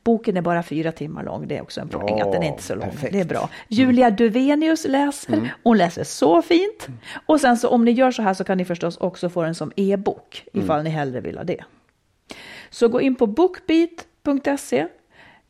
Boken 0.03 0.37
är 0.37 0.41
bara 0.41 0.63
fyra 0.63 0.91
timmar 0.91 1.23
lång, 1.23 1.47
det 1.47 1.57
är 1.57 1.61
också 1.61 1.81
en 1.81 1.89
poäng 1.89 2.21
att 2.21 2.31
den 2.31 2.43
är 2.43 2.47
inte 2.47 2.63
så 2.63 2.75
lång. 2.75 2.89
perfekt. 2.89 3.13
Det 3.13 3.19
är 3.19 3.25
bra. 3.25 3.49
Julia 3.67 4.09
Duvenius 4.09 4.85
läser, 4.87 5.53
hon 5.63 5.77
läser 5.77 6.03
så 6.03 6.41
fint. 6.41 6.87
Och 7.25 7.41
sen 7.41 7.57
så 7.57 7.69
om 7.69 7.85
ni 7.85 7.91
gör 7.91 8.11
så 8.11 8.21
här 8.21 8.33
så 8.33 8.43
kan 8.43 8.57
ni 8.57 8.65
förstås 8.65 8.97
också 8.97 9.29
få 9.29 9.43
den 9.43 9.55
som 9.55 9.71
e-bok 9.75 10.45
ifall 10.53 10.83
ni 10.83 10.89
hellre 10.89 11.21
vill 11.21 11.37
ha 11.37 11.43
det. 11.43 11.63
Så 12.69 12.87
gå 12.87 13.01
in 13.01 13.15
på 13.15 13.27
bookbeat.se. 13.27 14.87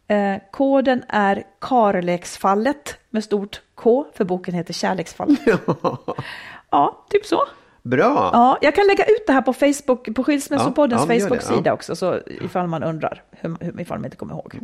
Eh, 0.08 0.36
koden 0.52 1.04
är 1.08 1.44
Karleksfallet 1.60 2.98
med 3.10 3.24
stort 3.24 3.62
K, 3.76 4.06
för 4.14 4.26
boken 4.26 4.54
heter 4.54 4.74
Kärleksfallet. 4.74 5.40
ja, 6.70 7.06
typ 7.10 7.26
så. 7.26 7.42
Bra! 7.84 8.30
Ja, 8.34 8.58
jag 8.62 8.76
kan 8.76 8.88
lägga 8.88 9.06
ut 9.06 9.24
det 9.28 9.34
här 9.34 9.42
på 9.42 9.54
Facebook, 9.54 10.16
på 10.16 10.24
Skilsmässopoddens 10.24 11.06
Ja, 11.08 11.14
ja, 11.14 11.20
Facebook-sida 11.20 11.62
ja. 11.66 11.74
också, 11.74 11.96
så 11.96 12.20
ifall 12.28 12.68
man 12.68 12.84
undrar, 12.84 13.24
hur, 13.32 13.58
hur, 13.60 13.82
ifall 13.82 13.98
man 13.98 14.06
inte 14.06 14.18
kommer 14.18 14.34
ihåg. 14.34 14.60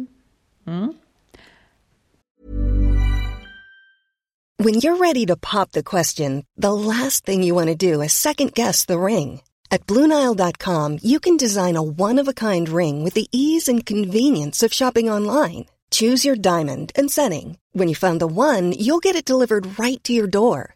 When 4.63 4.75
you're 4.82 4.97
ready 4.97 5.25
to 5.25 5.38
pop 5.38 5.71
the 5.71 5.84
question, 5.84 6.43
the 6.62 6.73
last 6.73 7.25
thing 7.25 7.43
you 7.43 7.55
want 7.55 7.69
to 7.69 7.75
do 7.75 8.01
is 8.01 8.13
second 8.13 8.53
guess 8.53 8.86
the 8.86 8.99
ring. 8.99 9.41
At 9.71 9.86
Bluenile.com, 9.88 10.99
you 11.01 11.19
can 11.19 11.38
design 11.38 11.77
a 11.77 11.82
one 11.82 12.21
of 12.21 12.27
a 12.27 12.34
kind 12.34 12.67
ring 12.69 13.03
with 13.03 13.13
the 13.13 13.27
ease 13.32 13.69
and 13.71 13.86
convenience 13.86 14.63
of 14.65 14.73
shopping 14.73 15.10
online. 15.10 15.65
Choose 15.91 16.25
your 16.25 16.36
diamond 16.36 16.91
and 16.95 17.10
setting. 17.10 17.58
When 17.71 17.88
you 17.88 17.95
find 17.95 18.19
the 18.19 18.27
one, 18.27 18.73
you'll 18.73 18.99
get 18.99 19.15
it 19.15 19.25
delivered 19.25 19.79
right 19.79 20.03
to 20.03 20.13
your 20.13 20.27
door. 20.27 20.75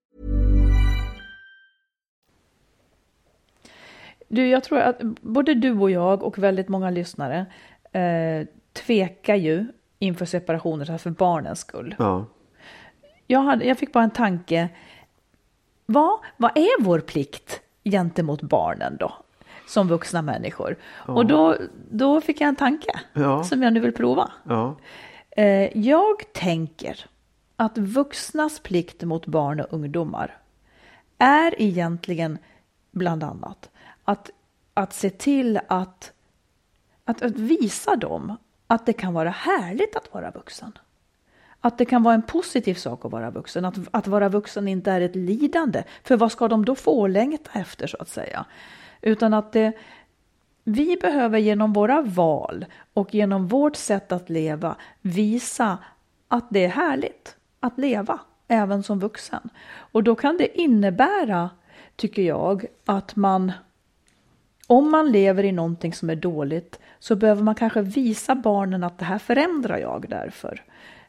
Du, 4.31 4.47
jag 4.47 4.63
tror 4.63 4.79
att 4.79 5.01
både 5.21 5.53
du 5.53 5.71
och 5.79 5.91
jag 5.91 6.23
och 6.23 6.37
väldigt 6.37 6.67
många 6.69 6.89
lyssnare 6.89 7.45
eh, 7.91 8.47
tvekar 8.73 9.35
ju 9.35 9.65
inför 9.99 10.25
separationer 10.25 10.97
för 10.97 11.09
barnens 11.09 11.59
skull. 11.59 11.95
Ja. 11.99 12.25
Jag, 13.27 13.39
hade, 13.39 13.65
jag 13.65 13.77
fick 13.77 13.93
bara 13.93 14.03
en 14.03 14.11
tanke. 14.11 14.69
Vad, 15.85 16.19
vad 16.37 16.57
är 16.57 16.83
vår 16.83 16.99
plikt 16.99 17.61
gentemot 17.83 18.41
barnen 18.41 18.97
då? 18.99 19.13
Som 19.67 19.87
vuxna 19.87 20.21
människor. 20.21 20.75
Och 20.93 21.25
då, 21.25 21.55
då 21.91 22.21
fick 22.21 22.41
jag 22.41 22.47
en 22.47 22.55
tanke 22.55 22.99
Ja. 23.13 23.43
som 23.43 23.63
jag 23.63 23.73
nu 23.73 23.79
vill 23.79 23.93
prova. 23.93 24.31
Ja. 24.43 24.75
Eh, 25.31 25.77
jag 25.77 26.33
tänker 26.33 27.05
att 27.55 27.77
vuxnas 27.77 28.59
plikt 28.59 29.03
mot 29.03 29.25
barn 29.25 29.59
och 29.59 29.73
ungdomar 29.73 30.37
är 31.17 31.61
egentligen 31.61 32.37
bland 32.91 33.23
annat 33.23 33.70
att, 34.03 34.29
att 34.73 34.93
se 34.93 35.09
till 35.09 35.59
att, 35.67 36.13
att, 37.05 37.21
att 37.21 37.35
visa 37.35 37.95
dem 37.95 38.37
att 38.67 38.85
det 38.85 38.93
kan 38.93 39.13
vara 39.13 39.29
härligt 39.29 39.95
att 39.95 40.13
vara 40.13 40.31
vuxen. 40.31 40.71
Att 41.61 41.77
det 41.77 41.85
kan 41.85 42.03
vara 42.03 42.15
en 42.15 42.21
positiv 42.21 42.73
sak 42.73 43.05
att 43.05 43.11
vara 43.11 43.31
vuxen, 43.31 43.65
att, 43.65 43.75
att 43.91 44.07
vara 44.07 44.29
vuxen 44.29 44.67
inte 44.67 44.91
är 44.91 45.01
ett 45.01 45.15
lidande. 45.15 45.83
För 46.03 46.17
vad 46.17 46.31
ska 46.31 46.47
de 46.47 46.65
då 46.65 46.75
få 46.75 47.07
längta 47.07 47.51
efter 47.53 47.87
så 47.87 47.97
att 47.99 48.09
säga? 48.09 48.45
Utan 49.01 49.33
att 49.33 49.51
det, 49.51 49.73
vi 50.63 50.97
behöver 51.01 51.39
genom 51.39 51.73
våra 51.73 52.01
val 52.01 52.65
och 52.93 53.13
genom 53.13 53.47
vårt 53.47 53.75
sätt 53.75 54.11
att 54.11 54.29
leva 54.29 54.75
visa 55.01 55.77
att 56.27 56.45
det 56.49 56.65
är 56.65 56.69
härligt 56.69 57.35
att 57.59 57.77
leva 57.77 58.19
även 58.47 58.83
som 58.83 58.99
vuxen. 58.99 59.49
Och 59.69 60.03
då 60.03 60.15
kan 60.15 60.37
det 60.37 60.61
innebära, 60.61 61.49
tycker 61.95 62.21
jag, 62.21 62.65
att 62.85 63.15
man 63.15 63.51
om 64.71 64.91
man 64.91 65.11
lever 65.11 65.43
i 65.43 65.51
någonting 65.51 65.93
som 65.93 66.09
är 66.09 66.15
dåligt 66.15 66.79
så 66.99 67.15
behöver 67.15 67.43
man 67.43 67.55
kanske 67.55 67.81
visa 67.81 68.35
barnen 68.35 68.83
att 68.83 68.97
det 68.97 69.05
här 69.05 69.17
förändrar 69.17 69.77
jag 69.77 70.05
därför. 70.09 70.63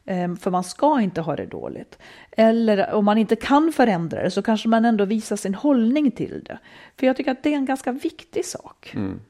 Ehm, 0.04 0.36
för 0.36 0.50
man 0.50 0.64
ska 0.64 1.00
inte 1.00 1.20
ha 1.20 1.36
det 1.36 1.46
dåligt. 1.46 1.98
Eller 2.30 2.92
om 2.92 3.04
man 3.04 3.18
inte 3.18 3.36
kan 3.36 3.72
förändra 3.72 4.22
det 4.22 4.30
så 4.30 4.42
kanske 4.42 4.68
man 4.68 4.84
ändå 4.84 5.04
visar 5.04 5.36
sin 5.36 5.54
hållning 5.54 6.10
till 6.10 6.44
det. 6.44 6.58
För 6.96 7.06
jag 7.06 7.16
tycker 7.16 7.30
att 7.30 7.42
det 7.42 7.52
är 7.52 7.56
en 7.56 7.66
ganska 7.66 7.92
viktig 7.92 8.44
sak. 8.44 8.92
Mm. 8.94 9.20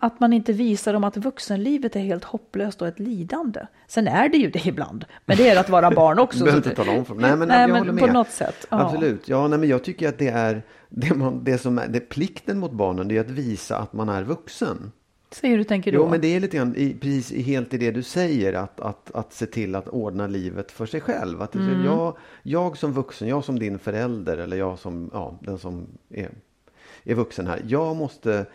Att 0.00 0.20
man 0.20 0.32
inte 0.32 0.52
visar 0.52 0.92
dem 0.92 1.04
att 1.04 1.16
vuxenlivet 1.16 1.96
är 1.96 2.00
helt 2.00 2.24
hopplöst 2.24 2.82
och 2.82 2.88
ett 2.88 2.98
lidande. 2.98 3.60
Sen 3.86 4.08
är 4.08 4.28
det 4.28 4.36
ju 4.36 4.50
det 4.50 4.66
ibland, 4.66 5.04
men 5.26 5.36
det 5.36 5.48
är 5.48 5.60
att 5.60 5.68
vara 5.68 5.90
barn 5.90 6.18
också. 6.24 6.44
Behöver 6.44 6.68
inte 6.68 6.84
tala 6.84 6.98
om 6.98 7.04
för 7.04 7.14
Nej, 7.14 7.36
men 7.36 7.48
Nej, 7.48 7.60
jag 7.60 7.70
men 7.70 7.78
håller 7.78 7.92
på 8.00 8.06
med. 8.06 8.14
något 8.14 8.30
sätt, 8.30 8.66
ja. 8.70 8.80
Absolut. 8.80 9.28
Ja, 9.28 9.48
nej, 9.48 9.58
men 9.58 9.68
jag 9.68 9.84
tycker 9.84 10.08
att 10.08 10.18
det 10.18 10.28
är 10.28 10.62
det, 10.88 11.14
man, 11.14 11.44
det 11.44 11.58
som 11.58 11.78
är 11.78 11.88
det, 11.88 12.00
plikten 12.00 12.58
mot 12.58 12.72
barnen, 12.72 13.08
det 13.08 13.16
är 13.16 13.20
att 13.20 13.30
visa 13.30 13.78
att 13.78 13.92
man 13.92 14.08
är 14.08 14.22
vuxen. 14.22 14.92
Säg 15.30 15.50
hur 15.50 15.58
du 15.58 15.64
tänker 15.64 15.92
då. 15.92 15.98
Jo, 15.98 16.08
men 16.08 16.20
det 16.20 16.36
är 16.36 16.40
lite 16.40 16.56
grann 16.56 16.74
i, 16.76 16.94
precis 17.00 17.46
helt 17.46 17.74
i 17.74 17.78
det 17.78 17.90
du 17.90 18.02
säger, 18.02 18.52
att, 18.52 18.80
att, 18.80 19.10
att 19.14 19.32
se 19.32 19.46
till 19.46 19.74
att 19.74 19.88
ordna 19.88 20.26
livet 20.26 20.72
för 20.72 20.86
sig 20.86 21.00
själv. 21.00 21.42
Att 21.42 21.54
Mm. 21.54 21.84
jag, 21.84 22.16
jag 22.42 22.76
som 22.76 22.92
vuxen, 22.92 23.28
jag 23.28 23.44
som 23.44 23.58
din 23.58 23.78
förälder 23.78 24.38
eller 24.38 24.56
jag 24.56 24.78
som 24.78 25.10
ja, 25.12 25.38
den 25.42 25.58
som 25.58 25.86
är, 26.10 26.30
är 27.04 27.14
vuxen 27.14 27.46
här, 27.46 27.62
jag 27.66 27.96
måste 27.96 28.46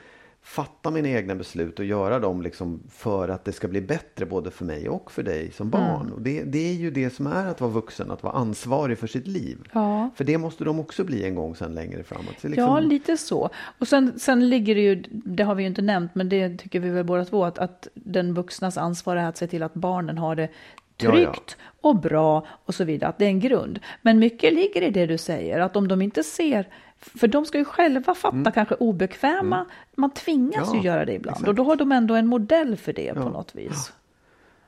fatta 0.43 0.91
mina 0.91 1.07
egna 1.07 1.35
beslut 1.35 1.79
och 1.79 1.85
göra 1.85 2.19
dem 2.19 2.41
liksom 2.41 2.83
för 2.89 3.29
att 3.29 3.45
det 3.45 3.51
ska 3.51 3.67
bli 3.67 3.81
bättre 3.81 4.25
både 4.25 4.51
för 4.51 4.65
mig 4.65 4.89
och 4.89 5.11
för 5.11 5.23
dig 5.23 5.51
som 5.51 5.69
barn. 5.69 6.01
Mm. 6.01 6.13
Och 6.13 6.21
det, 6.21 6.43
det 6.43 6.69
är 6.69 6.73
ju 6.73 6.91
det 6.91 7.09
som 7.09 7.27
är 7.27 7.47
att 7.47 7.61
vara 7.61 7.71
vuxen, 7.71 8.11
att 8.11 8.23
vara 8.23 8.33
ansvarig 8.33 8.97
för 8.97 9.07
sitt 9.07 9.27
liv. 9.27 9.57
Ja. 9.73 10.09
För 10.15 10.23
det 10.23 10.37
måste 10.37 10.63
de 10.63 10.79
också 10.79 11.03
bli 11.03 11.25
en 11.25 11.35
gång 11.35 11.55
sen 11.55 11.75
längre 11.75 12.03
framåt. 12.03 12.43
Liksom, 12.43 12.63
Ja, 12.63 12.79
lite 12.79 13.17
så. 13.17 13.49
Och 13.79 13.87
sen, 13.87 14.19
sen 14.19 14.49
ligger 14.49 14.75
det 14.75 14.81
ju, 14.81 15.03
det 15.09 15.43
har 15.43 15.55
vi 15.55 15.63
ju 15.63 15.67
inte 15.67 15.81
nämnt, 15.81 16.15
men 16.15 16.29
det 16.29 16.57
tycker 16.57 16.79
vi 16.79 16.89
väl 16.89 17.05
båda 17.05 17.25
två, 17.25 17.45
att, 17.45 17.57
att 17.59 17.87
den 17.93 18.33
vuxnas 18.33 18.77
ansvar 18.77 19.15
är 19.15 19.25
att 19.25 19.37
se 19.37 19.47
till 19.47 19.63
att 19.63 19.73
barnen 19.73 20.17
har 20.17 20.35
det 20.35 20.49
Ja, 20.97 21.11
tryggt 21.11 21.57
och 21.81 21.95
bra 21.95 22.45
och 22.65 22.75
så 22.75 22.83
vidare, 22.83 23.09
att 23.09 23.17
det 23.17 23.25
är 23.25 23.29
en 23.29 23.39
grund. 23.39 23.79
Men 24.01 24.19
mycket 24.19 24.53
ligger 24.53 24.81
i 24.81 24.89
det 24.89 25.05
du 25.05 25.17
säger, 25.17 25.59
att 25.59 25.75
om 25.75 25.87
de 25.87 26.01
inte 26.01 26.23
ser, 26.23 26.67
för 27.05 27.27
de 27.27 27.45
ska 27.45 27.57
ju 27.57 27.65
själva 27.65 28.15
fatta 28.15 28.51
kanske 28.51 28.75
obekväma, 28.75 29.65
man 29.95 30.11
tvingas 30.11 30.55
Mm. 30.67 30.69
Ja, 30.77 30.83
ju 30.83 30.87
göra 30.89 31.05
det 31.05 31.13
ibland, 31.13 31.35
exakt. 31.35 31.47
och 31.47 31.55
då 31.55 31.63
har 31.63 31.75
de 31.75 31.91
ändå 31.91 32.15
en 32.15 32.27
modell 32.27 32.77
för 32.77 32.93
det 32.93 33.13
på 33.13 33.19
Ja. 33.19 33.29
något 33.29 33.55
vis. 33.55 33.93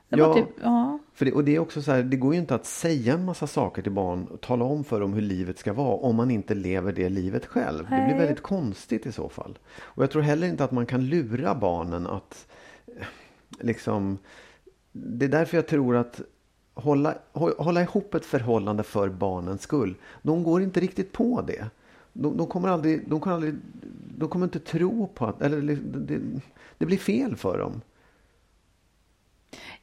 Ja. 0.09 0.33
typ, 0.33 0.45
ja. 0.63 0.99
För 1.13 1.25
det, 1.25 1.31
och 1.33 1.43
det 1.43 1.55
är 1.55 1.59
också 1.59 1.81
så 1.81 1.91
här, 1.91 2.03
det 2.03 2.17
går 2.17 2.33
ju 2.33 2.39
inte 2.39 2.55
att 2.55 2.65
säga 2.65 3.13
en 3.13 3.25
massa 3.25 3.47
saker 3.47 3.81
till 3.81 3.91
barn 3.91 4.27
och 4.27 4.41
tala 4.41 4.65
om 4.65 4.83
för 4.83 4.99
dem 5.01 5.13
hur 5.13 5.21
livet 5.21 5.59
ska 5.59 5.73
vara 5.73 5.95
om 5.95 6.15
man 6.15 6.31
inte 6.31 6.53
lever 6.55 6.91
det 6.93 7.09
livet 7.09 7.45
själv. 7.45 7.77
Det 7.79 7.85
blir 7.89 7.97
Nej. 7.97 8.17
väldigt 8.17 8.41
konstigt 8.41 9.05
i 9.05 9.11
så 9.11 9.29
fall. 9.29 9.57
Och 9.81 10.03
jag 10.03 10.11
tror 10.11 10.21
heller 10.21 10.47
inte 10.47 10.63
att 10.63 10.71
man 10.71 10.85
kan 10.85 11.05
lura 11.05 11.55
barnen 11.55 12.07
att 12.07 12.47
eh, 12.87 13.05
liksom 13.59 14.17
det 14.91 15.25
är 15.25 15.29
därför 15.29 15.57
jag 15.57 15.67
tror 15.67 15.95
att 15.95 16.21
hålla, 16.73 17.15
hå- 17.33 17.57
hålla 17.63 17.81
ihop 17.81 18.13
ett 18.13 18.25
förhållande 18.25 18.83
för 18.83 19.09
barnens 19.09 19.61
skull. 19.61 19.95
De 20.21 20.43
går 20.43 20.61
inte 20.61 20.79
riktigt 20.79 21.11
på 21.11 21.41
det. 21.47 21.65
De, 22.17 22.37
de 22.37 22.47
kommer 22.47 22.69
aldrig, 22.69 23.09
de 23.09 23.19
kommer 23.19 23.35
aldrig, 23.35 23.55
de 24.17 24.29
kommer 24.29 24.45
inte 24.45 24.59
tro 24.59 25.07
på 25.07 25.25
att, 25.25 25.41
eller 25.41 25.61
det, 25.61 25.75
det, 25.99 26.21
det 26.77 26.85
blir 26.85 26.97
fel 26.97 27.35
för 27.35 27.57
dem. 27.57 27.81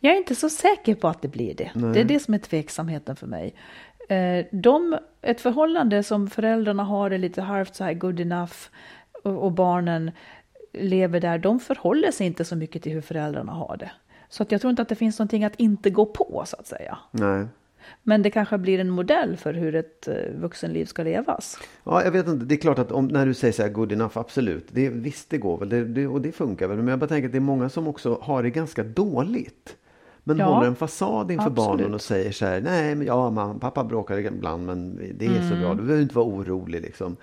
Jag 0.01 0.13
är 0.13 0.17
inte 0.17 0.35
så 0.35 0.49
säker 0.49 0.95
på 0.95 1.09
att 1.09 1.23
det 1.23 1.29
blir 1.29 1.55
det. 1.55 1.71
Nej. 1.75 1.93
Det 1.93 2.01
är 2.01 2.05
det 2.05 2.21
som 2.21 2.35
är 2.35 2.39
tveksamheten 2.39 3.17
för 3.17 3.27
mig. 3.27 3.55
Eh, 4.09 4.47
De, 4.53 4.99
ett 5.23 5.41
förhållande 5.41 6.03
som 6.03 6.31
föräldrarna 6.31 6.85
har 6.85 7.11
är 7.11 7.19
lite 7.19 7.43
halvt 7.43 7.75
så 7.75 7.85
här 7.85 7.95
good 7.95 8.21
enough 8.21 8.55
och, 9.25 9.45
och 9.45 9.53
barnen 9.53 10.11
lever 10.73 11.21
där, 11.21 11.39
de 11.39 11.61
förhåller 11.61 12.11
sig 12.11 12.27
inte 12.27 12.45
så 12.45 12.57
mycket 12.57 12.83
till 12.83 12.93
hur 12.93 13.01
föräldrarna 13.01 13.53
har 13.53 13.77
det. 13.77 13.91
Så 14.29 14.43
att 14.43 14.53
jag 14.53 14.61
tror 14.61 14.71
inte 14.71 14.83
att 14.83 14.89
det 14.89 14.95
finns 14.95 15.19
någonting 15.19 15.45
att 15.45 15.57
inte 15.57 15.91
gå 15.91 16.07
på 16.07 16.43
så 16.47 16.57
att 16.57 16.67
säga. 16.67 16.99
Nej. 17.11 17.47
Men 18.03 18.23
det 18.23 18.31
kanske 18.31 18.59
blir 18.59 18.79
en 18.79 18.91
modell 18.91 19.37
för 19.37 19.55
hur 19.55 19.75
ett 19.75 20.09
eh, 20.09 20.15
vuxenliv 20.41 20.85
ska 20.85 21.03
levas. 21.03 21.59
Ja, 21.85 22.05
jag 22.05 22.11
vet 22.11 22.29
inte. 22.29 22.45
Det 22.45 22.55
är 22.55 22.59
klart 22.59 22.79
att 22.79 22.93
om, 22.93 23.07
när 23.09 23.27
du 23.27 23.35
säger 23.35 23.53
så 23.53 23.63
här 23.63 23.69
good 23.71 23.93
enough, 23.93 24.19
absolut. 24.19 24.67
Det, 24.71 24.89
visst, 24.89 25.31
det 25.31 25.39
går 25.39 25.59
väl. 25.59 25.69
Det, 25.69 25.85
det, 25.85 26.07
och 26.07 26.21
det 26.21 26.33
funkar 26.33 26.69
väl. 26.69 26.77
Men 26.77 26.89
jag 26.89 26.99
bara 26.99 27.07
tänker 27.07 27.29
att 27.29 27.33
det 27.33 27.39
är 27.39 27.41
många 27.41 27.69
som 27.69 27.89
också 27.89 28.19
har 28.23 28.43
det 28.43 28.51
ganska 28.51 28.83
dåligt. 28.85 29.77
Men 30.25 30.39
Ja, 30.39 30.45
håller 30.45 30.67
en 30.69 30.77
fasad 30.77 31.31
inför 31.31 31.47
absolut. 31.47 31.57
barnen 31.69 31.95
och 31.95 32.01
säger 32.01 32.33
så 32.33 32.47
här. 32.47 32.61
Nej, 32.61 32.95
men 32.95 33.07
ja, 33.07 33.31
man, 33.31 33.61
pappa 33.61 33.85
bråkar 33.85 34.19
ibland, 34.19 34.67
men 34.67 35.01
det 35.19 35.27
är 35.27 35.31
så 35.49 35.55
Mm. 35.55 35.61
bra. 35.61 35.75
Du 35.75 35.83
behöver 35.83 36.03
inte 36.03 36.15
vara 36.17 36.27
orolig 36.27 36.81
liksom. 36.83 37.17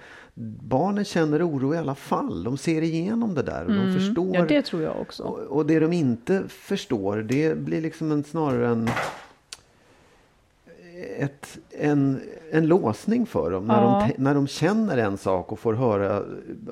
Barnen 0.64 1.06
känner 1.06 1.48
oro 1.50 1.74
i 1.74 1.78
alla 1.78 1.96
fall. 1.96 2.44
De 2.44 2.58
ser 2.58 2.82
igenom 2.82 3.36
det 3.36 3.42
där 3.44 3.66
och 3.66 3.72
de 3.74 3.94
förstår. 3.94 4.24
Mm. 4.24 4.36
Ja, 4.36 4.46
det 4.46 4.62
tror 4.62 4.82
jag 4.82 5.02
också. 5.02 5.24
Och, 5.24 5.40
och 5.40 5.66
det 5.66 5.80
de 5.80 5.94
inte 5.94 6.44
förstår, 6.48 7.18
det 7.18 7.58
blir 7.58 7.82
liksom 7.82 8.12
en, 8.12 8.24
snarare 8.24 8.68
en, 8.68 8.90
ett, 11.18 11.58
en, 11.72 12.22
en 12.52 12.68
låsning 12.68 13.26
för 13.26 13.52
dem. 13.52 13.66
När, 13.66 13.82
Ja. 13.84 14.10
de, 14.18 14.24
när 14.24 14.34
de 14.36 14.48
känner 14.48 14.98
en 14.98 15.18
sak 15.18 15.52
och 15.52 15.60
får 15.60 15.74
höra 15.74 16.24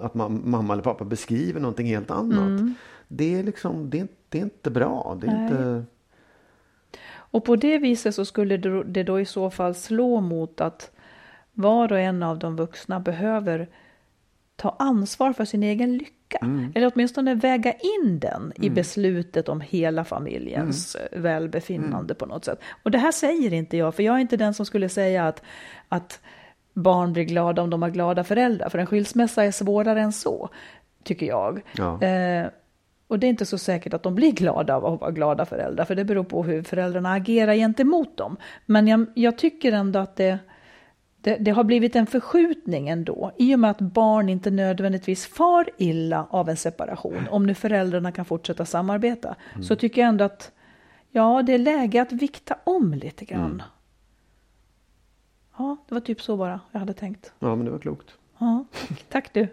att 0.02 0.14
mam, 0.14 0.42
mamma 0.46 0.74
eller 0.74 0.84
pappa 0.84 1.06
beskriver 1.06 1.60
någonting 1.60 1.88
helt 1.88 2.12
annat. 2.12 2.62
Det, 3.08 3.40
är 3.40 3.44
liksom, 3.44 3.90
det, 3.90 4.00
är, 4.00 4.08
det 4.30 4.38
är 4.40 4.44
inte 4.44 4.72
bra. 4.72 5.18
Det 5.22 5.28
är 5.28 5.32
Nej. 5.34 5.44
inte, 5.44 5.84
Och 7.10 7.46
på 7.46 7.56
det 7.56 7.78
viset 7.78 8.16
så 8.16 8.26
skulle 8.26 8.58
det 8.86 9.04
då 9.04 9.20
i 9.20 9.26
så 9.26 9.50
fall 9.50 9.76
slå 9.76 10.22
mot 10.22 10.62
att 10.62 10.92
var 11.54 11.92
och 11.92 12.00
en 12.00 12.24
av 12.24 12.40
de 12.40 12.56
vuxna 12.56 13.00
behöver 13.00 13.70
ta 14.56 14.76
ansvar 14.80 15.34
för 15.34 15.46
sin 15.46 15.64
egen 15.64 15.98
lycka. 15.98 16.14
Eller 16.76 16.92
åtminstone 16.96 17.36
väga 17.36 17.74
in 17.74 18.20
den 18.20 18.54
i 18.56 18.70
beslutet 18.70 19.50
om 19.50 19.62
hela 19.62 20.04
familjens 20.04 20.96
eh, 20.96 21.20
välbefinnande 21.20 22.16
på 22.16 22.26
något 22.26 22.46
sätt. 22.46 22.60
Och 22.84 22.92
det 22.92 22.98
här 22.98 23.12
säger 23.12 23.54
inte 23.54 23.78
jag, 23.78 23.96
för 23.96 24.04
jag 24.04 24.16
är 24.16 24.20
inte 24.20 24.38
den 24.38 24.54
som 24.54 24.66
skulle 24.66 24.90
säga 24.90 25.28
att, 25.28 25.44
att 25.90 26.20
barn 26.74 27.14
blir 27.14 27.24
glada 27.24 27.62
om 27.62 27.70
de 27.70 27.82
har 27.82 27.90
glada 27.90 28.24
föräldrar. 28.24 28.70
För 28.70 28.80
en 28.80 28.88
skilsmässa 28.88 29.44
är 29.44 29.52
svårare 29.52 30.02
än 30.02 30.14
så, 30.14 30.50
tycker 31.04 31.26
jag. 31.26 31.62
Ja. 31.78 32.02
Eh, 32.02 32.48
och 33.08 33.20
det 33.20 33.28
är 33.28 33.30
inte 33.30 33.46
så 33.46 33.58
säkert 33.58 33.94
att 33.94 34.04
de 34.04 34.16
blir 34.16 34.32
glada 34.32 34.76
av 34.76 34.86
att 34.86 35.02
vara 35.02 35.12
glada 35.12 35.46
föräldrar, 35.46 35.86
för 35.86 35.96
det 35.96 36.06
beror 36.06 36.24
på 36.24 36.44
hur 36.44 36.64
föräldrarna 36.64 37.14
agerar 37.14 37.54
gentemot 37.54 38.18
dem. 38.18 38.38
Men 38.66 38.88
jag, 38.88 39.06
jag 39.14 39.38
tycker 39.38 39.72
ändå 39.72 40.00
att 40.00 40.16
det, 40.16 40.40
det, 41.28 41.38
det 41.40 41.52
har 41.52 41.64
blivit 41.64 41.96
en 41.96 42.08
förskjutning 42.08 42.90
ändå, 42.90 43.32
i 43.38 43.56
och 43.56 43.60
med 43.60 43.72
att 43.72 43.82
barn 43.82 44.30
inte 44.30 44.52
nödvändigtvis 44.52 45.26
far 45.26 45.70
illa 45.78 46.28
av 46.30 46.50
en 46.50 46.58
separation, 46.58 47.28
om 47.30 47.46
nu 47.46 47.54
föräldrarna 47.54 48.12
kan 48.12 48.26
fortsätta 48.26 48.66
samarbeta. 48.66 49.36
Så 49.62 49.76
tycker 49.76 50.02
jag 50.02 50.10
ändå 50.10 50.24
att 50.24 50.52
ja, 51.12 51.44
det 51.44 51.54
är 51.54 51.58
läge 51.58 52.02
att 52.02 52.12
vikta 52.12 52.58
om 52.64 52.94
lite 52.94 53.26
grann. 53.26 53.64
Ja, 55.58 55.78
det 55.88 55.94
var 55.96 56.02
typ 56.02 56.22
så 56.22 56.38
bara 56.38 56.60
jag 56.72 56.80
hade 56.80 56.94
tänkt. 56.94 57.34
ja, 57.40 57.56
men 57.56 57.66
det 57.66 57.72
var 57.72 57.80
klokt. 57.80 58.08
Ja, 58.38 58.66
tack 59.10 59.34
du. 59.34 59.48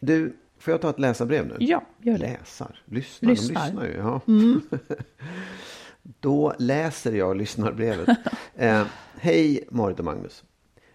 Du, 0.00 0.36
får 0.58 0.72
jag 0.72 0.80
ta 0.80 0.90
ett 0.90 0.98
läsarbrev 0.98 1.46
nu? 1.46 1.56
Ja, 1.58 1.82
gör 2.00 2.18
det. 2.18 2.38
Läsar? 2.38 2.82
Lyssnar? 2.84 3.30
Lyssnar. 3.30 3.70
De 3.70 3.80
lyssnar 3.80 3.84
ju. 3.86 3.96
Ja. 3.96 4.20
Då 6.20 6.54
läser 6.58 7.12
jag 7.12 7.36
lyssnarbrevet. 7.36 8.08
eh, 8.54 8.82
Hej 9.18 9.64
Marit 9.70 9.98
och 9.98 10.04
Magnus. 10.04 10.44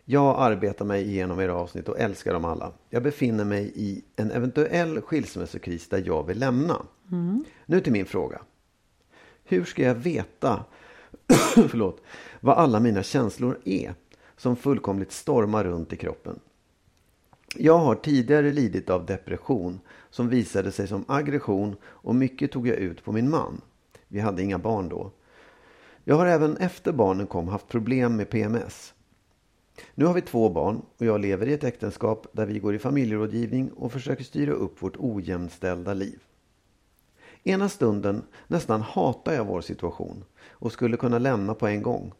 Jag 0.05 0.36
arbetar 0.39 0.86
mig 0.86 1.03
igenom 1.07 1.39
era 1.39 1.55
avsnitt 1.55 1.89
och 1.89 1.99
älskar 1.99 2.34
dem 2.34 2.45
alla. 2.45 2.72
Jag 2.89 3.03
befinner 3.03 3.45
mig 3.45 3.72
i 3.76 4.03
en 4.15 4.32
eventuell 4.32 5.01
skilsmässokris 5.01 5.89
där 5.89 6.03
jag 6.05 6.24
vill 6.24 6.39
lämna. 6.39 6.86
Nu 7.65 7.82
till 7.82 7.93
min 7.93 8.05
fråga. 8.05 8.41
Hur 9.43 9.63
ska 9.63 9.84
jag 9.84 9.95
veta 9.95 10.65
förlåt, 11.69 12.01
vad 12.39 12.57
alla 12.57 12.80
mina 12.80 13.03
känslor 13.03 13.59
är 13.65 13.93
som 14.38 14.55
fullkomligt 14.55 15.11
stormar 15.11 15.63
runt 15.63 15.93
i 15.93 15.97
kroppen? 15.97 16.39
Jag 17.55 17.78
har 17.78 17.95
tidigare 17.95 18.51
lidit 18.51 18.89
av 18.89 19.05
depression 19.05 19.80
som 20.09 20.30
visade 20.30 20.72
sig 20.72 20.88
som 20.88 21.05
aggression 21.07 21.76
och 21.84 22.15
mycket 22.15 22.51
tog 22.51 22.67
jag 22.67 22.78
ut 22.78 23.03
på 23.03 23.11
min 23.11 23.30
man. 23.30 23.61
Vi 24.07 24.19
hade 24.19 24.43
inga 24.43 24.59
barn 24.59 24.89
då. 24.89 25.11
Jag 26.12 26.18
har 26.18 26.26
även 26.26 26.57
efter 26.57 26.91
barnen 26.91 27.28
kom 27.28 27.47
haft 27.47 27.68
problem 27.68 28.16
med 28.16 28.30
PMS. 28.30 28.93
Nu 29.95 30.05
har 30.05 30.14
vi 30.14 30.22
två 30.22 30.49
barn 30.49 30.82
och 30.97 31.05
jag 31.05 31.22
lever 31.22 31.47
i 31.47 31.53
ett 31.53 31.64
äktenskap 31.64 32.28
där 32.32 32.45
vi 32.45 32.59
går 32.59 32.76
i 32.76 32.80
familjerådgivning 32.80 33.72
och 33.72 33.91
försöker 33.91 34.24
styra 34.24 34.51
upp 34.51 34.82
vårt 34.82 34.97
ojämställda 34.97 35.93
liv. 35.93 36.20
Ena 37.43 37.70
stunden 37.70 38.24
nästan 38.47 38.82
hatar 38.82 39.34
jag 39.34 39.45
vår 39.45 39.62
situation 39.62 40.24
och 40.49 40.72
skulle 40.72 40.97
kunna 40.97 41.20
lämna 41.20 41.53
på 41.53 41.68
en 41.68 41.82
gång. 41.82 42.14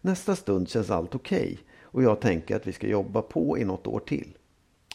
Nästa 0.00 0.36
stund 0.36 0.68
känns 0.68 0.90
allt 0.90 1.14
okej 1.14 1.58
och 1.82 2.02
jag 2.02 2.20
tänker 2.20 2.56
att 2.56 2.66
vi 2.66 2.72
ska 2.72 2.86
jobba 2.86 3.22
på 3.22 3.58
i 3.58 3.64
något 3.64 3.86
år 3.86 4.00
till. 4.00 4.36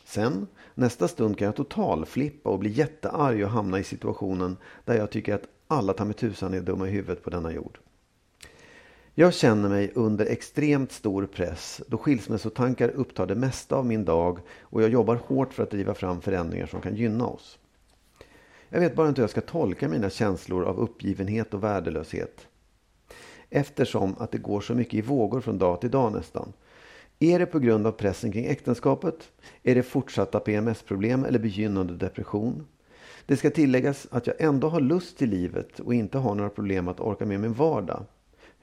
Sen, 0.06 0.48
nästa 0.76 1.08
stund 1.08 1.38
kan 1.38 1.46
jag 1.46 1.56
totalflippa 1.56 2.50
och 2.50 2.60
bli 2.60 2.70
jättearg 2.70 3.44
och 3.44 3.50
hamna 3.50 3.80
i 3.80 3.84
situationen 3.84 4.58
där 4.86 4.98
jag 4.98 5.12
tycker 5.12 5.36
att 5.36 5.48
alla 5.68 5.94
ta 5.94 6.06
mig 6.06 6.14
tusan 6.14 6.54
är 6.54 6.62
dumma 6.62 6.88
i 6.88 6.92
huvudet 6.92 7.24
på 7.24 7.30
denna 7.30 7.52
jord. 7.52 7.80
Jag 9.20 9.34
känner 9.34 9.70
mig 9.70 9.92
under 9.96 10.26
extremt 10.26 10.92
stor 10.92 11.26
press 11.26 11.82
då 11.88 11.98
skilsmässotankar 11.98 12.90
upptar 12.90 13.28
det 13.28 13.36
mesta 13.36 13.76
av 13.76 13.86
min 13.86 14.06
dag 14.06 14.40
och 14.62 14.84
jag 14.84 14.90
jobbar 14.90 15.16
hårt 15.16 15.54
för 15.54 15.64
att 15.64 15.72
driva 15.72 15.94
fram 15.94 16.22
förändringar 16.22 16.66
som 16.66 16.82
kan 16.82 16.96
gynna 16.96 17.28
oss. 17.28 17.60
Jag 18.70 18.80
vet 18.80 18.96
bara 18.96 19.08
inte 19.08 19.22
hur 19.22 19.24
jag 19.24 19.30
ska 19.30 19.42
tolka 19.42 19.88
mina 19.88 20.10
känslor 20.10 20.64
av 20.66 20.80
uppgivenhet 20.80 21.54
och 21.54 21.64
värdelöshet. 21.64 22.48
Eftersom 23.50 24.16
att 24.20 24.32
det 24.32 24.38
går 24.38 24.62
så 24.62 24.74
mycket 24.74 24.94
i 24.94 25.02
vågor 25.02 25.42
från 25.42 25.58
dag 25.58 25.82
till 25.82 25.92
dag 25.92 26.12
nästan. 26.14 26.54
Är 27.20 27.40
det 27.40 27.46
på 27.46 27.60
grund 27.60 27.88
av 27.88 27.92
pressen 27.92 28.32
kring 28.32 28.46
äktenskapet? 28.46 29.32
Är 29.64 29.76
det 29.76 29.84
fortsatta 29.84 30.40
PMS-problem 30.40 31.26
eller 31.26 31.40
begynnande 31.40 31.94
depression? 31.94 32.68
Det 33.26 33.38
ska 33.38 33.50
tilläggas 33.50 34.08
att 34.12 34.28
jag 34.28 34.36
ändå 34.42 34.70
har 34.70 34.82
lust 34.82 35.18
till 35.18 35.30
livet 35.30 35.80
och 35.80 35.94
inte 35.94 36.18
har 36.18 36.36
några 36.36 36.50
problem 36.50 36.88
att 36.88 37.00
orka 37.00 37.26
med 37.26 37.40
min 37.40 37.54
vardag. 37.54 38.06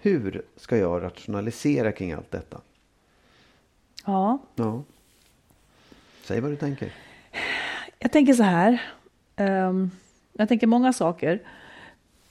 Hur 0.07 0.43
ska 0.57 0.77
jag 0.77 1.03
rationalisera 1.03 1.93
kring 1.93 2.13
allt 2.13 2.31
detta? 2.31 2.61
Ja, 4.05 4.39
Ja. 4.55 4.83
Säg 6.23 6.41
vad 6.41 6.51
du 6.51 6.57
tänker. 6.57 6.93
Jag 7.99 8.13
tänker 8.13 8.33
så 8.33 8.43
här. 8.43 8.83
ehm, 9.37 9.91
jag 10.33 10.49
tänker 10.49 10.67
många 10.67 10.93
saker. 10.93 11.43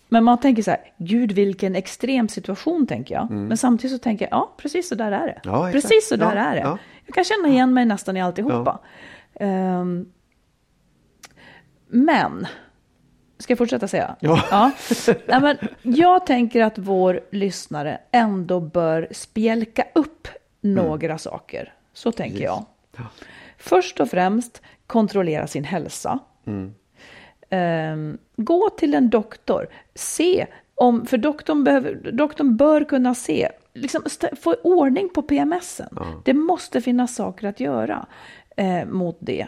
Men 0.08 0.24
man 0.24 0.40
tänker 0.40 0.64
så 0.64 0.72
här, 0.72 0.92
gud 0.98 1.32
vilken 1.32 1.76
extrem 1.76 2.30
situation 2.30 2.88
tänker 2.88 3.16
jag. 3.16 3.32
Men 3.32 3.58
samtidigt 3.58 3.98
så 3.98 4.04
tänker 4.04 4.26
jag, 4.26 4.32
ja 4.32 4.54
precis 4.58 4.90
så 4.90 4.96
där 4.96 5.12
är 5.12 5.26
det. 5.28 5.40
Mm. 5.50 5.56
Ja, 5.60 5.70
precis 5.72 6.08
så 6.08 6.16
där 6.16 6.36
Ja, 6.36 6.42
är 6.42 6.56
det. 6.56 6.62
ja. 6.62 6.78
Jag 7.06 7.16
kan 7.16 7.24
känna 7.24 7.48
igen 7.48 7.74
mig 7.74 7.86
nästan 7.86 8.18
i 8.18 8.22
alltihopa. 8.22 8.80
Ehm, 9.34 10.12
Men, 11.88 12.48
ska 13.38 13.52
jag 13.52 13.58
fortsätta 13.58 13.88
säga? 13.88 14.16
Ja. 14.20 14.44
ja. 14.52 14.72
Nej, 15.28 15.42
men 15.42 15.58
jag 15.82 16.26
tänker 16.26 16.62
att 16.64 16.78
vår 16.78 17.22
lyssnare 17.32 17.98
ändå 18.12 18.60
bör 18.60 19.08
spjälka 19.12 19.86
upp 19.96 20.28
några 20.62 21.18
saker. 21.18 21.74
Så 21.94 22.12
tänker 22.12 22.38
Yes. 22.40 22.46
jag. 22.46 22.66
Först 23.58 24.00
och 24.00 24.10
främst 24.10 24.62
kontrollera 24.88 25.48
sin 25.48 25.64
hälsa. 25.64 26.20
Ehm, 27.50 28.18
gå 28.38 28.70
till 28.70 28.94
en 28.94 29.10
doktor. 29.10 29.68
Se 29.96 30.48
om, 30.76 31.06
för 31.06 31.18
doktorn, 31.18 31.64
behöver, 31.64 32.12
doktorn 32.12 32.58
bör 32.58 32.84
kunna 32.84 33.16
se, 33.16 33.50
liksom 33.74 34.02
få 34.42 34.54
ordning 34.64 35.10
på 35.10 35.22
PMSen. 35.22 35.98
Det 36.26 36.34
måste 36.34 36.82
finnas 36.82 37.16
saker 37.16 37.48
att 37.48 37.60
göra 37.60 38.06
eh, 38.58 38.86
mot 38.86 39.18
det. 39.20 39.48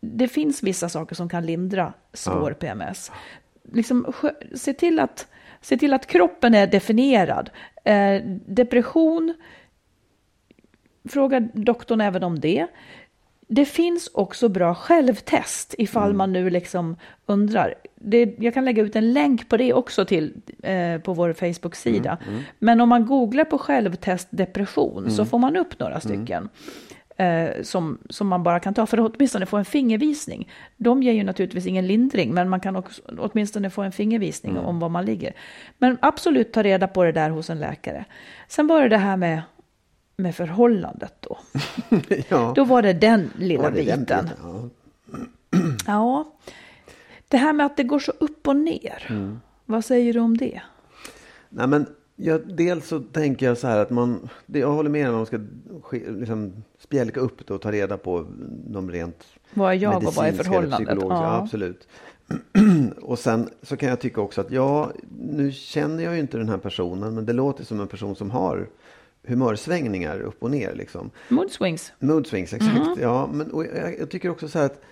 Det 0.00 0.28
finns 0.28 0.62
vissa 0.62 0.88
saker 0.88 1.14
som 1.14 1.28
kan 1.28 1.46
lindra 1.46 1.92
svår 2.12 2.52
PMS. 2.52 3.12
Liksom, 3.72 4.12
se, 4.54 4.72
till 4.72 5.00
att, 5.00 5.26
se 5.60 5.76
till 5.76 5.94
att 5.94 6.06
kroppen 6.06 6.54
är 6.54 6.66
definierad. 6.66 7.50
Eh, 7.84 8.22
depression, 8.46 9.34
fråga 11.08 11.40
doktorn 11.40 12.00
även 12.00 12.22
om 12.22 12.40
det. 12.40 12.66
Det 13.52 13.64
finns 13.64 14.10
också 14.14 14.48
bra 14.48 14.74
självtest 14.74 15.74
ifall 15.78 16.14
man 16.14 16.32
nu 16.32 16.50
liksom 16.50 16.96
undrar. 17.26 17.74
Det, 17.94 18.34
jag 18.38 18.54
kan 18.54 18.64
lägga 18.64 18.82
ut 18.82 18.96
en 18.96 19.12
länk 19.12 19.48
på 19.48 19.56
det 19.56 19.72
också 19.72 20.04
till, 20.04 20.34
eh, 20.62 20.98
på 21.00 21.14
vår 21.14 21.32
Facebook-sida. 21.32 22.18
Men 22.58 22.80
om 22.80 22.88
man 22.88 23.06
googlar 23.06 23.44
på 23.44 23.58
självtest 23.58 24.28
depression 24.30 25.10
så 25.10 25.24
får 25.24 25.38
man 25.38 25.56
upp 25.56 25.78
några 25.78 26.00
stycken. 26.00 26.48
Eh, 27.20 27.62
som, 27.62 27.98
som 28.10 28.28
man 28.28 28.42
bara 28.42 28.60
kan 28.60 28.74
ta 28.74 28.86
för 28.86 28.98
att 28.98 29.14
åtminstone 29.16 29.46
få 29.46 29.56
en 29.56 29.64
fingervisning. 29.64 30.50
De 30.76 31.02
ger 31.02 31.12
ju 31.12 31.24
naturligtvis 31.24 31.66
ingen 31.66 31.86
lindring, 31.86 32.34
men 32.34 32.48
man 32.48 32.60
kan 32.60 32.76
också, 32.76 33.02
åtminstone 33.18 33.70
få 33.70 33.82
en 33.82 33.92
fingervisning 33.92 34.58
om 34.58 34.78
var 34.80 34.88
man 34.88 35.04
ligger. 35.04 35.32
Men 35.78 35.98
absolut 36.02 36.52
ta 36.52 36.62
reda 36.62 36.88
på 36.88 37.04
det 37.04 37.12
där 37.12 37.30
hos 37.30 37.50
en 37.50 37.60
läkare. 37.60 38.04
Sen 38.48 38.66
var 38.66 38.82
det 38.82 38.88
det 38.88 38.96
här 38.96 39.16
med, 39.16 39.42
med 40.16 40.34
förhållandet 40.34 41.14
då. 41.20 41.38
ja. 42.28 42.52
Då 42.56 42.64
var 42.64 42.82
det 42.82 42.92
den 42.92 43.30
lilla 43.36 43.62
Var 43.62 43.70
det 43.70 43.82
den 43.82 44.00
biten. 44.00 44.24
biten? 44.24 44.38
Ja. 44.42 44.68
Ja, 45.86 46.32
det 47.28 47.36
här 47.36 47.52
med 47.52 47.66
att 47.66 47.76
det 47.76 47.84
går 47.84 47.98
så 47.98 48.12
upp 48.18 48.48
och 48.48 48.56
ner. 48.56 49.06
Mm. 49.08 49.40
Vad 49.64 49.84
säger 49.84 50.12
du 50.12 50.20
om 50.20 50.36
det? 50.36 50.62
Nej, 51.48 51.66
men 51.66 51.86
jag, 52.22 52.56
dels 52.56 52.88
så 52.88 53.00
tänker 53.00 53.46
jag 53.46 53.58
så 53.58 53.66
här 53.66 53.78
att 53.78 53.90
man, 53.90 54.28
det, 54.46 54.58
jag 54.58 54.72
håller 54.72 54.90
med 54.90 55.08
om 55.08 55.14
att 55.14 55.18
man 55.18 55.26
ska 55.26 55.40
ske- 55.82 56.10
liksom, 56.10 56.52
spjälka 56.78 57.20
upp 57.20 57.46
det 57.46 57.54
och 57.54 57.62
ta 57.62 57.72
reda 57.72 57.96
på 57.96 58.26
de 58.66 58.90
rent 58.90 59.24
Vad 59.54 59.70
är 59.70 59.74
jag 59.74 59.96
och 60.06 60.14
vad 60.14 60.26
är 60.26 60.32
förhållandet? 60.32 60.98
Ja. 61.00 61.06
Ja. 61.08 61.36
absolut. 61.36 61.88
och 63.02 63.18
sen 63.18 63.50
så 63.62 63.76
kan 63.76 63.88
jag 63.88 64.00
tycka 64.00 64.20
också 64.20 64.40
att 64.40 64.50
ja, 64.50 64.90
nu 65.20 65.52
känner 65.52 66.04
jag 66.04 66.14
ju 66.14 66.20
inte 66.20 66.38
den 66.38 66.48
här 66.48 66.58
personen, 66.58 67.14
men 67.14 67.26
det 67.26 67.32
låter 67.32 67.64
som 67.64 67.80
en 67.80 67.88
person 67.88 68.16
som 68.16 68.30
har 68.30 68.68
humörsvängningar 69.26 70.20
upp 70.20 70.42
och 70.42 70.50
ner 70.50 70.74
liksom. 70.74 71.10
Mood 71.28 71.50
swings. 71.50 71.92
Mood 71.98 72.26
swings, 72.26 72.52
exakt. 72.52 73.00
Ja, 73.00 73.28
men, 73.32 73.50
jag, 73.54 73.98
jag 74.00 74.10
tycker 74.10 74.30
också 74.30 74.48
så 74.48 74.58
här 74.58 74.66
att 74.66 74.82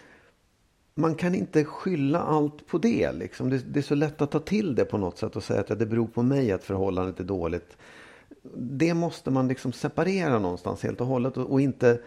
man 0.99 1.15
kan 1.15 1.35
inte 1.35 1.65
skylla 1.65 2.23
allt 2.23 2.67
på 2.67 2.79
det. 2.79 3.13
Liksom. 3.13 3.51
Det, 3.51 3.59
det 3.59 3.81
är 3.81 3.83
så 3.83 3.95
lätt 3.95 4.23
att 4.23 4.31
ta 4.31 4.39
till 4.39 4.75
det 4.75 4.85
på 4.85 4.99
något 4.99 5.19
sätt 5.19 5.37
och 5.37 5.43
säga 5.43 5.61
att 5.61 5.79
det 5.79 5.87
beror 5.87 6.07
på 6.07 6.23
mig 6.23 6.53
att 6.53 6.65
förhållandet 6.65 7.21
är 7.21 7.25
dåligt. 7.25 7.77
Det 8.57 8.95
måste 8.95 9.31
man 9.31 9.49
liksom 9.49 9.73
separera 9.73 10.39
någonstans 10.39 10.83
helt 10.83 11.01
och 11.01 11.07
hållet 11.07 11.37
och, 11.37 11.53
och 11.53 11.61
inte 11.61 12.01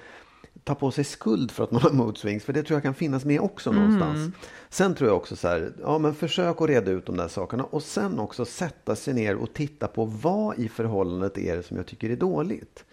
ta 0.63 0.75
på 0.75 0.91
sig 0.91 1.03
skuld 1.03 1.51
för 1.51 1.63
att 1.63 1.71
man 1.71 1.81
har 1.81 1.91
mood 1.91 2.17
swings. 2.17 2.43
För 2.43 2.53
det 2.53 2.63
tror 2.63 2.75
jag 2.75 2.83
kan 2.83 2.93
finnas 2.93 3.25
med 3.25 3.41
också 3.41 3.71
någonstans. 3.71 4.35
Sen 4.69 4.95
tror 4.95 5.09
jag 5.09 5.17
också 5.17 5.35
så 5.35 5.47
här, 5.47 5.73
ja 5.81 5.97
men 5.97 6.13
försök 6.13 6.61
att 6.61 6.69
reda 6.69 6.91
ut 6.91 7.05
de 7.05 7.17
där 7.17 7.27
sakerna 7.27 7.63
och 7.63 7.83
sen 7.83 8.19
också 8.19 8.45
sätta 8.45 8.95
sig 8.95 9.13
ner 9.13 9.35
och 9.35 9.53
titta 9.53 9.87
på 9.87 10.05
vad 10.05 10.59
i 10.59 10.69
förhållandet 10.69 11.37
är 11.37 11.57
det 11.57 11.63
som 11.63 11.77
jag 11.77 11.85
tycker 11.85 12.09
är 12.09 12.15
dåligt. 12.15 12.85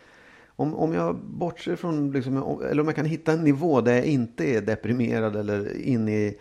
Om, 0.61 0.75
om 0.75 0.93
jag 0.93 1.17
bortser 1.17 1.77
från, 1.77 2.13
liksom, 2.13 2.61
eller 2.71 2.81
om 2.81 2.87
jag 2.87 2.97
kan 2.97 3.05
hitta 3.05 3.33
en 3.33 3.45
nivå 3.45 3.81
där 3.81 3.95
jag 3.95 4.05
inte 4.05 4.45
är 4.45 4.61
deprimerad 4.61 5.37
eller 5.37 5.77
inne 5.77 6.13
i 6.13 6.39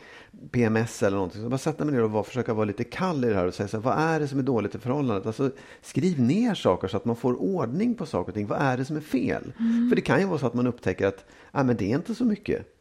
PMS 0.51 1.03
eller 1.03 1.17
någonting. 1.17 1.41
Så 1.41 1.49
bara 1.49 1.57
sätta 1.57 1.85
mig 1.85 1.93
ner 1.93 2.03
och 2.03 2.11
vara, 2.11 2.23
försöka 2.23 2.53
vara 2.53 2.65
lite 2.65 2.83
kall 2.83 3.25
i 3.25 3.27
det 3.27 3.35
här 3.35 3.45
och 3.45 3.53
säga 3.53 3.67
så 3.67 3.77
här, 3.77 3.83
vad 3.83 3.97
är 3.97 4.19
det 4.19 4.27
som 4.27 4.39
är 4.39 4.43
dåligt 4.43 4.75
i 4.75 4.79
förhållandet? 4.79 5.27
Alltså, 5.27 5.51
skriv 5.81 6.21
ner 6.21 6.53
saker 6.53 6.87
så 6.87 6.97
att 6.97 7.05
man 7.05 7.15
får 7.15 7.41
ordning 7.41 7.95
på 7.95 8.05
saker 8.05 8.29
och 8.29 8.35
ting. 8.35 8.47
Vad 8.47 8.61
är 8.61 8.77
det 8.77 8.85
som 8.85 8.95
är 8.95 9.01
fel? 9.01 9.53
För 9.89 9.95
det 9.95 10.01
kan 10.01 10.19
ju 10.19 10.25
vara 10.25 10.39
så 10.39 10.47
att 10.47 10.53
man 10.53 10.67
upptäcker 10.67 11.07
att 11.07 11.25
ah, 11.51 11.63
men 11.63 11.75
det 11.77 11.91
är 11.91 11.95
inte 11.95 12.15
så 12.15 12.25
mycket 12.25 12.76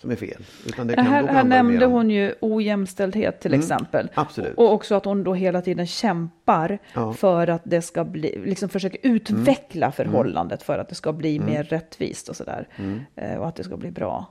som 0.00 0.10
är 0.10 0.16
fel. 0.16 0.44
Utan 0.66 0.86
det 0.86 0.94
kan, 0.94 1.06
Här, 1.06 1.26
här 1.26 1.44
nämnde 1.44 1.86
hon 1.86 2.10
ju 2.10 2.34
ojämställdhet 2.40 3.40
till 3.40 3.54
exempel. 3.54 4.10
absolut. 4.14 4.54
Och 4.56 4.72
också 4.72 4.94
att 4.94 5.04
hon 5.04 5.24
då 5.24 5.34
hela 5.34 5.62
tiden 5.62 5.86
kämpar 5.86 6.78
Ja. 6.94 7.02
Mm. 7.02 7.14
för 7.14 7.46
att 7.46 7.62
det 7.64 7.82
ska 7.82 8.04
bli, 8.04 8.42
liksom 8.44 8.68
försöker 8.68 8.98
utveckla 9.02 9.92
förhållandet 9.92 10.62
för 10.62 10.78
att 10.78 10.88
det 10.88 10.94
ska 10.94 11.12
bli 11.12 11.40
mer 11.40 11.62
rättvist 11.64 12.28
och 12.28 12.36
sådär. 12.36 12.68
Mm. 12.76 13.00
Eh, 13.16 13.36
och 13.38 13.48
att 13.48 13.56
det 13.56 13.64
ska 13.64 13.76
bli 13.76 13.90
bra. 13.90 14.26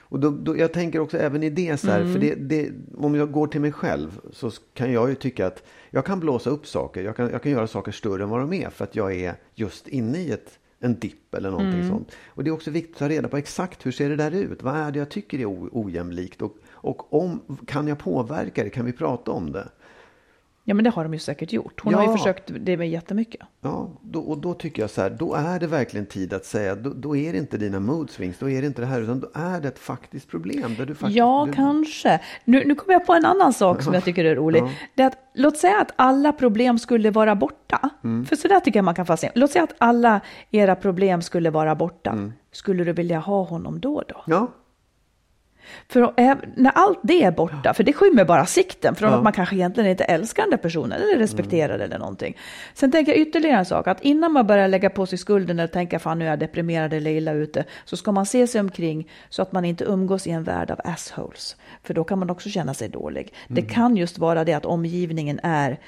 Och 0.00 0.20
då, 0.20 0.30
då, 0.30 0.56
jag 0.58 0.72
tänker 0.72 1.00
också 1.00 1.18
även 1.18 1.42
i 1.42 1.50
det 1.50 1.76
så 1.80 1.90
här, 1.90 2.00
Mm. 2.00 2.12
för 2.12 2.20
det, 2.20 2.34
det, 2.34 2.70
om 2.96 3.14
jag 3.14 3.32
går 3.32 3.46
till 3.46 3.60
mig 3.60 3.72
själv 3.72 4.20
så 4.32 4.50
kan 4.74 4.92
jag 4.92 5.08
ju 5.08 5.14
tycka 5.14 5.46
att 5.46 5.62
jag 5.90 6.04
kan 6.04 6.20
blåsa 6.20 6.50
upp 6.50 6.66
saker. 6.66 7.02
Jag 7.02 7.16
kan, 7.16 7.30
jag 7.30 7.42
kan 7.42 7.52
göra 7.52 7.66
saker 7.66 7.92
större 7.92 8.22
än 8.22 8.28
vad 8.28 8.40
de 8.40 8.52
är 8.52 8.70
för 8.70 8.84
att 8.84 8.96
jag 8.96 9.14
är 9.14 9.34
just 9.54 9.88
inne 9.88 10.18
i 10.18 10.30
ett, 10.32 10.58
en 10.82 10.98
dipp 10.98 11.34
eller 11.34 11.50
någonting 11.50 11.74
Mm. 11.80 11.88
sånt. 11.90 12.12
Och 12.28 12.44
det 12.44 12.50
är 12.50 12.54
också 12.54 12.70
viktigt 12.70 12.94
att 12.94 12.98
ta 12.98 13.08
reda 13.08 13.28
på 13.28 13.36
exakt 13.36 13.86
hur 13.86 13.92
ser 13.92 14.08
det 14.08 14.16
där 14.16 14.30
ut? 14.34 14.62
Vad 14.62 14.76
är 14.76 14.90
det 14.92 14.98
jag 14.98 15.08
tycker 15.08 15.38
är 15.38 15.46
ojämlikt? 15.72 16.42
Och, 16.42 16.56
och 16.70 17.12
om, 17.22 17.40
kan 17.66 17.88
jag 17.88 17.98
påverka 17.98 18.64
det? 18.64 18.70
Kan 18.70 18.84
vi 18.84 18.92
prata 18.92 19.30
om 19.30 19.52
det? 19.52 19.68
Ja 20.64 20.74
men 20.74 20.84
det 20.84 20.90
har 20.90 21.02
de 21.02 21.12
ju 21.12 21.18
säkert 21.18 21.52
gjort. 21.52 21.80
Hon 21.82 21.92
Ja. 21.92 21.98
har 21.98 22.06
ju 22.06 22.12
försökt 22.18 22.50
det 22.60 22.76
med 22.76 22.90
jättemycket. 22.90 23.40
Ja, 23.60 23.90
då, 24.02 24.20
och 24.20 24.38
då 24.38 24.54
tycker 24.54 24.82
jag 24.82 24.90
så 24.90 25.00
här, 25.02 25.10
då 25.10 25.34
är 25.34 25.60
det 25.60 25.66
verkligen 25.66 26.06
tid 26.06 26.32
att 26.32 26.44
säga, 26.44 26.74
då, 26.74 26.90
då 26.90 27.16
är 27.16 27.32
det 27.32 27.38
inte 27.38 27.58
dina 27.58 27.80
mood 27.80 28.10
swings, 28.10 28.38
då 28.38 28.50
är 28.50 28.60
det 28.60 28.66
inte 28.66 28.82
det 28.82 28.86
här, 28.86 29.00
utan 29.00 29.20
då 29.20 29.28
är 29.34 29.60
det 29.60 29.68
ett 29.68 29.78
faktiskt 29.78 30.28
problem. 30.28 30.74
Där 30.78 30.86
du 30.86 30.94
faktiskt, 30.94 31.16
Ja, 31.16 31.44
du, 31.46 31.52
kanske. 31.52 32.20
Nu, 32.44 32.64
nu 32.66 32.74
kommer 32.74 32.92
jag 32.92 33.06
på 33.06 33.12
en 33.14 33.24
annan 33.24 33.52
sak 33.52 33.82
som 33.82 33.94
jag 33.94 34.04
tycker 34.04 34.24
är 34.24 34.34
rolig. 34.34 34.62
Ja. 34.62 34.70
Det 34.94 35.02
är 35.02 35.06
att, 35.06 35.18
låt 35.34 35.56
säga 35.56 35.80
att 35.80 35.92
alla 35.96 36.32
problem 36.32 36.78
skulle 36.78 37.10
vara 37.10 37.34
borta. 37.34 37.90
Mm. 38.04 38.24
För 38.26 38.36
så 38.36 38.48
där 38.48 38.60
tycker 38.60 38.78
jag 38.78 38.84
man 38.84 38.94
kan 38.94 39.06
fascinera. 39.06 39.32
Låt 39.36 39.50
säga 39.50 39.64
att 39.64 39.74
alla 39.78 40.20
era 40.50 40.74
problem 40.76 41.22
skulle 41.22 41.50
vara 41.50 41.74
borta. 41.74 42.10
Mm. 42.10 42.32
Skulle 42.52 42.84
du 42.84 42.92
vilja 42.92 43.18
ha 43.18 43.42
honom 43.42 43.80
då 43.80 44.02
då? 44.08 44.22
Ja, 44.26 44.48
För 45.88 46.12
när 46.56 46.70
allt 46.74 46.98
det 47.02 47.22
är 47.22 47.30
borta, 47.30 47.74
för 47.74 47.84
det 47.84 47.92
skymmer 47.92 48.24
bara 48.24 48.46
sikten 48.46 48.94
från 48.94 49.10
Ja. 49.10 49.16
att 49.16 49.22
man 49.22 49.32
kanske 49.32 49.56
egentligen 49.56 49.90
inte 49.90 50.04
älskar 50.04 50.42
den 50.42 50.50
där 50.50 50.56
personen 50.58 50.92
eller 51.02 51.18
respekterar 51.18 51.78
eller 51.78 51.98
någonting. 51.98 52.36
Sen 52.74 52.92
tänker 52.92 53.12
jag 53.12 53.20
ytterligare 53.20 53.58
en 53.58 53.64
sak, 53.64 53.86
att 53.86 54.00
innan 54.04 54.32
man 54.32 54.46
börjar 54.46 54.68
lägga 54.68 54.90
på 54.90 55.06
sig 55.06 55.18
skulden 55.18 55.58
eller 55.58 55.68
tänka 55.68 55.98
fan 55.98 56.18
nu 56.18 56.24
är 56.24 56.30
jag 56.30 56.38
deprimerad 56.38 56.92
eller 56.92 57.10
illa 57.10 57.32
ute, 57.32 57.64
så 57.84 57.96
ska 57.96 58.12
man 58.12 58.26
se 58.26 58.46
sig 58.46 58.60
omkring 58.60 59.08
så 59.28 59.42
att 59.42 59.52
man 59.52 59.64
inte 59.64 59.84
umgås 59.84 60.26
i 60.26 60.30
en 60.30 60.44
värld 60.44 60.70
av 60.70 60.80
assholes. 60.84 61.56
För 61.82 61.94
då 61.94 62.04
kan 62.04 62.18
man 62.18 62.30
också 62.30 62.48
känna 62.48 62.74
sig 62.74 62.88
dålig. 62.88 63.32
Det 63.48 63.62
kan 63.62 63.96
just 63.96 64.18
vara 64.18 64.44
det 64.44 64.52
att 64.52 64.64
omgivningen 64.66 65.40
är 65.42 65.78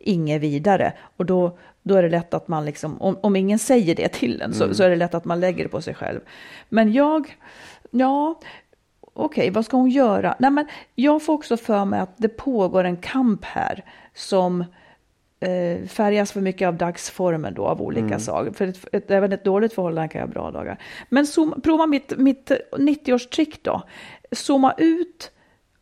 inget 0.00 0.40
vidare 0.42 0.92
och 1.16 1.26
då, 1.26 1.58
då 1.82 1.94
är 1.94 2.02
det 2.02 2.08
lätt 2.08 2.34
att 2.34 2.48
man 2.48 2.64
liksom, 2.64 3.02
om, 3.02 3.18
om 3.22 3.36
ingen 3.36 3.58
säger 3.58 3.94
det 3.94 4.08
till 4.08 4.42
en 4.42 4.54
så, 4.54 4.74
så 4.74 4.82
är 4.82 4.90
det 4.90 4.96
lätt 4.96 5.14
att 5.14 5.24
man 5.24 5.40
lägger 5.40 5.62
det 5.64 5.68
på 5.68 5.82
sig 5.82 5.94
själv. 5.94 6.20
Men 6.68 6.92
jag, 6.92 7.36
ja, 7.90 8.40
okej, 9.14 9.50
vad 9.50 9.64
ska 9.64 9.76
hon 9.76 9.90
göra? 9.90 10.34
Nej, 10.38 10.50
men 10.50 10.66
jag 10.94 11.22
får 11.22 11.32
också 11.32 11.56
för 11.56 11.84
mig 11.84 12.00
att 12.00 12.14
det 12.16 12.28
pågår 12.28 12.84
en 12.84 12.96
kamp 12.96 13.44
här 13.44 13.84
som 14.14 14.64
eh, 15.40 15.86
färgas 15.86 16.32
för 16.32 16.40
mycket 16.40 16.68
av 16.68 16.76
dagsformen 16.76 17.54
då, 17.54 17.66
av 17.66 17.82
olika 17.82 18.18
slag. 18.18 18.56
För 18.56 18.66
ett, 18.66 18.84
ett, 18.92 19.10
även 19.10 19.32
ett 19.32 19.44
dåligt 19.44 19.72
förhållande 19.72 20.08
kan 20.08 20.18
jag 20.18 20.26
ha 20.26 20.32
bra 20.32 20.50
dagar. 20.50 20.78
Men 21.08 21.26
zoom, 21.26 21.60
prova 21.62 21.86
mitt, 21.86 22.18
mitt 22.18 22.50
90-årstrick 22.72 23.58
då. 23.62 23.82
Zooma 24.32 24.74
ut 24.78 25.30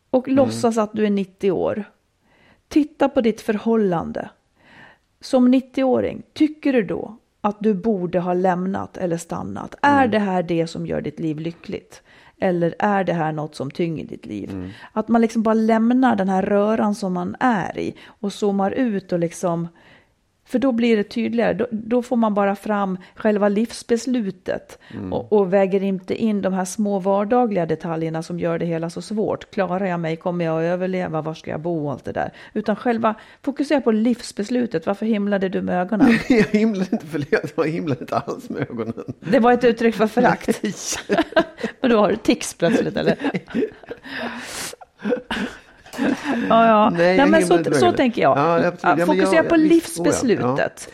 och 0.09 0.27
låtsas 0.27 0.77
att 0.77 0.93
du 0.93 1.05
är 1.05 1.09
90 1.09 1.51
år. 1.51 1.83
Titta 2.67 3.09
på 3.09 3.21
ditt 3.21 3.41
förhållande. 3.41 4.29
Som 5.21 5.53
90-åring, 5.53 6.23
tycker 6.33 6.73
du 6.73 6.83
då 6.83 7.17
att 7.41 7.57
du 7.59 7.73
borde 7.73 8.19
ha 8.19 8.33
lämnat 8.33 8.97
eller 8.97 9.17
stannat? 9.17 9.75
Är 9.81 10.07
det 10.07 10.19
här 10.19 10.43
det 10.43 10.67
som 10.67 10.87
gör 10.87 11.01
ditt 11.01 11.19
liv 11.19 11.39
lyckligt? 11.39 12.01
Eller 12.41 12.75
är 12.79 13.03
det 13.03 13.13
här 13.13 13.31
något 13.31 13.55
som 13.55 13.71
tynger 13.71 14.05
ditt 14.05 14.25
liv? 14.25 14.73
Att 14.93 15.07
man 15.07 15.21
liksom 15.21 15.43
bara 15.43 15.53
lämnar 15.53 16.15
den 16.15 16.29
här 16.29 16.41
röran 16.41 16.95
som 16.95 17.13
man 17.13 17.35
är 17.39 17.79
i 17.79 17.95
och 18.05 18.33
zoomar 18.33 18.71
ut 18.71 19.11
och 19.11 19.19
liksom 19.19 19.67
För 20.51 20.59
då 20.59 20.71
blir 20.71 20.97
det 20.97 21.03
tydligare. 21.03 21.53
Då, 21.53 21.67
då 21.71 22.01
får 22.01 22.15
man 22.15 22.33
bara 22.33 22.55
fram 22.55 22.97
själva 23.15 23.49
livsbeslutet 23.49 24.77
Mm. 24.93 25.13
och, 25.13 25.33
och 25.33 25.53
väger 25.53 25.83
inte 25.83 26.15
in 26.15 26.41
de 26.41 26.53
här 26.53 26.65
små 26.65 26.99
vardagliga 26.99 27.65
detaljerna 27.65 28.23
som 28.23 28.39
gör 28.39 28.59
det 28.59 28.65
hela 28.65 28.89
så 28.89 29.01
svårt. 29.01 29.51
Klarar 29.51 29.85
jag 29.85 29.99
mig? 29.99 30.15
Kommer 30.17 30.45
jag 30.45 30.57
att 30.57 30.63
överleva? 30.63 31.21
Var 31.21 31.33
ska 31.33 31.51
jag 31.51 31.59
bo? 31.59 31.85
Och 31.85 31.91
allt 31.91 32.05
det 32.05 32.11
där. 32.11 32.31
Utan 32.53 32.75
själva 32.75 33.15
fokusera 33.41 33.81
på 33.81 33.91
livsbeslutet. 33.91 34.85
Varför 34.85 35.05
himlade 35.05 35.49
du 35.49 35.61
med 35.61 35.81
ögonen? 35.81 36.11
Jag 36.29 36.43
himlade 36.43 36.87
inte, 36.91 37.05
för 37.05 37.23
jag 37.55 37.67
himlade 37.67 38.01
inte 38.01 38.17
alls 38.17 38.49
med 38.49 38.61
ögonen. 38.61 38.93
Det 39.19 39.39
var 39.39 39.51
ett 39.53 39.63
uttryck 39.63 39.95
för 39.95 40.07
förakt. 40.07 40.61
Men 41.81 41.91
då 41.91 41.97
har 41.97 42.09
du 42.09 42.15
tics 42.15 42.53
plötsligt 42.53 42.97
eller? 42.97 43.17
ja, 46.49 46.65
ja. 46.67 46.89
Nej, 46.93 46.97
Nej, 46.99 47.17
jag 47.17 47.29
men 47.29 47.45
så, 47.45 47.73
så 47.73 47.91
tänker 47.91 48.21
jag. 48.21 48.37
Ja, 48.37 48.71
Fokusera 49.05 49.35
jag- 49.35 49.49
på 49.49 49.55
visst, 49.55 49.99
oh 49.99 50.05
ja. 50.07 50.11
livsbeslutet. 50.11 50.89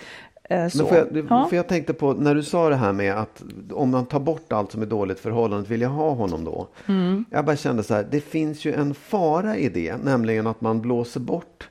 Eh, 0.49 0.67
Så. 0.67 0.77
Men 0.77 0.87
för 0.87 0.95
jag, 0.97 1.25
ja. 1.29 1.47
för 1.49 1.55
jag 1.55 1.67
tänkte 1.67 1.93
på 1.93 2.13
när 2.13 2.35
du 2.35 2.43
sa 2.43 2.69
det 2.69 2.75
här 2.75 2.93
med 2.93 3.13
att 3.13 3.43
om 3.71 3.89
man 3.89 4.05
tar 4.05 4.19
bort 4.19 4.53
allt 4.53 4.71
som 4.71 4.81
är 4.81 4.85
dåligt 4.85 5.19
förhållandet, 5.19 5.69
vill 5.71 5.81
jag 5.81 5.89
ha 5.89 6.09
honom 6.09 6.45
då? 6.45 6.67
Mm. 6.85 7.25
Jag 7.29 7.45
bara 7.45 7.55
kände 7.55 7.83
så 7.83 7.93
här, 7.93 8.07
det 8.11 8.21
finns 8.21 8.65
ju 8.65 8.73
en 8.73 8.93
fara 8.93 9.57
i 9.57 9.69
det, 9.69 9.95
nämligen 10.03 10.47
att 10.47 10.61
man 10.61 10.81
blåser 10.81 11.19
bort 11.19 11.69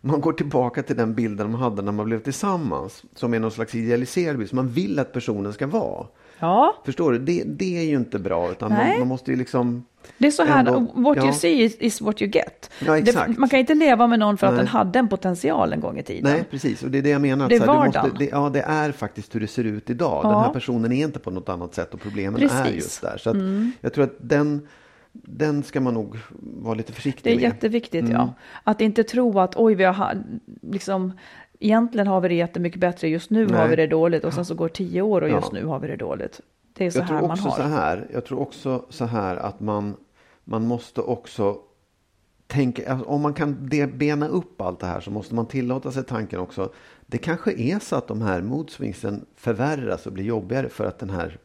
man 0.00 0.20
går 0.20 0.32
tillbaka 0.32 0.82
till 0.82 0.96
den 0.96 1.14
bilden 1.14 1.50
man 1.50 1.60
hade 1.60 1.82
när 1.82 1.92
man 1.92 2.06
blev 2.06 2.22
tillsammans. 2.22 3.02
Som 3.14 3.34
är 3.34 3.38
någon 3.40 3.50
slags 3.50 3.74
idealiserad 3.74 4.38
bild 4.38 4.48
som 4.50 4.56
man 4.56 4.68
vill 4.68 4.98
att 4.98 5.12
personen 5.12 5.52
ska 5.52 5.66
vara. 5.66 6.06
Ja, 6.38 6.74
Förstår 6.84 7.12
du? 7.12 7.18
Det, 7.18 7.42
det 7.46 7.78
är 7.78 7.82
ju 7.82 7.96
inte 7.96 8.18
bra. 8.18 8.50
Utan 8.50 8.72
man, 8.72 8.98
man 8.98 9.08
måste 9.08 9.30
ju 9.30 9.36
liksom... 9.36 9.84
det 10.18 10.26
är 10.26 10.30
så 10.30 10.44
här, 10.44 10.58
Ändå, 10.58 10.80
what 10.94 11.16
ja. 11.16 11.22
you 11.24 11.32
see 11.32 11.62
is, 11.62 11.76
is 11.76 12.00
what 12.00 12.22
you 12.22 12.30
get. 12.30 12.70
Ja. 12.86 13.00
Det, 13.00 13.38
man 13.38 13.48
kan 13.48 13.58
inte 13.60 13.74
leva 13.74 14.06
med 14.06 14.18
någon 14.18 14.36
för 14.38 14.46
att 14.46 14.52
Nej. 14.52 14.58
den 14.58 14.68
hade 14.68 14.98
en 14.98 15.08
potential 15.08 15.72
en 15.72 15.80
gång 15.80 15.98
i 15.98 16.02
tiden. 16.02 16.32
Nej, 16.32 16.44
precis. 16.50 16.82
Och 16.82 16.90
det 16.90 16.98
är 16.98 17.02
det 17.02 17.10
jag 17.10 17.20
menar. 17.20 17.44
att 17.44 17.48
Det 17.48 17.54
är 17.56 17.60
så 17.60 17.66
här, 17.72 17.78
vardagen. 17.78 18.02
måste, 18.10 18.24
det, 18.24 18.30
ja, 18.30 18.48
det 18.52 18.60
är 18.60 18.92
faktiskt 18.92 19.34
hur 19.34 19.40
det 19.40 19.46
ser 19.46 19.64
ut 19.64 19.90
idag. 19.90 20.20
Ja. 20.24 20.30
Den 20.30 20.40
här 20.40 20.52
personen 20.52 20.92
är 20.92 21.04
inte 21.04 21.18
på 21.18 21.30
något 21.30 21.48
annat 21.48 21.74
sätt 21.74 21.94
och 21.94 22.00
problemen 22.00 22.34
är 22.42 22.48
Precis. 22.48 22.60
Mm. 22.60 22.74
just 22.74 23.02
där. 23.02 23.16
Så 23.18 23.30
att 23.30 23.36
jag 23.80 23.92
tror 23.92 24.04
att 24.04 24.16
den, 24.20 24.66
den 25.12 25.62
ska 25.62 25.80
man 25.80 25.94
nog 25.94 26.16
vara 26.40 26.74
lite 26.74 26.92
försiktig 26.92 27.24
Det 27.32 27.34
är 27.34 27.36
med. 27.36 27.42
jätteviktigt, 27.42 28.00
Mm. 28.00 28.12
ja. 28.12 28.34
Att 28.64 28.80
inte 28.80 29.02
tro 29.04 29.38
att 29.40 29.56
oj, 29.56 29.74
vi 29.74 29.84
har 29.84 29.92
ha- 29.92 30.12
liksom 30.62 31.12
Egentligen 31.58 32.06
har 32.06 32.20
vi 32.20 32.28
det 32.28 32.34
jättemycket 32.34 32.80
bättre, 32.80 33.08
just 33.08 33.30
nu 33.30 33.46
Nej. 33.46 33.60
har 33.60 33.68
vi 33.68 33.76
det 33.76 33.86
dåligt 33.86 34.24
och 34.24 34.34
sen 34.34 34.44
så 34.44 34.54
går 34.54 34.68
tio 34.68 35.02
år 35.02 35.20
och 35.22 35.28
Ja. 35.28 35.34
just 35.34 35.52
nu 35.52 35.64
har 35.64 35.78
vi 35.78 35.88
det 35.88 35.96
dåligt. 35.96 36.40
Det 36.72 36.86
är 36.86 36.90
så 36.90 36.98
Jag 36.98 37.02
här 37.02 37.08
tror 37.18 37.28
man 37.28 37.30
också 37.30 37.48
har. 37.48 37.56
så 37.56 37.62
här. 37.62 38.06
Jag 38.12 38.24
tror 38.24 38.40
också 38.40 38.84
så 38.88 39.04
här 39.04 39.36
att 39.36 39.60
man, 39.60 39.96
man 40.44 40.66
måste 40.66 41.00
också 41.00 41.56
tänka, 42.46 42.92
alltså, 42.92 43.06
om 43.08 43.20
man 43.20 43.34
kan 43.34 43.68
bena 43.94 44.28
upp 44.28 44.60
allt 44.60 44.80
det 44.80 44.86
här 44.86 45.00
så 45.00 45.10
måste 45.10 45.34
man 45.34 45.46
tillåta 45.46 45.92
sig 45.92 46.04
tanken 46.04 46.40
också. 46.40 46.72
Det 47.06 47.18
kanske 47.18 47.52
är 47.52 47.78
så 47.78 47.96
att 47.96 48.08
de 48.08 48.22
här 48.22 48.42
modswingsen 48.42 49.26
förvärras 49.36 50.06
och 50.06 50.12
blir 50.12 50.24
jobbigare 50.24 50.68
för 50.68 50.84
att 50.84 50.98
den 50.98 51.10
här 51.10 51.38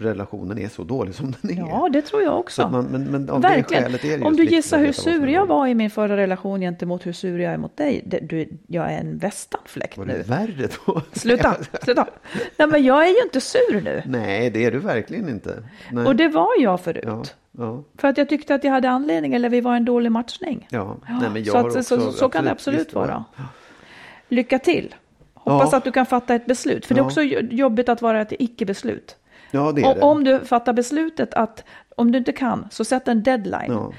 relationen 0.00 0.58
är 0.58 0.68
så 0.68 0.84
dålig 0.84 1.14
som 1.14 1.34
den 1.40 1.50
är. 1.50 1.68
Ja, 1.68 1.88
det 1.92 2.02
tror 2.02 2.22
jag 2.22 2.32
Så 2.32 2.38
också. 2.38 2.68
man, 2.68 2.84
men, 2.84 3.04
men 3.04 3.30
av 3.30 3.40
det 3.40 3.48
Verkligen. 3.48 3.82
skälet 3.82 4.04
är 4.04 4.18
det 4.18 4.24
Om 4.24 4.36
du 4.36 4.44
gissar 4.44 4.78
hur 4.78 4.92
sur 4.92 5.26
jag 5.26 5.46
var 5.46 5.66
i 5.66 5.74
min 5.74 5.90
förra 5.90 6.16
relation 6.16 6.60
gentemot 6.60 7.06
hur 7.06 7.12
sur 7.12 7.38
jag 7.40 7.52
är 7.52 7.56
mot 7.58 7.76
dig. 7.76 8.02
Det, 8.06 8.18
du, 8.18 8.48
jag 8.66 8.92
är 8.92 8.98
en 8.98 9.18
västanfläkt 9.18 9.98
Var 9.98 10.04
nu. 10.04 10.12
det 10.12 10.22
värre 10.22 10.68
då? 10.86 11.02
Sluta, 11.12 11.56
sluta. 11.82 12.06
Nej, 12.56 12.68
men 12.68 12.84
jag 12.84 13.04
är 13.08 13.08
ju 13.10 13.22
inte 13.24 13.40
sur 13.40 13.80
nu. 13.80 14.02
Nej, 14.06 14.50
det 14.50 14.64
är 14.64 14.70
du 14.72 14.78
verkligen 14.78 15.28
inte. 15.28 15.62
Nej. 15.92 16.06
Och 16.06 16.16
det 16.16 16.28
var 16.28 16.48
jag 16.58 16.80
förut. 16.80 17.04
ja, 17.06 17.22
ja, 17.58 17.84
För 17.98 18.08
att 18.08 18.18
jag 18.18 18.28
tyckte 18.28 18.54
att 18.54 18.64
jag 18.64 18.72
hade 18.72 18.90
anledning, 18.90 19.34
eller 19.34 19.48
vi 19.48 19.60
var 19.60 19.76
en 19.76 19.84
dålig 19.84 20.12
matchning. 20.12 20.66
ja. 20.70 20.96
Nej, 21.20 21.30
men 21.32 21.44
jag 21.44 21.52
så, 21.52 21.58
att, 21.58 21.66
också, 21.66 21.82
så, 21.82 22.12
så 22.12 22.28
kan 22.28 22.44
det 22.44 22.50
absolut 22.50 22.92
vara. 22.94 23.24
Lycka 24.28 24.58
till. 24.58 24.94
Hoppas 25.34 25.68
Ja. 25.72 25.78
att 25.78 25.84
du 25.84 25.92
kan 25.92 26.06
fatta 26.06 26.34
ett 26.34 26.46
beslut. 26.46 26.86
För 26.86 26.94
det 26.94 26.98
är 26.98 27.02
Ja. 27.02 27.06
också 27.06 27.22
jobbigt 27.22 27.88
att 27.88 28.02
vara 28.02 28.20
ett 28.20 28.32
icke-beslut. 28.38 29.16
Ja, 29.50 29.72
det 29.72 29.82
är 29.82 29.88
Och 29.88 29.94
det. 29.94 30.00
om 30.00 30.24
du 30.24 30.40
fattar 30.40 30.72
beslutet 30.72 31.34
att 31.34 31.64
om 31.96 32.12
du 32.12 32.18
inte 32.18 32.32
kan, 32.32 32.68
så 32.70 32.84
sätt 32.84 33.08
en 33.08 33.22
deadline. 33.22 33.72
Ja. 33.72 33.92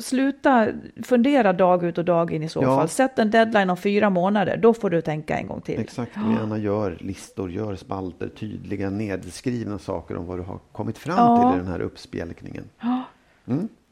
Sluta 0.00 0.66
fundera 1.04 1.52
dag 1.52 1.84
ut 1.84 1.98
och 1.98 2.04
dag 2.04 2.32
in 2.32 2.42
i 2.42 2.48
så 2.48 2.62
Ja. 2.62 2.76
fall. 2.76 2.88
Sätt 2.88 3.18
en 3.18 3.30
deadline 3.30 3.70
om 3.70 3.76
fyra 3.76 4.10
månader, 4.10 4.56
då 4.56 4.74
får 4.74 4.90
du 4.90 5.00
tänka 5.00 5.38
en 5.38 5.46
gång 5.46 5.60
till. 5.60 5.80
Exakt, 5.80 6.12
och 6.16 6.32
gärna 6.32 6.58
gör 6.58 6.96
listor, 7.00 7.50
gör 7.50 7.76
spalter, 7.76 8.28
tydliga 8.28 8.90
nedskrivna 8.90 9.78
saker 9.78 10.16
om 10.16 10.26
vad 10.26 10.38
du 10.38 10.42
har 10.42 10.58
kommit 10.72 10.98
fram 10.98 11.16
Ja. 11.16 11.50
till 11.52 11.60
i 11.60 11.62
den 11.64 11.72
här 11.72 11.80
uppspjälkningen. 11.80 12.64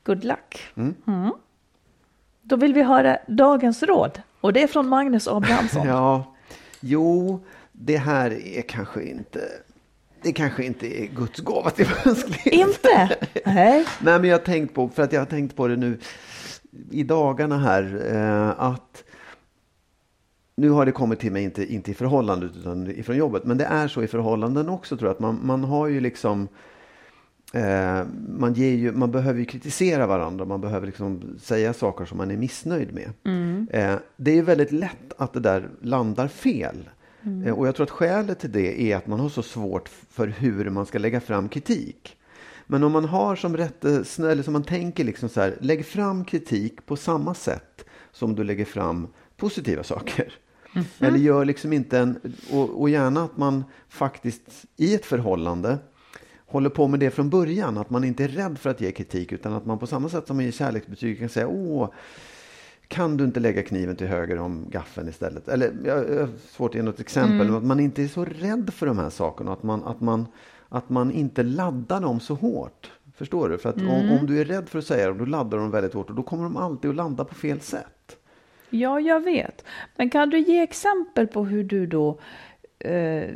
Good 0.05 0.24
luck. 0.24 0.61
Mm. 0.76 0.95
Mm. 1.07 1.32
Då 2.42 2.57
vill 2.57 2.74
vi 2.74 2.82
höra 2.82 3.18
dagens 3.28 3.82
råd. 3.82 4.22
Och 4.40 4.53
det 4.53 4.62
är 4.62 4.66
från 4.66 4.88
Magnus 4.88 5.28
Abrahamsson. 5.28 5.86
Ja, 5.86 6.34
jo, 6.80 7.40
det 7.72 7.97
här 7.97 8.30
är 8.59 8.62
kanske 8.62 9.03
inte, 9.03 9.40
det 10.25 10.33
kanske 10.33 10.64
inte 10.64 11.03
är 11.03 11.07
Guds 11.07 11.41
gåva 11.41 11.70
till 11.70 11.87
mänskligheten. 12.05 12.68
Inte? 12.68 13.16
Nej. 13.47 13.85
Nej, 14.01 14.20
men 14.20 14.25
jag 14.25 14.39
har 14.39 14.45
tänkt 14.45 14.75
på, 14.75 14.89
för 14.89 15.03
att 15.03 15.12
jag 15.12 15.20
har 15.20 15.27
tänkt 15.27 15.57
på 15.57 15.68
det 15.68 15.77
nu 15.77 15.99
i 16.91 17.03
dagarna 17.03 17.59
här, 17.59 18.03
eh, 18.12 18.61
att 18.61 19.05
nu 20.57 20.70
har 20.70 20.87
det 20.87 20.93
kommit 20.93 21.20
till 21.20 21.33
mig, 21.33 21.43
inte, 21.43 21.72
inte 21.75 21.91
i 21.91 21.95
förhållandet 21.95 22.51
utan 22.57 22.91
ifrån 22.91 23.16
jobbet, 23.16 23.45
men 23.45 23.59
det 23.59 23.64
är 23.64 23.89
så 23.89 24.03
i 24.03 24.07
förhållanden 24.07 24.68
också 24.68 24.97
tror 24.97 25.09
jag, 25.09 25.14
att 25.14 25.20
man, 25.20 25.41
man 25.43 25.64
har 25.64 25.87
ju 25.87 26.01
liksom 26.01 26.49
eh, 27.53 28.07
man, 28.29 28.55
ger 28.55 28.70
ju, 28.70 28.93
man 28.93 29.11
behöver 29.11 29.39
ju 29.39 29.45
kritisera 29.45 30.07
varandra, 30.07 30.45
man 30.45 30.61
behöver 30.61 30.87
liksom 30.87 31.39
säga 31.41 31.72
saker 31.72 32.05
som 32.05 32.18
man 32.18 32.31
är 32.31 32.37
missnöjd 32.37 32.95
med. 32.95 33.11
Eh, 33.70 33.99
det 34.16 34.31
är 34.31 34.35
ju 34.35 34.43
väldigt 34.43 34.72
lätt 34.72 35.12
att 35.16 35.33
det 35.33 35.41
där 35.41 35.68
landar 35.81 36.29
fel. 36.29 36.89
Eh, 37.45 37.59
och 37.59 37.66
jag 37.66 37.75
tror 37.75 37.85
att 37.85 37.91
skälet 37.91 38.39
till 38.39 38.53
det 38.53 38.83
är 38.83 38.97
att 38.97 39.07
man 39.07 39.20
har 39.20 39.29
så 39.29 39.43
svårt 39.43 39.89
för 39.89 40.27
hur 40.27 40.70
man 40.70 40.87
ska 40.87 40.99
lägga 40.99 41.20
fram 41.20 41.49
kritik. 41.49 42.16
Men 42.66 42.83
om 42.83 42.93
man 42.93 43.05
har 43.05 43.37
som 43.37 43.57
rättesnö, 43.57 44.31
eller 44.31 44.43
som 44.43 44.53
man 44.53 44.64
tänker 44.64 45.05
liksom 45.05 45.29
så 45.29 45.41
här, 45.41 45.57
lägg 45.61 45.87
fram 45.87 46.25
kritik 46.25 46.87
på 46.87 46.97
samma 46.97 47.35
sätt 47.35 47.85
som 48.12 48.35
du 48.35 48.45
lägger 48.45 48.64
fram 48.64 49.09
positiva 49.37 49.83
saker. 49.83 50.33
Eller 50.99 51.18
gör 51.18 51.45
liksom 51.45 51.72
inte 51.72 51.99
en, 51.99 52.18
och, 52.53 52.81
och 52.81 52.91
gärna 52.91 53.25
att 53.25 53.37
man 53.37 53.64
faktiskt 53.89 54.43
i 54.77 54.95
ett 54.95 55.05
förhållande 55.05 55.79
håller 56.47 56.70
på 56.70 56.89
med 56.89 57.01
det 57.01 57.11
från 57.11 57.31
början. 57.31 57.79
Att 57.79 57.91
man 57.91 58.05
inte 58.05 58.25
är 58.25 58.29
rädd 58.29 58.59
för 58.59 58.70
att 58.70 58.81
ge 58.81 58.93
kritik 58.93 59.33
utan 59.33 59.53
att 59.53 59.66
man 59.66 59.79
på 59.79 59.87
samma 59.87 60.09
sätt 60.09 60.27
som 60.27 60.41
i 60.41 60.53
kärleksbetyg 60.53 61.18
kan 61.18 61.29
säga 61.29 61.49
åh, 61.49 61.91
kan 62.89 63.16
du 63.16 63.24
inte 63.24 63.41
lägga 63.41 63.62
kniven 63.62 63.97
till 63.97 64.07
höger 64.07 64.39
om 64.39 64.66
gaffeln 64.70 65.09
istället? 65.09 65.49
Eller 65.49 65.72
jag 65.85 66.11
jag 66.11 66.20
har 66.20 66.28
svårt 66.49 66.70
att 66.70 66.74
ge 66.74 66.82
något 66.82 67.01
exempel, 67.01 67.47
men 67.47 67.57
att 67.57 67.64
man 67.64 67.80
inte 67.80 68.03
är 68.03 68.09
så 68.09 68.24
rädd 68.24 68.70
för 68.74 68.87
de 68.87 68.99
här 68.99 69.11
sakerna. 69.11 69.53
Att 69.53 69.62
man, 69.62 69.85
att 69.85 70.01
man, 70.01 70.26
att 70.68 70.91
man 70.91 71.11
inte 71.11 71.43
laddar 71.43 72.01
dem 72.01 72.20
så 72.20 72.35
hårt. 72.35 72.93
Förstår 73.16 73.49
du? 73.49 73.59
För 73.59 73.68
att 73.68 73.76
om, 73.76 74.18
om 74.20 74.26
du 74.26 74.41
är 74.41 74.45
rädd 74.45 74.68
för 74.68 74.78
att 74.78 74.87
säga 74.87 75.09
dem, 75.09 75.18
då 75.18 75.24
laddar 75.24 75.59
de 75.59 75.70
väldigt 75.70 75.95
hårt 75.95 76.11
och 76.11 76.16
då 76.16 76.22
kommer 76.22 76.43
de 76.45 76.57
alltid 76.57 76.91
att 76.91 76.97
landa 76.97 77.24
på 77.24 77.35
fel 77.35 77.61
sätt. 77.61 78.16
Ja, 78.70 79.01
jag 79.01 79.20
vet. 79.20 79.64
Men 79.97 80.11
kan 80.11 80.30
du 80.30 80.39
ge 80.39 80.62
exempel 80.62 81.26
på 81.26 81.45
hur 81.45 81.64
du 81.64 81.87
då... 81.87 82.20
Eh, 82.78 83.30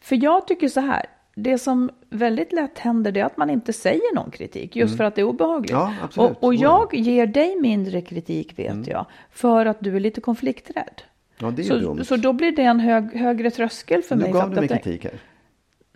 för 0.00 0.24
jag 0.24 0.46
tycker 0.46 0.68
så 0.68 0.80
här, 0.80 1.06
det 1.38 1.58
som 1.58 1.90
väldigt 2.10 2.52
lätt 2.52 2.78
händer 2.78 3.12
det 3.12 3.20
är 3.20 3.24
att 3.24 3.36
man 3.36 3.50
inte 3.50 3.72
säger 3.72 4.14
någon 4.14 4.30
kritik, 4.30 4.76
just 4.76 4.96
för 4.96 5.04
att 5.04 5.14
det 5.14 5.20
är 5.20 5.24
obehagligt. 5.24 5.72
Mm. 5.72 5.92
Ja, 6.16 6.22
och, 6.24 6.44
och 6.44 6.54
är. 6.54 6.58
Mm. 6.58 6.70
jag 6.70 6.94
ger 6.94 7.26
dig 7.26 7.56
mindre 7.60 8.00
kritik, 8.00 8.58
vet 8.58 8.86
jag, 8.86 9.06
för 9.30 9.66
att 9.66 9.76
du 9.80 9.96
är 9.96 10.00
lite 10.00 10.20
konflikträdd. 10.20 11.02
Ja, 11.38 11.50
det 11.50 11.62
är 11.62 11.66
Så, 11.66 11.78
dumt. 11.78 12.04
så 12.04 12.16
då 12.16 12.32
blir 12.32 12.52
det 12.52 12.62
en 12.62 12.80
hög, 12.80 13.14
högre 13.14 13.50
tröskel 13.50 14.02
för 14.02 14.16
nu 14.16 14.22
mig. 14.22 14.32
gav 14.32 14.40
för 14.40 14.48
du 14.48 14.54
att 14.54 14.60
mig 14.60 14.68
jag 14.70 14.82
kritik 14.82 15.04
här. 15.04 15.20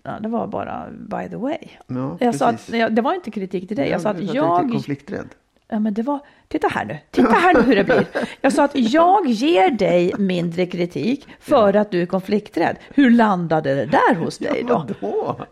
Ja, 0.03 0.20
det 0.20 0.28
var 0.28 0.47
bara 0.47 0.86
by 0.91 1.28
the 1.30 1.36
way. 1.36 1.59
Ja, 1.86 2.16
jag 2.20 2.34
sa 2.34 2.49
att, 2.49 2.66
det 2.91 3.03
var 3.03 3.14
inte 3.14 3.30
kritik 3.30 3.68
till 3.68 3.76
dig, 3.76 3.88
jag 3.88 4.01
sa 4.01 4.11
att 4.11 4.18
du 4.18 4.28
är 4.28 4.34
jag... 4.34 4.62
lite 4.62 4.72
konflikträdd. 4.72 5.28
Ja, 5.72 5.78
men 5.78 5.94
det 5.94 6.02
var, 6.02 6.20
titta 6.48 6.68
här 6.68 6.84
nu, 6.84 6.98
titta 7.10 7.32
här 7.32 7.54
nu 7.54 7.60
hur 7.60 7.76
det 7.76 7.84
blir. 7.84 8.06
Jag 8.40 8.52
sa 8.52 8.64
att 8.64 8.76
jag 8.76 9.26
ger 9.26 9.70
dig 9.70 10.12
mindre 10.18 10.66
kritik 10.66 11.28
för 11.40 11.76
att 11.76 11.90
du 11.90 12.02
är 12.02 12.06
konflikträdd. 12.06 12.76
Hur 12.94 13.10
landade 13.10 13.74
det 13.74 13.86
där 13.86 14.14
hos 14.14 14.38
dig 14.38 14.64
då? 14.68 14.86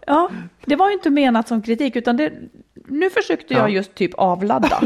Ja, 0.06 0.30
det 0.66 0.76
var 0.76 0.88
ju 0.88 0.92
inte 0.94 1.10
menat 1.10 1.48
som 1.48 1.62
kritik, 1.62 1.96
utan 1.96 2.16
det, 2.16 2.32
nu 2.88 3.10
försökte 3.10 3.54
jag 3.54 3.62
Ja. 3.62 3.68
just 3.68 3.94
typ 3.94 4.14
avladda. 4.14 4.80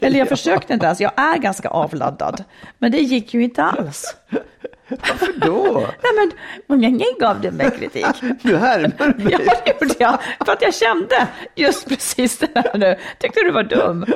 Eller 0.00 0.18
jag 0.18 0.28
försökte 0.36 0.74
inte 0.74 0.86
ens, 0.86 1.00
jag 1.00 1.12
är 1.16 1.38
ganska 1.38 1.68
avladdad. 1.68 2.44
Men 2.78 2.92
det 2.92 2.98
gick 2.98 3.34
ju 3.34 3.42
inte 3.42 3.62
alls. 3.62 4.16
Varför 4.88 5.40
då? 5.40 5.86
Nej 6.02 6.30
men, 6.68 6.82
jag 6.90 7.02
gav 7.20 7.40
du 7.40 7.50
mig 7.50 7.70
kritik. 7.70 8.06
Nu 8.42 8.56
härmar 8.56 9.14
du 9.18 9.24
mig. 9.24 9.32
Ja, 9.32 9.54
det 9.64 9.80
gjorde 9.80 9.94
jag. 9.98 10.18
För 10.46 10.52
att 10.52 10.62
jag 10.62 10.74
kände 10.74 11.28
just 11.54 11.88
precis 11.88 12.38
det 12.38 12.48
här 12.54 12.78
nu. 12.78 12.96
Tyckte 13.18 13.40
du 13.40 13.50
var 13.50 13.62
dum. 13.62 14.06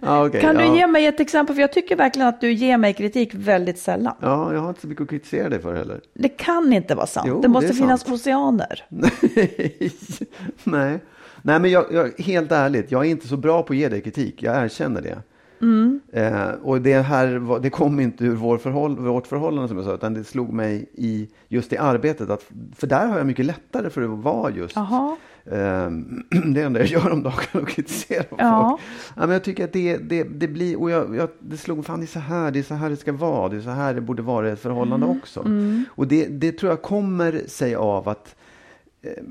Ja, 0.00 0.26
okej, 0.26 0.40
Kan 0.40 0.56
ja. 0.60 0.62
du 0.70 0.76
ge 0.76 0.86
mig 0.86 1.06
ett 1.06 1.20
exempel? 1.20 1.54
För 1.56 1.60
jag 1.60 1.72
tycker 1.72 1.96
verkligen 1.96 2.28
att 2.28 2.40
du 2.40 2.52
ger 2.52 2.78
mig 2.78 2.94
kritik 2.94 3.30
väldigt 3.34 3.78
sällan. 3.78 4.14
Ja, 4.20 4.52
jag 4.52 4.60
har 4.60 4.68
inte 4.68 4.80
så 4.80 4.86
mycket 4.86 5.02
att 5.02 5.10
kritisera 5.10 5.48
dig 5.48 5.60
för 5.62 5.74
heller. 5.74 6.00
Det 6.14 6.28
kan 6.28 6.72
inte 6.72 6.94
vara 6.94 7.06
sant. 7.06 7.26
Jo, 7.28 7.40
det 7.40 7.48
måste 7.48 7.68
det 7.68 7.74
finnas 7.74 8.00
sant. 8.00 8.14
oceaner. 8.14 8.84
Nej. 10.64 10.98
Nej, 11.42 11.60
men 11.60 11.70
jag, 11.70 11.86
jag, 11.92 12.12
helt 12.18 12.52
ärligt, 12.52 12.90
jag 12.90 13.06
är 13.06 13.10
inte 13.10 13.28
så 13.28 13.36
bra 13.36 13.62
på 13.62 13.72
att 13.72 13.78
ge 13.78 13.88
dig 13.88 14.00
kritik. 14.00 14.42
Jag 14.42 14.64
erkänner 14.64 15.00
det. 15.02 15.18
Eh, 16.12 16.48
och 16.62 16.80
det 16.80 16.98
här 17.02 17.58
det 17.62 17.70
kom 17.70 18.00
inte 18.00 18.24
ur 18.24 18.34
vår 18.34 18.58
förhåll, 18.58 18.96
vårt 18.98 19.26
förhållande 19.26 19.68
som 19.68 19.76
jag 19.76 19.86
sa, 19.86 19.94
utan 19.94 20.14
det 20.14 20.24
slog 20.24 20.52
mig 20.52 20.90
i 20.94 21.28
just 21.48 21.72
i 21.72 21.76
arbetet. 21.76 22.30
Att, 22.30 22.44
för 22.76 22.86
där 22.86 23.06
har 23.06 23.18
jag 23.18 23.26
mycket 23.26 23.46
lättare 23.46 23.90
för 23.90 24.02
att 24.02 24.10
vara 24.10 24.50
just 24.50 24.76
Jaha. 24.76 25.16
Eh, 25.44 25.90
det 26.54 26.62
enda 26.62 26.80
jag 26.80 26.88
gör 26.88 27.10
om 27.12 27.22
dagen 27.22 27.62
och 27.62 27.68
kritiserar 27.68 28.26
Ja. 28.38 28.68
folk. 28.70 28.80
Ja, 29.16 29.20
men 29.20 29.30
jag 29.30 29.44
tycker 29.44 29.64
att 29.64 29.72
det, 29.72 29.96
det, 29.96 30.22
det 30.24 30.48
blir, 30.48 30.80
och 30.80 30.90
jag, 30.90 31.16
jag, 31.16 31.28
det 31.40 31.56
slog 31.56 31.86
fan 31.86 31.98
det 32.00 32.04
är 32.04 32.06
så 32.06 32.18
här, 32.18 32.50
det 32.50 32.58
är 32.58 32.62
så 32.62 32.74
här 32.74 32.90
det 32.90 32.96
ska 32.96 33.12
vara, 33.12 33.48
det 33.48 33.56
är 33.56 33.60
så 33.60 33.70
här 33.70 33.94
det 33.94 34.00
borde 34.00 34.22
vara 34.22 34.48
i 34.48 34.52
ett 34.52 34.60
förhållande 34.60 35.06
Mm. 35.06 35.18
också. 35.18 35.40
Och 35.90 36.06
det, 36.08 36.26
det 36.26 36.52
tror 36.52 36.72
jag 36.72 36.82
kommer 36.82 37.42
sig 37.46 37.74
av 37.74 38.08
att 38.08 38.36
eh, 39.02 39.22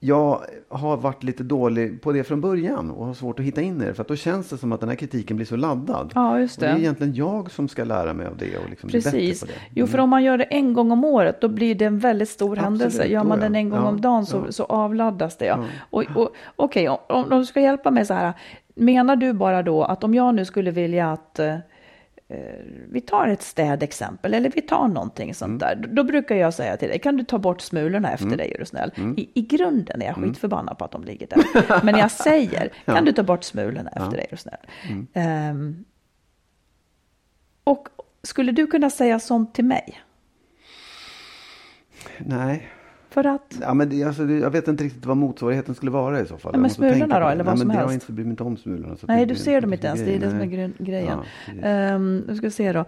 jag 0.00 0.40
har 0.68 0.96
varit 0.96 1.22
lite 1.22 1.42
dålig 1.42 2.02
på 2.02 2.12
det 2.12 2.24
från 2.24 2.40
början 2.40 2.90
och 2.90 3.06
har 3.06 3.14
svårt 3.14 3.38
att 3.40 3.44
hitta 3.46 3.62
in 3.62 3.82
i 3.82 3.84
det. 3.84 3.94
För 3.94 4.02
att 4.02 4.08
då 4.08 4.16
känns 4.16 4.48
det 4.48 4.58
som 4.58 4.72
att 4.72 4.80
den 4.80 4.88
här 4.88 4.96
kritiken 4.96 5.36
blir 5.36 5.46
så 5.46 5.56
laddad. 5.56 6.12
Ja, 6.14 6.38
just 6.40 6.56
Och 6.56 6.62
det 6.64 6.68
är 6.68 6.74
det. 6.74 6.80
egentligen 6.80 7.14
jag 7.14 7.50
som 7.50 7.68
ska 7.68 7.84
lära 7.84 8.14
mig 8.14 8.26
av 8.26 8.36
det 8.36 8.58
och 8.58 8.70
liksom 8.70 8.86
bli 8.88 9.02
Precis. 9.02 9.40
bättre 9.40 9.54
på 9.54 9.58
det. 9.58 9.80
Jo, 9.80 9.86
för 9.86 9.98
om 9.98 10.10
man 10.10 10.24
gör 10.24 10.38
det 10.38 10.44
en 10.44 10.72
gång 10.72 10.90
om 10.90 11.04
året, 11.04 11.40
då 11.40 11.48
blir 11.48 11.74
det 11.74 11.84
en 11.84 11.98
väldigt 11.98 12.28
stor 12.28 12.46
Absolut, 12.46 12.64
händelse. 12.64 13.04
Gör 13.04 13.24
man 13.24 13.40
den 13.40 13.54
en 13.54 13.68
gång 13.70 13.80
Ja, 13.80 13.88
om 13.88 14.00
dagen 14.00 14.26
så, 14.26 14.42
ja. 14.46 14.52
så 14.52 14.64
avladdas 14.64 15.36
det. 15.36 15.46
Ja. 15.46 15.64
Och, 15.90 16.04
och, 16.14 16.30
Okej, 16.56 16.88
om, 16.88 16.98
om 17.08 17.38
du 17.38 17.46
ska 17.46 17.60
hjälpa 17.60 17.90
mig 17.90 18.06
så 18.06 18.14
här. 18.14 18.32
Menar 18.74 19.16
du 19.16 19.32
bara 19.32 19.62
då 19.62 19.82
att 19.84 20.04
om 20.04 20.14
jag 20.14 20.34
nu 20.34 20.44
skulle 20.44 20.70
vilja 20.70 21.12
att 21.12 21.38
eh, 21.38 21.56
vi 22.90 23.00
tar 23.00 23.28
ett 23.28 23.42
städexempel 23.42 24.34
eller 24.34 24.50
vi 24.50 24.62
tar 24.62 24.88
någonting 24.88 25.34
sånt 25.34 25.62
Mm. 25.62 25.80
där. 25.80 25.88
Då 25.88 26.04
brukar 26.04 26.36
jag 26.36 26.54
säga 26.54 26.76
till 26.76 26.88
dig, 26.88 26.98
kan 26.98 27.16
du 27.16 27.24
ta 27.24 27.38
bort 27.38 27.60
smulorna 27.60 28.12
efter 28.12 28.36
dig 28.36 28.52
är 28.54 28.58
du 28.58 28.64
snäll. 28.64 28.90
Mm. 28.96 29.14
I, 29.18 29.30
I 29.34 29.42
grunden 29.42 30.02
är 30.02 30.06
jag 30.06 30.14
skitförbannad 30.16 30.78
på 30.78 30.84
att 30.84 30.90
de 30.92 31.04
ligger 31.04 31.26
där. 31.26 31.84
Men 31.84 31.98
jag 31.98 32.10
säger, 32.10 32.72
kan 32.84 33.04
du 33.04 33.12
ta 33.12 33.22
bort 33.22 33.44
smulorna 33.44 33.90
efter 33.90 34.10
dig 34.10 34.26
är 34.26 34.30
du 34.30 34.36
snäll. 34.36 34.58
Mm. 34.88 35.06
Ehm, 35.12 35.84
och 37.64 37.88
skulle 38.22 38.52
du 38.52 38.66
kunna 38.66 38.90
säga 38.90 39.18
sånt 39.20 39.54
till 39.54 39.64
mig? 39.64 40.00
Nej. 42.18 42.68
För 43.18 43.24
att, 43.24 43.54
Ja, 43.60 43.74
men 43.74 43.88
det, 43.88 44.04
alltså, 44.04 44.24
det, 44.24 44.34
jag 44.38 44.50
vet 44.50 44.68
inte 44.68 44.84
riktigt 44.84 45.06
vad 45.06 45.16
motsvarigheten 45.16 45.74
skulle 45.74 45.90
vara 45.90 46.20
i 46.20 46.26
så 46.26 46.38
fall. 46.38 46.50
Ja, 46.54 46.60
men 46.60 46.70
smulorna 46.70 47.20
då, 47.20 47.26
eller 47.28 47.44
vad 47.44 47.54
Nej, 47.54 47.58
som 47.58 47.68
men 47.68 47.76
helst? 47.76 47.90
Jag 47.92 47.94
inte, 47.96 48.12
bryr 48.12 48.24
mig 48.24 48.30
inte 48.30 48.42
om 48.42 48.56
smulorna. 48.56 48.96
Nej 49.02 49.26
du 49.26 49.34
ser 49.34 49.60
dem 49.60 49.72
inte 49.72 49.86
ens, 49.86 50.00
riktigt 50.00 50.20
det 50.20 50.26
är 50.26 50.30
det 50.30 50.38
som 50.38 50.40
är 50.40 50.46
grej, 50.56 50.70
grejen. 50.78 51.18
Ja. 51.62 51.68
Ehm, 51.68 52.24
nu 52.28 52.36
ska 52.36 52.46
vi 52.46 52.50
se 52.50 52.72
då. 52.72 52.84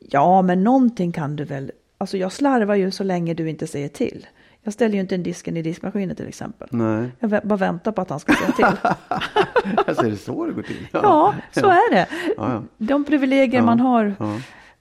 Ja, 0.00 0.42
men 0.42 0.64
någonting 0.64 1.12
kan 1.12 1.36
du 1.36 1.44
väl, 1.44 1.72
alltså 1.98 2.16
jag 2.16 2.32
slarvar 2.32 2.74
ju 2.74 2.90
så 2.90 3.04
länge 3.04 3.34
du 3.34 3.50
inte 3.50 3.66
säger 3.66 3.88
till. 3.88 4.26
Jag 4.62 4.72
ställer 4.72 4.94
ju 4.94 5.00
inte 5.00 5.14
en 5.14 5.22
disken 5.22 5.56
i 5.56 5.62
diskmaskinen 5.62 6.16
till 6.16 6.28
exempel. 6.28 6.68
Nej, 6.70 7.08
Jag 7.18 7.28
vä- 7.30 7.46
bara 7.46 7.56
väntar 7.56 7.92
på 7.92 8.02
att 8.02 8.10
han 8.10 8.20
ska 8.20 8.32
säga 8.34 8.52
till. 8.52 8.64
alltså 9.86 10.06
är 10.06 10.10
det 10.10 10.16
så 10.16 10.46
det 10.46 10.52
går 10.52 10.62
till? 10.62 10.86
ja, 10.92 11.34
så 11.52 11.66
är 11.66 11.94
det. 11.94 12.06
Ja, 12.36 12.52
ja. 12.52 12.62
De 12.78 13.04
privilegier 13.04 13.60
Ja, 13.60 13.66
man 13.66 13.80
har 13.80 14.14
ja. 14.18 14.36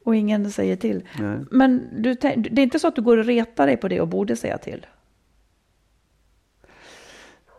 Och 0.06 0.16
ingen 0.16 0.52
säger 0.52 0.76
till. 0.76 1.04
Nej. 1.20 1.38
Men 1.52 1.88
du, 2.04 2.14
det 2.14 2.28
är 2.28 2.60
inte 2.60 2.80
så 2.80 2.88
att 2.88 2.96
du 2.96 3.02
går 3.02 3.18
och 3.18 3.26
retar 3.26 3.68
dig 3.68 3.78
på 3.78 3.88
det 3.88 4.02
och 4.02 4.08
borde 4.08 4.36
säga 4.36 4.58
till? 4.58 4.86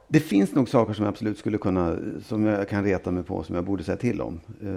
Det 0.09 0.21
finns 0.21 0.55
nog 0.55 0.69
saker 0.69 0.93
som 0.95 1.05
jag 1.05 1.11
absolut 1.13 1.39
skulle 1.39 1.59
kunna, 1.59 1.97
som 2.25 2.45
jag 2.47 2.69
kan 2.69 2.85
reta 2.85 3.11
mig 3.11 3.23
på, 3.23 3.43
som 3.43 3.55
jag 3.55 3.65
borde 3.65 3.85
säga 3.85 3.97
till 3.97 4.21
om. 4.21 4.41
Eh, 4.63 4.69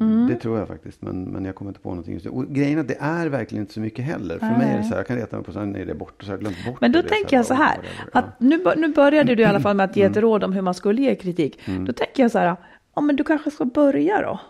Mm. 0.00 0.26
Det 0.28 0.34
tror 0.34 0.58
jag 0.58 0.68
faktiskt, 0.68 1.02
men, 1.02 1.24
men 1.24 1.44
jag 1.44 1.54
kommer 1.54 1.70
inte 1.70 1.80
på 1.80 1.88
någonting 1.88 2.14
just 2.14 2.24
nu. 2.26 2.30
Och 2.32 2.46
grejen 2.48 2.78
är 2.78 2.80
att 2.82 2.88
det 2.88 2.96
är 3.00 3.26
verkligen 3.26 3.62
inte 3.62 3.72
så 3.74 3.80
mycket 3.80 4.04
heller. 4.04 4.38
För 4.38 4.46
mig 4.46 4.70
är 4.72 4.76
det 4.78 4.82
så 4.84 4.88
här, 4.90 4.96
jag 4.96 5.06
kan 5.06 5.16
reta 5.16 5.36
mig 5.36 5.44
på, 5.44 5.52
sen 5.52 5.76
är 5.76 5.86
det 5.86 5.94
borta, 5.94 6.26
så 6.26 6.32
jag 6.32 6.40
glömt 6.40 6.56
bort 6.66 6.80
Men 6.80 6.92
då 6.92 7.02
det. 7.02 7.08
tänker 7.08 7.36
jag 7.36 7.46
så 7.46 7.54
här, 7.54 7.78
att 8.12 8.40
nu, 8.40 8.64
nu 8.76 8.88
började 8.88 9.34
du 9.34 9.42
i 9.42 9.46
alla 9.46 9.60
fall 9.66 9.76
med 9.76 9.84
att 9.90 9.96
ge 9.96 10.02
ett 10.02 10.16
Mm. 10.16 10.22
råd 10.22 10.44
om 10.44 10.52
hur 10.52 10.62
man 10.62 10.74
skulle 10.74 11.02
ge 11.02 11.14
kritik. 11.14 11.60
Då 11.86 11.92
tänker 11.92 12.22
jag 12.22 12.30
så 12.30 12.38
här, 12.38 12.56
ja 12.94 13.00
men 13.02 13.16
du 13.16 13.24
kanske 13.24 13.50
ska 13.50 13.64
börja 13.64 14.20
då? 14.22 14.40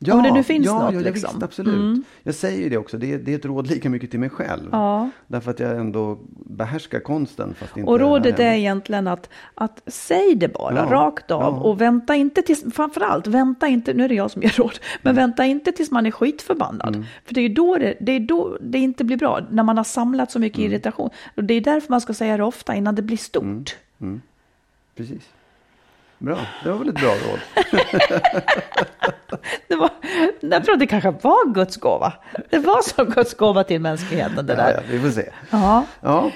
Ja, 0.00 0.14
om 0.14 0.22
det 0.22 0.32
nu 0.32 0.42
finns 0.42 0.66
ja, 0.66 0.82
något 0.82 0.94
ja, 0.94 1.00
liksom. 1.00 1.30
Visst, 1.32 1.42
absolut. 1.42 2.04
Jag 2.22 2.34
säger 2.34 2.62
ju 2.62 2.68
det 2.68 2.76
också, 2.76 2.98
det 2.98 3.12
är, 3.12 3.18
det 3.18 3.32
är 3.32 3.36
ett 3.38 3.44
råd 3.44 3.66
lika 3.66 3.90
mycket 3.90 4.10
till 4.10 4.20
mig 4.20 4.30
själv. 4.30 4.68
Ja. 4.72 5.10
Därför 5.26 5.50
att 5.50 5.60
jag 5.60 5.76
ändå 5.78 6.18
behärskar 6.46 7.00
konsten. 7.00 7.54
Fast 7.54 7.76
inte 7.76 7.90
Och 7.90 8.00
rådet 8.00 8.38
är 8.38 8.52
egentligen 8.52 9.06
att, 9.06 9.28
att 9.54 9.82
säg 9.86 10.34
det 10.34 10.48
bara 10.48 10.74
Ja, 10.76 10.86
rakt 10.90 11.30
av 11.30 11.40
ja. 11.42 11.48
och 11.48 11.80
vänta 11.80 12.14
inte 12.16 12.42
tills, 12.42 12.64
framförallt 12.74 13.26
vänta 13.26 13.68
inte, 13.68 13.94
nu 13.94 14.04
är 14.04 14.08
det 14.08 14.14
jag 14.14 14.30
som 14.30 14.42
ger 14.42 14.50
råd, 14.56 14.78
men 15.02 15.10
Mm. 15.10 15.22
vänta 15.22 15.44
inte 15.46 15.72
tills 15.72 15.90
man 15.90 16.06
är 16.06 16.10
skitförbannad. 16.10 17.06
För 17.24 17.34
det 17.34 17.40
är 17.40 17.48
då 17.48 17.76
det, 17.76 17.94
det 18.00 18.12
är 18.12 18.20
då 18.20 18.58
det 18.60 18.78
inte 18.78 19.04
blir 19.04 19.16
bra, 19.16 19.40
när 19.50 19.62
man 19.62 19.76
har 19.76 19.84
samlat 19.84 20.30
så 20.30 20.38
Mm. 20.38 20.46
mycket 20.46 20.58
irritation. 20.58 21.10
Och 21.36 21.44
det 21.44 21.54
är 21.54 21.60
därför 21.60 21.90
man 21.90 22.00
ska 22.00 22.14
säga 22.14 22.36
det 22.36 22.44
ofta 22.44 22.74
innan 22.74 22.94
det 22.94 23.02
blir 23.02 23.16
stort. 23.16 23.76
Precis. 24.96 25.22
Bra, 26.18 26.38
det 26.64 26.70
var 26.70 26.78
väl 26.78 26.88
ett 26.88 26.94
bra 26.94 27.10
råd. 27.10 27.40
Det 29.68 29.76
var, 29.76 29.90
jag 30.40 30.64
tror 30.64 30.76
det 30.76 30.86
kanske 30.86 31.10
var 31.10 31.52
Guds 31.54 31.76
gåva. 31.76 32.12
Det 32.50 32.58
var 32.58 32.82
som 32.82 33.06
Guds 33.06 33.34
gåva 33.34 33.64
till 33.64 33.80
mänskligheten 33.80 34.46
det 34.46 34.52
Ja, 34.54 34.58
ja, 34.70 34.76
där. 34.76 34.82
vi 34.90 35.00
får 35.00 35.10
se. 35.10 35.30
Ja. 35.50 35.84
Ja, 36.00 36.30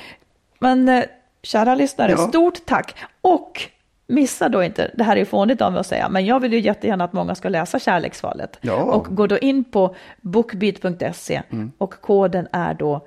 Men 0.58 0.88
eh, 0.88 1.04
kära 1.42 1.74
lyssnare, 1.74 2.10
Ja. 2.10 2.16
stort 2.28 2.66
tack. 2.66 2.94
Och 3.20 3.62
missa 4.06 4.48
då 4.48 4.62
inte, 4.62 4.90
det 4.94 5.04
här 5.04 5.16
är 5.16 5.24
fånigt 5.24 5.60
av 5.60 5.72
mig 5.72 5.80
att 5.80 5.86
säga, 5.86 6.08
men 6.08 6.26
jag 6.26 6.40
vill 6.40 6.52
ju 6.52 6.60
jättegärna 6.60 7.04
att 7.04 7.12
många 7.12 7.34
ska 7.34 7.48
läsa 7.48 7.78
Kärleksfallet. 7.78 8.58
Ja. 8.60 8.76
Mm. 8.76 8.88
Och 8.88 9.16
gå 9.16 9.26
då 9.26 9.38
in 9.38 9.64
på 9.64 9.94
bookbeat.se 10.20 11.42
och 11.78 11.94
koden 12.00 12.48
är 12.52 12.74
då 12.74 13.06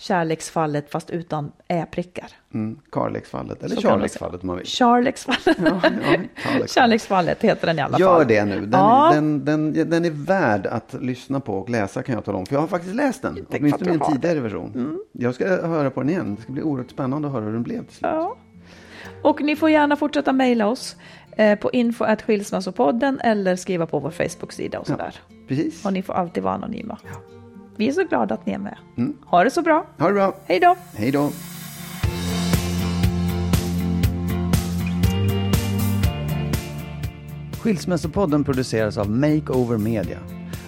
Kärleksfallet 0.00 0.90
fast 0.90 1.10
utan 1.10 1.52
ä-prickar. 1.68 2.30
mm, 2.54 2.78
Karleksfallet, 2.90 3.62
eller 3.62 3.76
Kärleksfallet 3.76 4.40
om 4.42 4.46
man 4.46 4.56
vill. 4.56 4.66
Kärleksfallet. 4.66 5.58
Ja, 5.64 5.80
ja, 6.60 6.66
Kärleksfallet. 6.66 7.42
Heter 7.44 7.66
den 7.66 7.78
i 7.78 7.82
alla 7.82 7.90
fall. 7.92 8.00
Gör 8.00 8.24
det 8.24 8.44
nu. 8.44 8.60
Den, 8.60 8.70
Ja. 8.80 9.10
den, 9.14 9.44
den, 9.44 9.72
den 9.90 10.04
är 10.04 10.10
värd 10.10 10.66
att 10.66 10.94
lyssna 11.00 11.40
på 11.40 11.54
och 11.58 11.70
läsa 11.70 12.02
kan 12.02 12.14
jag 12.14 12.24
tala 12.24 12.38
om. 12.38 12.46
För 12.46 12.54
jag 12.54 12.60
har 12.60 12.68
faktiskt 12.68 12.94
läst 12.94 13.22
den. 13.22 13.46
Åtminstone 13.50 13.90
i 13.90 13.94
en 13.94 14.00
tidigare 14.12 14.40
version. 14.40 14.98
Jag 15.12 15.34
ska 15.34 15.48
höra 15.48 15.90
på 15.90 16.00
den 16.00 16.10
igen. 16.10 16.34
Det 16.34 16.42
ska 16.42 16.52
bli 16.52 16.62
oerhört 16.62 16.90
spännande 16.90 17.28
att 17.28 17.34
höra 17.34 17.44
hur 17.44 17.52
den 17.52 17.62
blev 17.62 17.84
till 17.86 17.96
slut. 17.96 18.10
Ja. 18.12 18.36
Och 19.22 19.42
ni 19.42 19.56
får 19.56 19.70
gärna 19.70 19.96
fortsätta 19.96 20.32
mejla 20.32 20.66
oss 20.66 20.96
eh, 21.36 21.58
på 21.58 21.70
info.skilsmässopodden 21.72 23.20
eller 23.20 23.56
skriva 23.56 23.86
på 23.86 23.98
vår 23.98 24.10
Facebook-sida 24.10 24.78
och 24.78 24.86
sådär. 24.86 25.14
Precis. 25.48 25.84
Och 25.84 25.92
ni 25.92 26.02
får 26.02 26.14
alltid 26.14 26.42
vara 26.42 26.54
anonyma. 26.54 26.98
Vi 27.78 27.88
är 27.88 27.92
så 27.92 28.04
glada 28.04 28.34
att 28.34 28.46
ni 28.46 28.52
är 28.52 28.58
med. 28.58 28.76
Ha 29.26 29.44
det 29.44 29.50
så 29.50 29.62
bra. 29.62 29.86
Ha 29.98 30.06
det 30.06 30.12
bra. 30.14 30.34
Hej 30.46 30.60
då! 30.60 30.76
Hej 30.94 31.10
då. 31.10 31.30
Skilsmässopodden 37.60 38.44
produceras 38.44 38.98
av 38.98 39.10
Makeover 39.10 39.78
Media. 39.78 40.18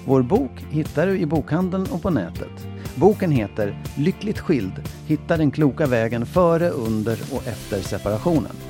Vår 0.06 0.22
bok 0.22 0.50
hittar 0.70 1.06
du 1.06 1.18
i 1.18 1.26
bokhandeln 1.26 1.86
och 1.92 2.02
på 2.02 2.11
nätet. 2.11 2.66
Boken 2.94 3.30
heter 3.30 3.82
Lyckligt 3.96 4.38
skild. 4.38 4.82
Hitta 5.06 5.36
den 5.36 5.50
kloka 5.50 5.86
vägen 5.86 6.26
före, 6.26 6.70
under 6.70 7.18
och 7.32 7.46
efter 7.46 7.80
separationen. 7.80 8.69